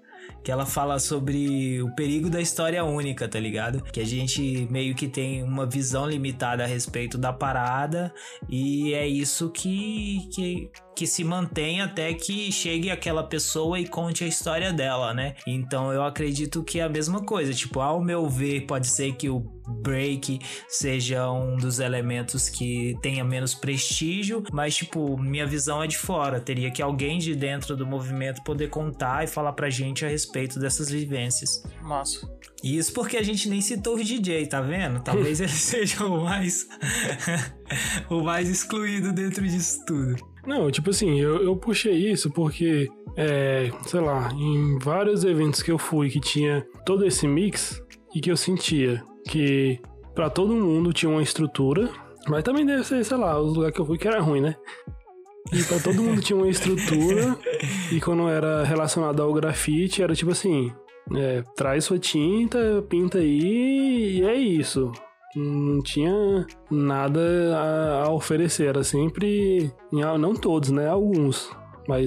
que 0.49 0.53
ela 0.53 0.65
fala 0.65 0.99
sobre 0.99 1.83
o 1.83 1.95
perigo 1.95 2.31
da 2.31 2.41
história 2.41 2.83
única, 2.83 3.29
tá 3.29 3.39
ligado? 3.39 3.83
Que 3.83 4.01
a 4.01 4.07
gente 4.07 4.67
meio 4.71 4.95
que 4.95 5.07
tem 5.07 5.43
uma 5.43 5.67
visão 5.67 6.09
limitada 6.09 6.65
a 6.65 6.67
respeito 6.67 7.19
da 7.19 7.35
parada 7.35 8.11
e 8.49 8.95
é 8.95 9.07
isso 9.07 9.51
que, 9.51 10.27
que, 10.33 10.71
que 10.99 11.07
se 11.07 11.23
mantém 11.23 11.81
até 11.81 12.13
que 12.13 12.51
chegue 12.51 12.91
aquela 12.91 13.23
pessoa 13.23 13.79
e 13.79 13.87
conte 13.87 14.25
a 14.25 14.27
história 14.27 14.73
dela, 14.73 15.15
né? 15.15 15.37
Então 15.47 15.93
eu 15.93 16.03
acredito 16.03 16.65
que 16.65 16.81
é 16.81 16.83
a 16.83 16.89
mesma 16.89 17.25
coisa. 17.25 17.55
Tipo, 17.55 17.79
ao 17.79 18.03
meu 18.03 18.29
ver, 18.29 18.67
pode 18.67 18.89
ser 18.89 19.13
que 19.13 19.29
o 19.29 19.39
break 19.81 20.41
seja 20.69 21.31
um 21.31 21.57
dos 21.57 21.79
elementos 21.79 22.49
que 22.49 22.99
tenha 23.01 23.23
menos 23.23 23.55
prestígio, 23.55 24.43
mas 24.53 24.75
tipo, 24.75 25.17
minha 25.17 25.47
visão 25.47 25.81
é 25.81 25.87
de 25.87 25.97
fora. 25.97 26.41
Teria 26.41 26.69
que 26.69 26.83
alguém 26.83 27.21
de 27.21 27.33
dentro 27.37 27.77
do 27.77 27.87
movimento 27.87 28.43
poder 28.43 28.69
contar 28.69 29.23
e 29.23 29.29
falar 29.29 29.53
pra 29.53 29.71
gente 29.71 30.05
a 30.05 30.09
respeito 30.09 30.59
dessas 30.59 30.91
vivências. 30.91 31.63
Massa. 31.81 32.29
E 32.61 32.77
isso 32.77 32.93
porque 32.93 33.17
a 33.17 33.23
gente 33.23 33.49
nem 33.49 33.61
citou 33.61 33.95
o 33.95 34.03
DJ, 34.03 34.49
tá 34.49 34.61
vendo? 34.61 34.99
Talvez 35.05 35.41
ele 35.41 35.49
seja 35.55 36.05
o 36.05 36.25
mais 36.25 36.67
o 38.11 38.21
mais 38.21 38.49
excluído 38.49 39.13
dentro 39.13 39.47
disso 39.47 39.85
tudo. 39.87 40.38
Não, 40.49 40.71
tipo 40.71 40.89
assim, 40.89 41.21
eu, 41.21 41.45
eu 41.45 41.55
puxei 41.55 42.11
isso 42.11 42.31
porque, 42.31 42.89
é, 43.15 43.71
sei 43.87 44.01
lá, 44.01 44.33
em 44.33 44.79
vários 44.79 45.23
eventos 45.23 45.63
que 45.63 45.71
eu 45.71 45.77
fui 45.77 46.09
que 46.09 46.19
tinha 46.19 46.67
todo 46.87 47.05
esse 47.05 47.29
mix 47.29 47.83
e 48.15 48.21
que 48.21 48.31
eu 48.31 48.37
sentia 48.37 49.05
que 49.29 49.79
pra 50.15 50.31
todo 50.31 50.55
mundo 50.55 50.91
tinha 50.91 51.11
uma 51.11 51.21
estrutura, 51.21 51.91
mas 52.27 52.43
também 52.43 52.65
deve 52.65 52.83
ser, 52.83 53.05
sei 53.05 53.19
lá, 53.19 53.39
os 53.39 53.53
lugares 53.53 53.75
que 53.75 53.81
eu 53.83 53.85
fui 53.85 53.99
que 53.99 54.09
era 54.09 54.23
ruim, 54.23 54.41
né? 54.41 54.57
E 55.53 55.63
pra 55.65 55.79
todo 55.81 56.03
mundo 56.03 56.23
tinha 56.23 56.39
uma 56.39 56.49
estrutura 56.49 57.37
e 57.93 58.01
quando 58.01 58.27
era 58.27 58.65
relacionado 58.65 59.23
ao 59.23 59.35
grafite 59.35 60.03
era 60.03 60.15
tipo 60.15 60.31
assim, 60.31 60.73
é, 61.15 61.45
traz 61.57 61.85
sua 61.85 61.99
tinta, 61.99 62.83
pinta 62.89 63.19
aí 63.19 64.21
e 64.21 64.25
é 64.25 64.35
isso. 64.35 64.91
Não 65.39 65.81
tinha 65.83 66.47
nada 66.71 67.21
a, 67.57 68.05
a 68.05 68.13
oferecer, 68.13 68.67
era 68.67 68.83
sempre. 68.85 69.71
em- 69.93 70.01
Não 70.19 70.35
todos, 70.35 70.71
né? 70.71 70.89
Alguns. 70.89 71.51
Mas 71.87 72.07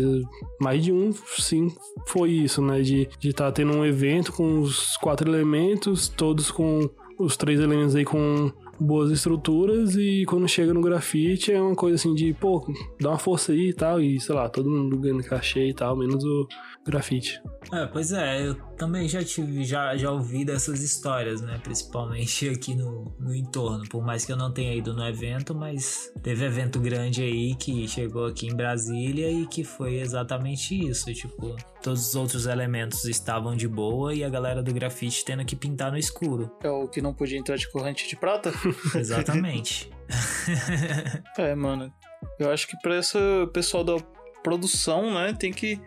mais 0.61 0.83
de 0.83 0.91
um, 0.91 1.11
sim, 1.39 1.67
foi 2.05 2.29
isso, 2.29 2.61
né? 2.61 2.81
De 2.81 3.01
estar 3.01 3.17
de 3.19 3.33
tá 3.33 3.51
tendo 3.51 3.75
um 3.75 3.83
evento 3.83 4.31
com 4.31 4.59
os 4.59 4.95
quatro 4.97 5.27
elementos, 5.27 6.07
todos 6.07 6.51
com 6.51 6.87
os 7.17 7.35
três 7.35 7.59
elementos 7.59 7.95
aí 7.95 8.05
com 8.05 8.51
boas 8.79 9.11
estruturas 9.11 9.95
e 9.95 10.23
quando 10.27 10.47
chega 10.47 10.73
no 10.73 10.81
grafite 10.81 11.51
é 11.51 11.61
uma 11.61 11.75
coisa 11.75 11.95
assim 11.95 12.15
de, 12.15 12.33
pô, 12.33 12.65
dá 12.99 13.09
uma 13.09 13.19
força 13.19 13.51
aí 13.51 13.69
e 13.69 13.73
tal, 13.73 14.01
e 14.01 14.19
sei 14.19 14.33
lá, 14.33 14.49
todo 14.49 14.69
mundo 14.69 14.97
ganhando 14.97 15.23
cachê 15.23 15.67
e 15.69 15.73
tal, 15.73 15.95
menos 15.95 16.23
o 16.23 16.47
grafite. 16.85 17.39
É, 17.71 17.85
pois 17.85 18.11
é, 18.11 18.47
eu 18.47 18.55
também 18.81 19.07
já 19.07 19.23
tive, 19.23 19.63
já, 19.63 19.95
já 19.95 20.09
ouvi 20.09 20.43
dessas 20.43 20.81
histórias, 20.81 21.39
né? 21.39 21.59
Principalmente 21.63 22.49
aqui 22.49 22.73
no, 22.73 23.15
no 23.19 23.35
entorno. 23.35 23.87
Por 23.87 24.03
mais 24.03 24.25
que 24.25 24.31
eu 24.31 24.35
não 24.35 24.51
tenha 24.51 24.73
ido 24.73 24.91
no 24.91 25.05
evento, 25.07 25.53
mas 25.53 26.11
teve 26.23 26.45
evento 26.45 26.79
grande 26.79 27.21
aí 27.21 27.53
que 27.53 27.87
chegou 27.87 28.25
aqui 28.25 28.47
em 28.47 28.55
Brasília 28.55 29.29
e 29.29 29.45
que 29.45 29.63
foi 29.63 29.99
exatamente 29.99 30.73
isso. 30.73 31.13
Tipo, 31.13 31.55
todos 31.83 32.07
os 32.07 32.15
outros 32.15 32.47
elementos 32.47 33.05
estavam 33.05 33.55
de 33.55 33.67
boa 33.67 34.15
e 34.15 34.23
a 34.23 34.29
galera 34.29 34.63
do 34.63 34.73
grafite 34.73 35.23
tendo 35.23 35.45
que 35.45 35.55
pintar 35.55 35.91
no 35.91 35.97
escuro. 35.99 36.51
É 36.63 36.69
o 36.71 36.87
que 36.87 37.03
não 37.03 37.13
podia 37.13 37.37
entrar 37.37 37.57
de 37.57 37.69
corrente 37.69 38.09
de 38.09 38.15
prata? 38.15 38.51
Exatamente. 38.97 39.91
é, 41.37 41.53
mano. 41.53 41.93
Eu 42.39 42.49
acho 42.49 42.67
que 42.67 42.75
pra 42.81 42.97
esse 42.97 43.19
pessoal 43.53 43.83
da 43.83 43.97
produção, 44.41 45.13
né, 45.13 45.33
tem 45.37 45.53
que 45.53 45.79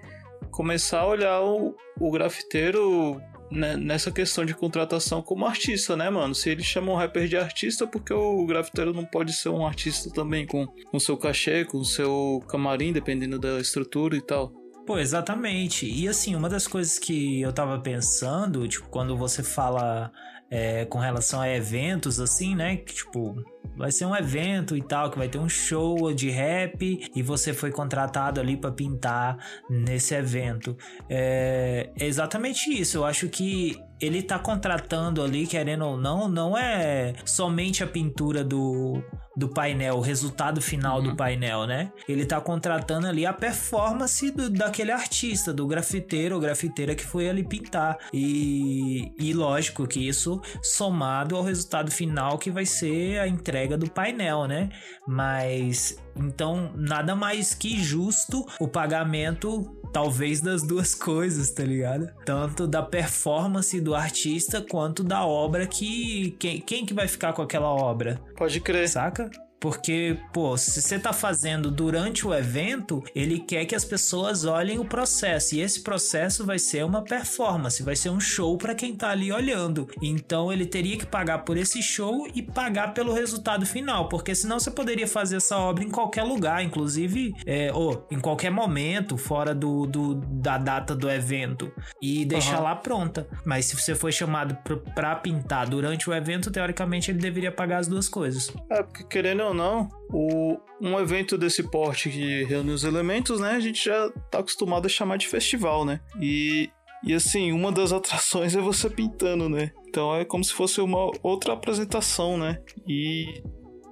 começar 0.51 1.01
a 1.01 1.07
olhar 1.07 1.43
o, 1.43 1.75
o 1.99 2.11
grafiteiro 2.11 3.21
né, 3.51 3.77
nessa 3.77 4.11
questão 4.11 4.45
de 4.45 4.55
contratação 4.55 5.23
como 5.23 5.47
artista, 5.47 5.97
né, 5.97 6.11
mano? 6.11 6.35
Se 6.35 6.51
eles 6.51 6.65
chamam 6.65 6.95
o 6.95 6.99
rapper 6.99 7.29
de 7.29 7.37
artista, 7.37 7.87
porque 7.87 8.13
o 8.13 8.45
grafiteiro 8.47 8.93
não 8.93 9.05
pode 9.05 9.33
ser 9.33 9.49
um 9.49 9.67
artista 9.67 10.11
também 10.11 10.47
com 10.47 10.67
o 10.93 11.01
seu 11.01 11.17
cachê, 11.17 11.65
com 11.65 11.79
o 11.79 11.85
seu 11.85 12.43
camarim, 12.49 12.93
dependendo 12.93 13.39
da 13.39 13.59
estrutura 13.61 14.17
e 14.17 14.21
tal. 14.21 14.53
Pô, 14.87 14.99
exatamente. 14.99 15.87
E 15.91 16.07
assim, 16.07 16.35
uma 16.35 16.49
das 16.49 16.67
coisas 16.67 16.99
que 16.99 17.41
eu 17.41 17.53
tava 17.53 17.79
pensando, 17.79 18.69
tipo, 18.69 18.87
quando 18.89 19.17
você 19.17 19.43
fala 19.43 20.13
é, 20.51 20.85
com 20.85 20.99
relação 20.99 21.41
a 21.41 21.49
eventos, 21.49 22.21
assim, 22.21 22.55
né? 22.55 22.77
Que, 22.77 22.95
tipo, 22.95 23.35
vai 23.77 23.91
ser 23.91 24.07
um 24.07 24.15
evento 24.15 24.77
e 24.77 24.83
tal, 24.83 25.11
que 25.11 25.19
vai 25.19 25.29
ter 25.29 25.39
um 25.39 25.49
show 25.49 26.13
de 26.13 26.31
rap 26.31 27.11
e 27.15 27.23
você 27.23 27.53
foi 27.53 27.71
contratado 27.71 28.41
ali 28.41 28.57
para 28.57 28.71
pintar 28.71 29.37
nesse 29.69 30.15
evento. 30.15 30.77
É, 31.09 31.91
é 31.99 32.07
exatamente 32.07 32.71
isso. 32.71 32.99
Eu 32.99 33.05
acho 33.05 33.29
que 33.29 33.77
ele 34.01 34.23
tá 34.23 34.39
contratando 34.39 35.23
ali, 35.23 35.47
querendo 35.47 35.85
ou 35.87 35.97
não, 35.97 36.29
não 36.29 36.57
é 36.57 37.15
somente 37.25 37.83
a 37.83 37.87
pintura 37.87 38.45
do, 38.45 39.03
do 39.37 39.49
painel, 39.49 39.97
o 39.97 40.01
resultado 40.01 40.61
final 40.61 40.99
uhum. 40.99 41.11
do 41.11 41.17
painel, 41.17 41.67
né? 41.67 41.93
Ele 42.09 42.25
tá 42.25 42.41
contratando 42.41 43.07
ali 43.07 43.27
a 43.27 43.33
performance 43.33 44.31
do, 44.31 44.49
daquele 44.49 44.93
artista, 44.93 45.53
do 45.53 45.67
grafiteiro 45.67 46.35
ou 46.35 46.41
grafiteira 46.41 46.95
que 46.95 47.05
foi 47.05 47.29
ali 47.29 47.43
pintar. 47.43 47.99
E, 48.13 49.13
e 49.19 49.33
lógico 49.33 49.87
que 49.87 50.07
isso 50.07 50.41
somado 50.63 51.37
ao 51.37 51.43
resultado 51.43 51.91
final 51.91 52.39
que 52.39 52.51
vai 52.51 52.67
ser 52.67 53.19
a 53.19 53.29
entrega 53.29 53.77
do 53.77 53.91
painel, 53.91 54.47
né? 54.47 54.71
Mas 55.07 55.97
então 56.17 56.73
nada 56.75 57.15
mais 57.15 57.55
que 57.55 57.83
justo 57.83 58.47
o 58.61 58.69
pagamento 58.69 59.75
talvez 59.93 60.41
das 60.41 60.63
duas 60.63 60.93
coisas, 60.97 61.51
tá 61.51 61.63
ligado? 61.65 62.11
Tanto 62.25 62.67
da 62.67 62.83
performance 62.83 63.81
do 63.81 63.95
artista 63.95 64.61
quanto 64.61 65.05
da 65.05 65.25
obra 65.25 65.67
que 65.67 66.33
quem, 66.39 66.61
quem 66.61 66.85
que 66.85 66.93
vai 66.93 67.07
ficar 67.07 67.33
com 67.33 67.43
aquela 67.43 67.69
obra? 67.69 68.21
Pode 68.37 68.61
crer. 68.61 68.89
Saca? 68.89 69.31
Porque, 69.65 70.19
pô, 70.31 70.59
se 70.59 70.83
você 70.83 70.99
tá 70.99 71.11
fazendo 71.11 71.71
durante 71.71 72.29
o 72.29 72.35
evento, 72.35 73.03
ele 73.15 73.39
quer 73.39 73.65
que 73.65 73.75
as 73.75 73.83
pessoas 73.83 74.45
olhem 74.45 74.79
o 74.79 74.85
processo. 74.85 75.55
E 75.55 75.63
esse 75.63 75.83
processo 75.83 76.45
vai 76.45 76.59
ser 76.59 76.85
uma 76.85 77.01
performance, 77.01 77.83
vai 77.83 77.97
ser 77.97 78.11
um 78.11 78.21
show 78.21 78.59
para 78.59 78.75
quem 78.75 78.95
tá 78.95 79.09
ali 79.09 79.33
olhando. 79.33 79.89
Então 80.03 80.53
ele 80.53 80.67
teria 80.67 80.99
que 80.99 81.07
pagar 81.07 81.47
por 81.47 81.57
esse 81.57 81.83
show 81.83 82.29
e 82.35 82.43
pagar 82.43 82.93
pelo 82.93 83.15
resultado 83.15 83.65
final. 83.65 84.07
Porque 84.11 84.35
senão 84.35 84.61
você 84.61 84.71
poderia 84.71 85.09
fazer 85.09 85.37
essa 85.37 85.57
obra 85.57 85.83
em 85.83 85.91
qualquer 85.91 86.25
lugar, 86.25 86.63
inclusive, 86.63 87.33
é, 87.47 87.73
ou 87.73 88.07
em 88.11 88.21
qualquer 88.21 88.51
momento, 88.51 89.17
fora 89.17 89.55
do, 89.55 89.87
do 89.87 90.15
da 90.17 90.59
data 90.59 90.95
do 90.95 91.11
evento. 91.11 91.73
E 92.03 92.27
deixar 92.27 92.59
uhum. 92.59 92.65
lá 92.65 92.77
pronta. 92.77 93.27
Mas 93.47 93.65
se 93.65 93.77
você 93.77 93.95
foi 93.95 94.13
chamado 94.13 94.59
pra 94.95 95.17
pintar 95.17 95.67
durante 95.67 96.11
o 96.11 96.13
evento, 96.13 96.51
teoricamente 96.51 97.11
ele 97.11 97.19
deveria 97.19 97.51
pagar 97.51 97.79
as 97.79 97.89
duas 97.89 98.11
coisas. 98.11 98.53
É, 98.69 98.83
porque 98.83 99.05
querendo 99.05 99.43
ou 99.43 99.54
não, 99.55 99.89
o, 100.11 100.59
um 100.81 100.99
evento 100.99 101.39
desse 101.39 101.63
porte 101.63 102.11
que 102.11 102.45
reúne 102.45 102.73
os 102.73 102.85
elementos, 102.85 103.41
né? 103.41 103.53
A 103.53 103.61
gente 103.61 103.85
já 103.85 104.11
tá 104.31 104.41
acostumado 104.41 104.87
a 104.87 104.89
chamar 104.89 105.17
de 105.17 105.29
festival, 105.29 105.85
né? 105.85 106.01
E, 106.21 106.69
e 107.05 107.15
assim, 107.15 107.53
uma 107.53 107.73
das 107.73 107.93
atrações 107.95 108.55
é 108.55 108.61
você 108.61 108.91
pintando, 108.91 109.49
né? 109.49 109.71
Então 109.89 110.15
é 110.15 110.25
como 110.25 110.45
se 110.45 110.53
fosse 110.53 110.81
uma 110.81 111.11
outra 111.23 111.53
apresentação, 111.53 112.37
né? 112.37 112.59
E 112.87 113.43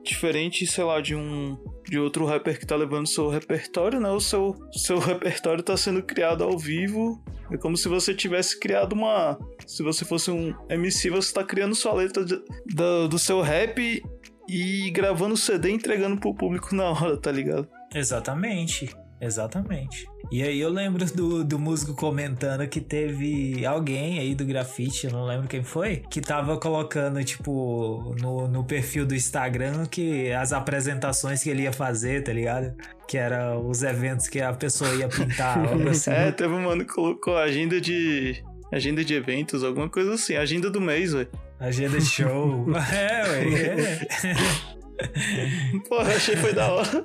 diferente, 0.04 0.66
sei 0.66 0.84
lá, 0.84 1.00
de 1.00 1.14
um 1.14 1.56
de 1.88 1.98
outro 1.98 2.24
rapper 2.24 2.58
que 2.58 2.66
tá 2.66 2.74
levando 2.74 3.06
seu 3.06 3.28
repertório, 3.28 4.00
né? 4.00 4.10
O 4.10 4.20
seu, 4.20 4.54
seu 4.72 4.96
repertório 5.00 5.62
tá 5.62 5.76
sendo 5.76 6.02
criado 6.02 6.42
ao 6.42 6.58
vivo. 6.58 7.22
É 7.50 7.56
como 7.56 7.76
se 7.76 7.88
você 7.88 8.14
tivesse 8.14 8.58
criado 8.58 8.94
uma. 8.94 9.38
Se 9.66 9.82
você 9.82 10.04
fosse 10.04 10.30
um 10.30 10.54
MC, 10.70 11.10
você 11.10 11.32
tá 11.34 11.44
criando 11.44 11.74
sua 11.74 11.92
letra 11.92 12.24
de, 12.24 12.40
do, 12.74 13.08
do 13.08 13.18
seu 13.18 13.40
rap 13.42 14.02
e 14.48 14.90
gravando 14.90 15.34
o 15.34 15.36
CD 15.36 15.70
e 15.70 15.72
entregando 15.72 16.18
pro 16.20 16.34
público 16.34 16.74
na 16.74 16.90
hora, 16.90 17.16
tá 17.16 17.30
ligado? 17.30 17.68
Exatamente. 17.94 18.90
Exatamente. 19.22 20.04
E 20.32 20.42
aí 20.42 20.60
eu 20.60 20.68
lembro 20.68 21.04
do, 21.14 21.44
do 21.44 21.56
músico 21.56 21.94
comentando 21.94 22.66
que 22.66 22.80
teve 22.80 23.64
alguém 23.64 24.18
aí 24.18 24.34
do 24.34 24.44
grafite, 24.44 25.06
eu 25.06 25.12
não 25.12 25.24
lembro 25.24 25.46
quem 25.46 25.62
foi, 25.62 26.02
que 26.10 26.20
tava 26.20 26.56
colocando, 26.56 27.22
tipo, 27.22 28.16
no, 28.20 28.48
no 28.48 28.64
perfil 28.64 29.06
do 29.06 29.14
Instagram 29.14 29.86
que 29.86 30.32
as 30.32 30.52
apresentações 30.52 31.40
que 31.40 31.50
ele 31.50 31.62
ia 31.62 31.72
fazer, 31.72 32.24
tá 32.24 32.32
ligado? 32.32 32.74
Que 33.06 33.16
era 33.16 33.56
os 33.56 33.84
eventos 33.84 34.26
que 34.26 34.40
a 34.40 34.52
pessoa 34.52 34.92
ia 34.92 35.06
pintar, 35.06 35.58
algo 35.70 35.88
assim. 35.88 36.10
É, 36.10 36.32
teve 36.32 36.52
um 36.52 36.62
mano 36.62 36.84
que 36.84 36.92
colocou 36.92 37.36
agenda 37.36 37.80
de. 37.80 38.42
Agenda 38.72 39.04
de 39.04 39.12
eventos, 39.12 39.62
alguma 39.62 39.86
coisa 39.88 40.14
assim, 40.14 40.34
agenda 40.34 40.70
do 40.70 40.80
mês, 40.80 41.12
velho. 41.12 41.28
Agenda 41.60 41.98
de 41.98 42.06
show. 42.06 42.66
é, 42.90 43.22
ué. 43.28 43.54
É. 43.54 44.72
Porra, 45.88 46.14
achei 46.14 46.34
que 46.34 46.40
foi 46.40 46.52
da 46.54 46.72
hora. 46.72 47.04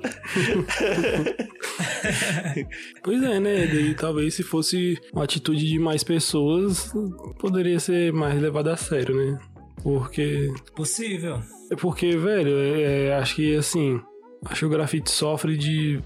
pois 3.02 3.22
é, 3.22 3.40
né? 3.40 3.66
Daí 3.66 3.94
talvez 3.94 4.34
se 4.34 4.42
fosse 4.42 4.98
uma 5.12 5.24
atitude 5.24 5.66
de 5.66 5.78
mais 5.78 6.02
pessoas, 6.02 6.92
poderia 7.38 7.78
ser 7.78 8.12
mais 8.12 8.40
levado 8.40 8.68
a 8.68 8.76
sério, 8.76 9.14
né? 9.14 9.38
Porque. 9.82 10.50
Possível. 10.74 11.42
É 11.70 11.76
porque, 11.76 12.16
velho, 12.16 12.56
é, 12.58 13.06
é 13.06 13.14
acho 13.14 13.36
que 13.36 13.56
assim. 13.56 14.00
Acho 14.46 14.60
que 14.60 14.66
o 14.66 14.70
grafite 14.70 15.10
sofre 15.10 15.56
de, 15.56 16.00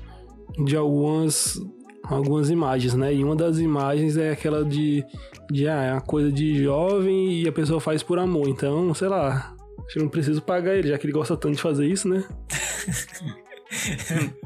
de 0.64 0.74
algumas 0.74 1.60
algumas 2.02 2.50
imagens, 2.50 2.94
né? 2.94 3.14
E 3.14 3.22
uma 3.22 3.36
das 3.36 3.58
imagens 3.58 4.16
é 4.16 4.30
aquela 4.30 4.64
de, 4.64 5.04
de 5.52 5.68
ah, 5.68 5.82
é 5.82 5.92
uma 5.92 6.00
coisa 6.00 6.32
de 6.32 6.62
jovem 6.62 7.42
e 7.42 7.48
a 7.48 7.52
pessoa 7.52 7.80
faz 7.80 8.02
por 8.02 8.18
amor. 8.18 8.48
Então, 8.48 8.94
sei 8.94 9.08
lá, 9.08 9.54
acho 9.84 9.94
que 9.94 9.98
não 9.98 10.08
preciso 10.08 10.40
pagar 10.42 10.74
ele, 10.74 10.88
já 10.88 10.98
que 10.98 11.06
ele 11.06 11.12
gosta 11.12 11.36
tanto 11.36 11.56
de 11.56 11.62
fazer 11.62 11.86
isso, 11.86 12.08
né? 12.08 12.24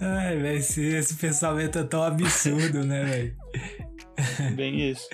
Ai, 0.00 0.36
velho, 0.38 0.56
esse, 0.56 0.82
esse 0.82 1.14
pensamento 1.16 1.78
é 1.78 1.84
tão 1.84 2.02
absurdo, 2.02 2.82
né, 2.84 3.04
velho? 3.04 3.36
Bem 4.56 4.90
isso. 4.90 5.06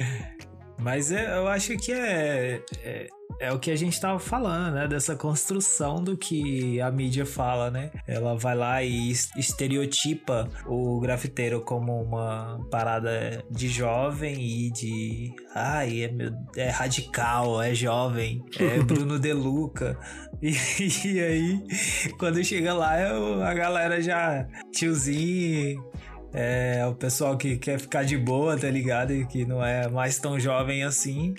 Mas 0.79 1.11
é, 1.11 1.37
eu 1.37 1.49
acho 1.49 1.77
que 1.77 1.93
é, 1.93 2.63
é 2.85 3.09
é 3.41 3.51
o 3.51 3.59
que 3.59 3.71
a 3.71 3.77
gente 3.77 3.95
estava 3.95 4.19
falando, 4.19 4.75
né? 4.75 4.87
Dessa 4.87 5.17
construção 5.17 6.05
do 6.05 6.17
que 6.17 6.79
a 6.81 6.91
mídia 6.91 7.25
fala, 7.25 7.71
né? 7.71 7.91
Ela 8.07 8.37
vai 8.37 8.55
lá 8.55 8.83
e 8.83 9.11
estereotipa 9.11 10.49
o 10.67 11.01
grafiteiro 11.01 11.63
como 11.63 12.03
uma 12.03 12.61
parada 12.71 13.43
de 13.51 13.69
jovem 13.69 14.35
e 14.39 14.71
de. 14.71 15.35
Ai, 15.55 16.03
é, 16.05 16.13
meu, 16.13 16.33
é 16.55 16.69
radical, 16.69 17.63
é 17.63 17.75
jovem, 17.75 18.45
é 18.59 18.79
Bruno 18.85 19.19
De 19.19 19.33
Luca. 19.33 19.99
E, 20.43 20.55
e 21.05 21.21
aí, 21.21 21.63
quando 22.19 22.43
chega 22.43 22.73
lá, 22.73 22.99
eu, 22.99 23.43
a 23.43 23.53
galera 23.53 24.01
já. 24.01 24.47
Tiozinho 24.73 25.85
é 26.33 26.87
o 26.87 26.95
pessoal 26.95 27.37
que 27.37 27.57
quer 27.57 27.79
ficar 27.79 28.05
de 28.05 28.17
boa, 28.17 28.57
tá 28.57 28.71
ligado? 28.71 29.13
E 29.13 29.27
que 29.27 29.45
não 29.45 29.65
é 29.65 29.89
mais 29.89 30.19
tão 30.19 30.39
jovem 30.39 30.85
assim, 30.85 31.35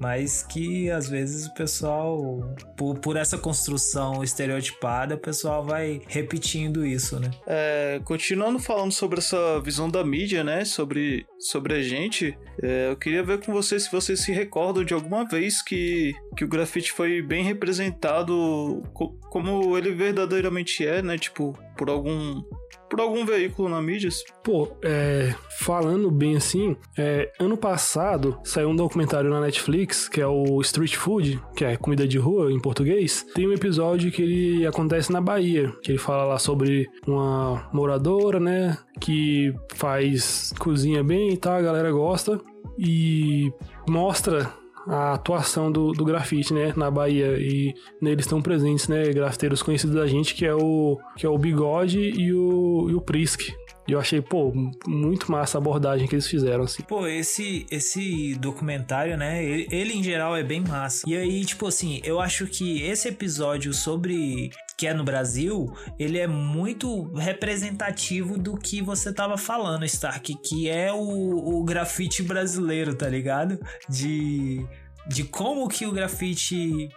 mas 0.00 0.42
que 0.42 0.90
às 0.90 1.08
vezes 1.08 1.46
o 1.46 1.54
pessoal, 1.54 2.54
por, 2.76 2.98
por 2.98 3.16
essa 3.16 3.38
construção 3.38 4.22
estereotipada, 4.22 5.14
o 5.14 5.18
pessoal 5.18 5.64
vai 5.64 6.00
repetindo 6.08 6.84
isso, 6.84 7.20
né? 7.20 7.30
É, 7.46 8.00
continuando 8.04 8.58
falando 8.58 8.92
sobre 8.92 9.18
essa 9.18 9.60
visão 9.60 9.88
da 9.88 10.04
mídia, 10.04 10.42
né? 10.42 10.64
Sobre, 10.64 11.24
sobre 11.38 11.74
a 11.74 11.82
gente, 11.82 12.36
é, 12.60 12.90
eu 12.90 12.96
queria 12.96 13.22
ver 13.22 13.44
com 13.44 13.52
vocês 13.52 13.84
se 13.84 13.92
vocês 13.92 14.20
se 14.20 14.32
recordam 14.32 14.84
de 14.84 14.92
alguma 14.92 15.24
vez 15.24 15.62
que, 15.62 16.12
que 16.36 16.44
o 16.44 16.48
grafite 16.48 16.92
foi 16.92 17.22
bem 17.22 17.44
representado 17.44 18.82
co 18.92 19.12
como 19.30 19.78
ele 19.78 19.92
verdadeiramente 19.92 20.86
é, 20.86 21.00
né? 21.00 21.16
Tipo, 21.16 21.56
por 21.76 21.88
algum 21.88 22.42
por 22.88 23.00
algum 23.00 23.24
veículo 23.24 23.68
na 23.68 23.80
mídia. 23.80 24.10
Pô, 24.44 24.68
é, 24.82 25.34
falando 25.60 26.10
bem 26.10 26.36
assim, 26.36 26.76
é, 26.96 27.32
ano 27.38 27.56
passado 27.56 28.38
saiu 28.44 28.68
um 28.68 28.76
documentário 28.76 29.30
na 29.30 29.40
Netflix, 29.40 30.08
que 30.08 30.20
é 30.20 30.26
o 30.26 30.60
Street 30.60 30.94
Food, 30.94 31.42
que 31.56 31.64
é 31.64 31.76
comida 31.76 32.06
de 32.06 32.18
rua 32.18 32.52
em 32.52 32.60
português. 32.60 33.26
Tem 33.34 33.48
um 33.48 33.52
episódio 33.52 34.10
que 34.10 34.22
ele 34.22 34.66
acontece 34.66 35.12
na 35.12 35.20
Bahia, 35.20 35.72
que 35.82 35.90
ele 35.90 35.98
fala 35.98 36.24
lá 36.24 36.38
sobre 36.38 36.88
uma 37.06 37.68
moradora, 37.72 38.38
né, 38.38 38.76
que 39.00 39.54
faz 39.74 40.52
cozinha 40.58 41.02
bem 41.02 41.32
e 41.32 41.36
tal, 41.36 41.54
a 41.54 41.62
galera 41.62 41.90
gosta 41.90 42.40
e 42.78 43.52
mostra 43.88 44.61
a 44.86 45.14
atuação 45.14 45.70
do, 45.70 45.92
do 45.92 46.04
grafite, 46.04 46.52
né, 46.52 46.72
na 46.76 46.90
Bahia 46.90 47.38
e 47.38 47.74
neles 48.00 48.24
estão 48.24 48.42
presentes, 48.42 48.88
né, 48.88 49.04
grafiteiros 49.12 49.62
conhecidos 49.62 49.94
da 49.96 50.06
gente 50.06 50.34
que 50.34 50.44
é 50.44 50.54
o 50.54 50.98
que 51.16 51.26
é 51.26 51.28
o 51.28 51.38
Bigode 51.38 51.98
e 52.00 52.32
o, 52.32 52.88
e 52.90 52.94
o 52.94 53.00
Prisk. 53.00 53.50
E 53.86 53.92
eu 53.92 53.98
achei, 53.98 54.20
pô, 54.20 54.52
muito 54.86 55.30
massa 55.30 55.58
a 55.58 55.60
abordagem 55.60 56.06
que 56.06 56.14
eles 56.14 56.26
fizeram, 56.26 56.64
assim. 56.64 56.82
Pô, 56.84 57.06
esse, 57.06 57.66
esse 57.70 58.34
documentário, 58.36 59.16
né? 59.16 59.44
Ele, 59.44 59.66
ele, 59.70 59.92
em 59.94 60.02
geral 60.02 60.36
é 60.36 60.42
bem 60.42 60.60
massa. 60.60 61.02
E 61.06 61.16
aí, 61.16 61.44
tipo 61.44 61.66
assim, 61.66 62.00
eu 62.04 62.20
acho 62.20 62.46
que 62.46 62.82
esse 62.82 63.08
episódio 63.08 63.72
sobre 63.74 64.50
que 64.76 64.86
é 64.86 64.94
no 64.94 65.04
Brasil, 65.04 65.72
ele 65.96 66.18
é 66.18 66.26
muito 66.26 67.04
representativo 67.14 68.36
do 68.36 68.56
que 68.56 68.82
você 68.82 69.12
tava 69.12 69.36
falando, 69.36 69.84
Stark, 69.84 70.34
que 70.42 70.68
é 70.68 70.92
o, 70.92 71.58
o 71.58 71.62
grafite 71.62 72.20
brasileiro, 72.22 72.92
tá 72.92 73.08
ligado? 73.08 73.60
De, 73.88 74.66
de 75.06 75.22
como 75.22 75.68
que 75.68 75.86
o 75.86 75.92
grafite 75.92 76.88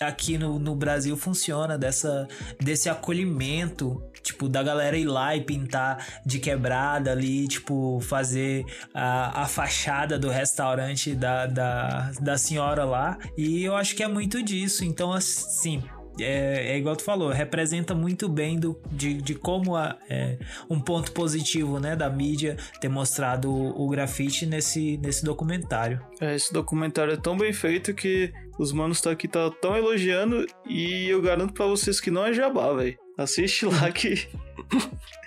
aqui 0.00 0.38
no, 0.38 0.58
no 0.58 0.74
Brasil 0.74 1.16
funciona, 1.16 1.78
dessa, 1.78 2.26
desse 2.60 2.88
acolhimento, 2.88 4.02
tipo, 4.22 4.48
da 4.48 4.62
galera 4.62 4.96
ir 4.96 5.06
lá 5.06 5.36
e 5.36 5.40
pintar 5.40 6.06
de 6.24 6.38
quebrada 6.38 7.12
ali, 7.12 7.46
tipo, 7.48 8.00
fazer 8.00 8.64
a, 8.94 9.42
a 9.42 9.46
fachada 9.46 10.18
do 10.18 10.28
restaurante 10.28 11.14
da, 11.14 11.46
da, 11.46 12.10
da 12.20 12.38
senhora 12.38 12.84
lá. 12.84 13.18
E 13.36 13.64
eu 13.64 13.74
acho 13.76 13.94
que 13.94 14.02
é 14.02 14.08
muito 14.08 14.42
disso. 14.42 14.84
Então, 14.84 15.12
assim, 15.12 15.82
é, 16.20 16.72
é, 16.72 16.78
igual 16.78 16.96
tu 16.96 17.04
falou, 17.04 17.30
representa 17.30 17.94
muito 17.94 18.28
bem 18.28 18.58
do, 18.58 18.78
de, 18.90 19.14
de 19.14 19.34
como 19.34 19.76
a, 19.76 19.96
é, 20.08 20.36
um 20.68 20.78
ponto 20.80 21.12
positivo 21.12 21.78
né, 21.80 21.96
da 21.96 22.10
mídia 22.10 22.56
ter 22.80 22.88
mostrado 22.88 23.50
o, 23.50 23.86
o 23.86 23.88
grafite 23.88 24.46
nesse, 24.46 24.98
nesse 24.98 25.24
documentário. 25.24 26.00
É, 26.20 26.34
esse 26.34 26.52
documentário 26.52 27.14
é 27.14 27.16
tão 27.16 27.36
bem 27.36 27.52
feito 27.52 27.94
que 27.94 28.32
os 28.58 28.72
manos 28.72 29.00
tá 29.00 29.10
aqui 29.10 29.26
tá 29.26 29.50
tão 29.60 29.76
elogiando 29.76 30.46
e 30.68 31.08
eu 31.08 31.22
garanto 31.22 31.54
para 31.54 31.66
vocês 31.66 32.00
que 32.00 32.10
não 32.10 32.26
é 32.26 32.32
jabá, 32.32 32.72
velho. 32.72 32.98
Assiste 33.16 33.66
lá 33.66 33.90
que. 33.90 34.26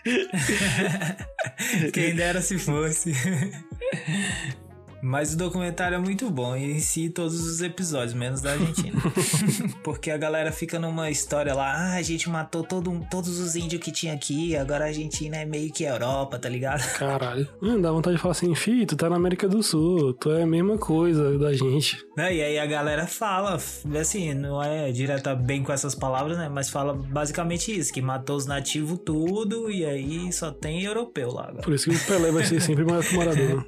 Quem 1.94 2.16
dera 2.16 2.42
se 2.42 2.58
fosse. 2.58 3.12
Mas 5.06 5.36
o 5.36 5.38
documentário 5.38 5.94
é 5.94 6.00
muito 6.00 6.32
bom, 6.32 6.56
e 6.56 6.72
em 6.72 6.80
si 6.80 7.12
todos 7.12 7.40
os 7.40 7.62
episódios, 7.62 8.16
menos 8.16 8.42
da 8.42 8.54
Argentina. 8.54 9.00
Porque 9.84 10.10
a 10.10 10.18
galera 10.18 10.52
fica 10.52 10.80
numa 10.80 11.12
história 11.12 11.54
lá, 11.54 11.72
ah, 11.76 11.94
a 11.94 12.02
gente 12.02 12.28
matou 12.28 12.64
todo, 12.64 13.06
todos 13.12 13.40
os 13.40 13.56
índios 13.56 13.80
que 13.84 13.92
tinha 13.92 14.16
aqui, 14.16 14.58
agora 14.58 14.86
a 14.86 14.88
Argentina 14.88 15.38
é 15.38 15.46
meio 15.46 15.72
que 15.72 15.84
Europa, 15.84 16.40
tá 16.40 16.50
ligado? 16.50 16.82
Caralho. 16.98 17.48
Hum, 17.62 17.80
dá 17.80 17.92
vontade 17.92 18.16
de 18.16 18.22
falar 18.22 18.32
assim, 18.32 18.56
fi, 18.56 18.84
tu 18.84 18.96
tá 18.96 19.08
na 19.08 19.16
América 19.16 19.48
do 19.48 19.62
Sul, 19.62 20.12
tu 20.16 20.32
é 20.32 20.42
a 20.42 20.48
mesma 20.48 20.76
coisa 20.76 21.38
da 21.38 21.54
gente. 21.54 22.04
Né? 22.18 22.38
E 22.38 22.42
aí 22.42 22.58
a 22.58 22.66
galera 22.66 23.06
fala, 23.06 23.60
assim, 24.02 24.34
não 24.34 24.64
é 24.64 24.92
direta 24.92 25.36
bem 25.36 25.62
com 25.62 25.72
essas 25.72 25.94
palavras, 25.94 26.36
né? 26.36 26.50
Mas 26.50 26.68
fala 26.68 26.96
basicamente 26.96 27.72
isso, 27.78 27.94
que 27.94 28.02
matou 28.02 28.38
os 28.38 28.48
nativos 28.48 29.00
tudo 29.06 29.70
e 29.70 29.86
aí 29.86 30.34
só 30.34 30.50
tem 30.50 30.82
europeu 30.82 31.32
lá. 31.32 31.44
Agora. 31.44 31.62
Por 31.62 31.76
isso 31.76 31.92
que 31.92 31.96
o 31.96 32.06
Pelé 32.08 32.32
vai 32.32 32.44
ser 32.44 32.60
sempre 32.60 32.84
maior 32.84 33.04
que 33.04 33.14
o 33.14 33.18
Maradona. 33.20 33.66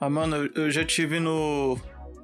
Ah, 0.00 0.08
mano, 0.08 0.48
eu 0.54 0.70
já 0.70 0.84
tive 0.84 1.18
no, 1.18 1.76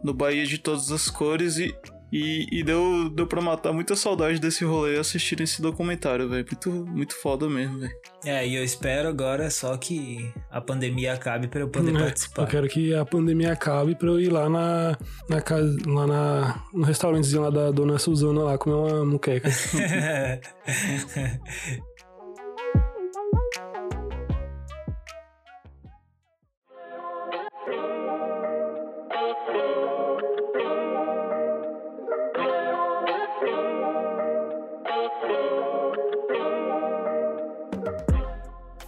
no 0.02 0.14
Bahia 0.14 0.46
de 0.46 0.58
todas 0.58 0.92
as 0.92 1.10
cores 1.10 1.58
e, 1.58 1.74
e, 2.12 2.46
e, 2.52 2.62
deu, 2.62 3.10
deu 3.10 3.26
pra 3.26 3.40
matar 3.40 3.72
muita 3.72 3.96
saudade 3.96 4.38
desse 4.38 4.64
rolê 4.64 4.96
assistir 4.98 5.40
esse 5.40 5.60
documentário, 5.60 6.28
velho. 6.28 6.46
Muito, 6.48 6.70
muito 6.70 7.20
foda 7.20 7.48
mesmo, 7.48 7.80
velho. 7.80 7.92
É, 8.24 8.46
e 8.46 8.54
eu 8.54 8.62
espero 8.62 9.08
agora 9.08 9.50
só 9.50 9.76
que 9.76 10.32
a 10.50 10.60
pandemia 10.60 11.14
acabe 11.14 11.48
pra 11.48 11.60
eu 11.60 11.68
poder 11.68 11.96
É, 11.96 11.98
participar. 11.98 12.42
Eu 12.42 12.46
quero 12.46 12.68
que 12.68 12.94
a 12.94 13.04
pandemia 13.04 13.52
acabe 13.52 13.96
pra 13.96 14.08
eu 14.08 14.20
ir 14.20 14.30
lá 14.30 14.48
na, 14.48 14.96
na 15.28 15.40
casa, 15.40 15.76
lá 15.86 16.06
na, 16.06 16.62
no 16.72 16.84
restaurantezinho 16.84 17.42
lá 17.42 17.50
da 17.50 17.72
dona 17.72 17.98
Suzana 17.98 18.44
lá 18.44 18.56
comer 18.56 18.76
uma 18.76 19.04
muqueca. 19.04 19.50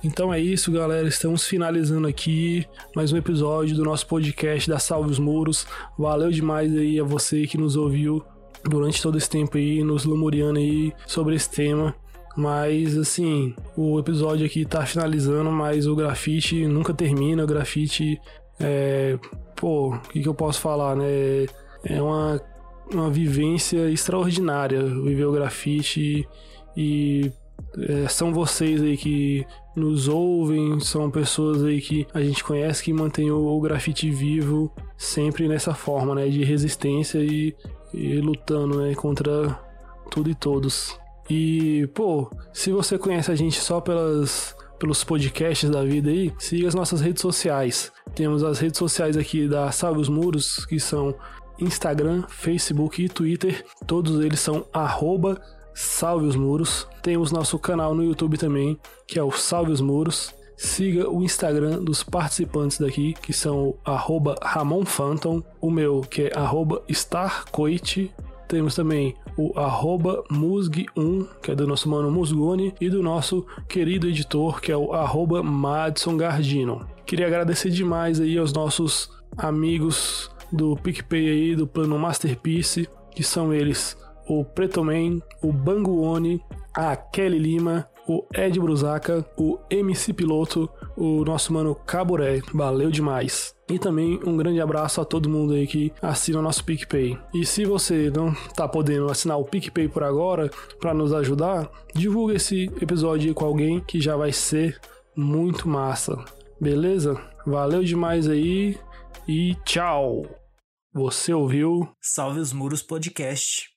Então 0.07 0.33
é 0.33 0.39
isso, 0.39 0.71
galera. 0.71 1.09
Estamos 1.09 1.45
finalizando 1.45 2.07
aqui 2.07 2.65
mais 2.95 3.13
um 3.13 3.17
episódio 3.17 3.75
do 3.75 3.83
nosso 3.83 4.07
podcast 4.07 4.71
da 4.71 4.79
Salve 4.79 5.11
os 5.11 5.19
Muros. 5.19 5.67
Valeu 5.99 6.31
demais 6.31 6.73
aí 6.77 7.01
a 7.01 7.03
você 7.03 7.45
que 7.45 7.59
nos 7.59 7.75
ouviu 7.75 8.25
durante 8.63 9.03
todo 9.03 9.19
esse 9.19 9.29
tempo 9.29 9.57
aí, 9.57 9.83
nos 9.83 10.05
lamuriando 10.05 10.61
aí 10.61 10.93
sobre 11.09 11.35
esse 11.35 11.51
tema. 11.51 11.93
Mas 12.37 12.97
assim, 12.97 13.53
o 13.77 13.99
episódio 13.99 14.47
aqui 14.47 14.65
tá 14.65 14.87
finalizando, 14.87 15.51
mas 15.51 15.89
o 15.89 15.97
grafite 15.97 16.69
nunca 16.69 16.95
termina. 16.95 17.43
O 17.43 17.49
grafite 17.49 18.21
é. 18.61 19.19
Pô, 19.57 19.93
o 19.93 19.99
que, 20.03 20.21
que 20.21 20.29
eu 20.29 20.35
posso 20.35 20.61
falar, 20.61 20.95
né? 20.95 21.47
É 21.83 22.01
uma, 22.01 22.41
uma 22.93 23.11
vivência 23.11 23.91
extraordinária 23.91 24.85
viver 24.85 25.25
o 25.25 25.33
grafite 25.33 26.29
e 26.77 27.33
é, 27.77 28.07
são 28.07 28.33
vocês 28.33 28.81
aí 28.81 28.97
que 28.97 29.45
nos 29.77 30.09
ouvem, 30.09 30.81
são 30.81 31.11
pessoas 31.11 31.62
aí 31.62 31.81
que 31.81 32.07
a 32.14 32.20
gente 32.20 32.43
conhece 32.43 32.83
que 32.83 32.93
mantém 32.93 33.31
o, 33.31 33.47
o 33.47 33.61
grafite 33.61 34.11
vivo 34.11 34.72
sempre 34.97 35.47
nessa 35.47 35.74
forma, 35.74 36.14
né, 36.14 36.29
de 36.29 36.43
resistência 36.43 37.18
e, 37.18 37.55
e 37.93 38.18
lutando, 38.20 38.81
né, 38.81 38.95
contra 38.95 39.61
tudo 40.11 40.31
e 40.31 40.35
todos. 40.35 40.99
E, 41.29 41.89
pô, 41.95 42.31
se 42.53 42.72
você 42.72 42.97
conhece 42.97 43.31
a 43.31 43.35
gente 43.35 43.61
só 43.61 43.81
pelas 43.81 44.57
pelos 44.79 45.03
podcasts 45.03 45.70
da 45.70 45.83
vida 45.83 46.11
aí, 46.11 46.33
siga 46.39 46.68
as 46.68 46.74
nossas 46.74 47.01
redes 47.01 47.22
sociais. 47.22 47.91
Temos 48.14 48.45
as 48.45 48.59
redes 48.59 48.79
sociais 48.79 49.16
aqui 49.16 49.49
da 49.49 49.70
Salve 49.72 50.01
os 50.01 50.09
Muros, 50.09 50.64
que 50.66 50.79
são 50.79 51.14
Instagram, 51.59 52.24
Facebook 52.29 53.03
e 53.03 53.09
Twitter. 53.09 53.64
Todos 53.87 54.22
eles 54.24 54.41
são 54.41 54.66
arroba 54.72 55.41
Salve 55.79 56.24
os 56.24 56.37
Muros. 56.37 56.89
Temos 57.03 57.31
nosso 57.31 57.59
canal 57.59 57.95
no 57.95 58.03
YouTube 58.03 58.39
também, 58.39 58.79
que 59.07 59.18
é 59.18 59.22
o 59.22 59.31
Salve 59.31 59.70
os 59.72 59.83
Muros. 59.83 60.35
Siga 60.57 61.11
o 61.11 61.22
Instagram 61.22 61.85
dos 61.85 62.03
participantes 62.03 62.79
daqui, 62.79 63.12
que 63.12 63.31
são 63.31 63.68
o 63.68 63.79
arroba 63.85 64.37
Ramon 64.43 64.87
Phantom, 64.87 65.43
o 65.61 65.70
meu, 65.70 66.01
que 66.01 66.22
é 66.22 66.33
Starcoit. 66.89 68.11
Temos 68.49 68.74
também 68.74 69.14
o 69.37 69.53
arroba 69.59 70.24
Musg1, 70.33 71.29
que 71.43 71.51
é 71.51 71.55
do 71.55 71.66
nosso 71.66 71.91
mano 71.91 72.11
Musgoni, 72.11 72.72
e 72.81 72.89
do 72.89 73.03
nosso 73.03 73.47
querido 73.68 74.09
editor, 74.09 74.62
que 74.62 74.72
é 74.72 74.77
o 74.77 74.95
arroba 74.95 75.43
Madison 75.43 76.16
Gardino. 76.16 76.87
Queria 77.05 77.27
agradecer 77.27 77.68
demais 77.68 78.18
aí 78.18 78.39
aos 78.39 78.51
nossos 78.51 79.11
amigos 79.37 80.31
do 80.51 80.74
PicPay 80.74 81.29
aí, 81.29 81.55
do 81.55 81.66
plano 81.66 81.99
Masterpiece, 81.99 82.89
que 83.14 83.22
são 83.22 83.53
eles 83.53 83.95
o 84.29 84.45
Pretoman, 84.45 85.20
o 85.43 85.53
Banguone, 85.53 86.41
a 86.74 86.97
Kelly 86.97 87.39
Lima, 87.39 87.89
o 88.09 88.24
Ed 88.35 88.59
Brusaca, 88.61 89.27
o 89.37 89.59
MC 89.68 90.12
Piloto, 90.12 90.70
o 90.97 91.24
nosso 91.24 91.53
mano 91.53 91.74
Caburé. 91.74 92.41
Valeu 92.53 92.91
demais. 92.91 93.55
E 93.68 93.79
também 93.79 94.20
um 94.24 94.37
grande 94.37 94.61
abraço 94.61 95.01
a 95.01 95.05
todo 95.05 95.29
mundo 95.29 95.55
aí 95.55 95.66
que 95.66 95.93
assina 96.01 96.39
o 96.39 96.43
nosso 96.43 96.64
PicPay. 96.64 97.18
E 97.35 97.45
se 97.45 97.64
você 97.64 98.11
não 98.11 98.33
tá 98.55 98.68
podendo 98.68 99.11
assinar 99.11 99.39
o 99.39 99.45
PicPay 99.45 99.89
por 99.89 100.05
agora 100.05 100.49
para 100.79 100.95
nos 100.95 101.12
ajudar, 101.12 101.68
divulga 101.93 102.35
esse 102.35 102.66
episódio 102.81 103.35
com 103.35 103.45
alguém 103.45 103.81
que 103.81 104.01
já 104.01 104.16
vai 104.16 104.33
ser 104.33 104.79
muito 105.16 105.68
massa. 105.68 106.16
Beleza? 106.61 107.20
Valeu 107.45 107.83
demais 107.83 108.29
aí 108.29 108.79
e 109.27 109.57
tchau. 109.64 110.22
Você 110.95 111.35
ouviu 111.35 111.89
Salve 112.01 112.41
os 112.41 112.53
Muros 112.53 112.83
Podcast. 112.83 113.76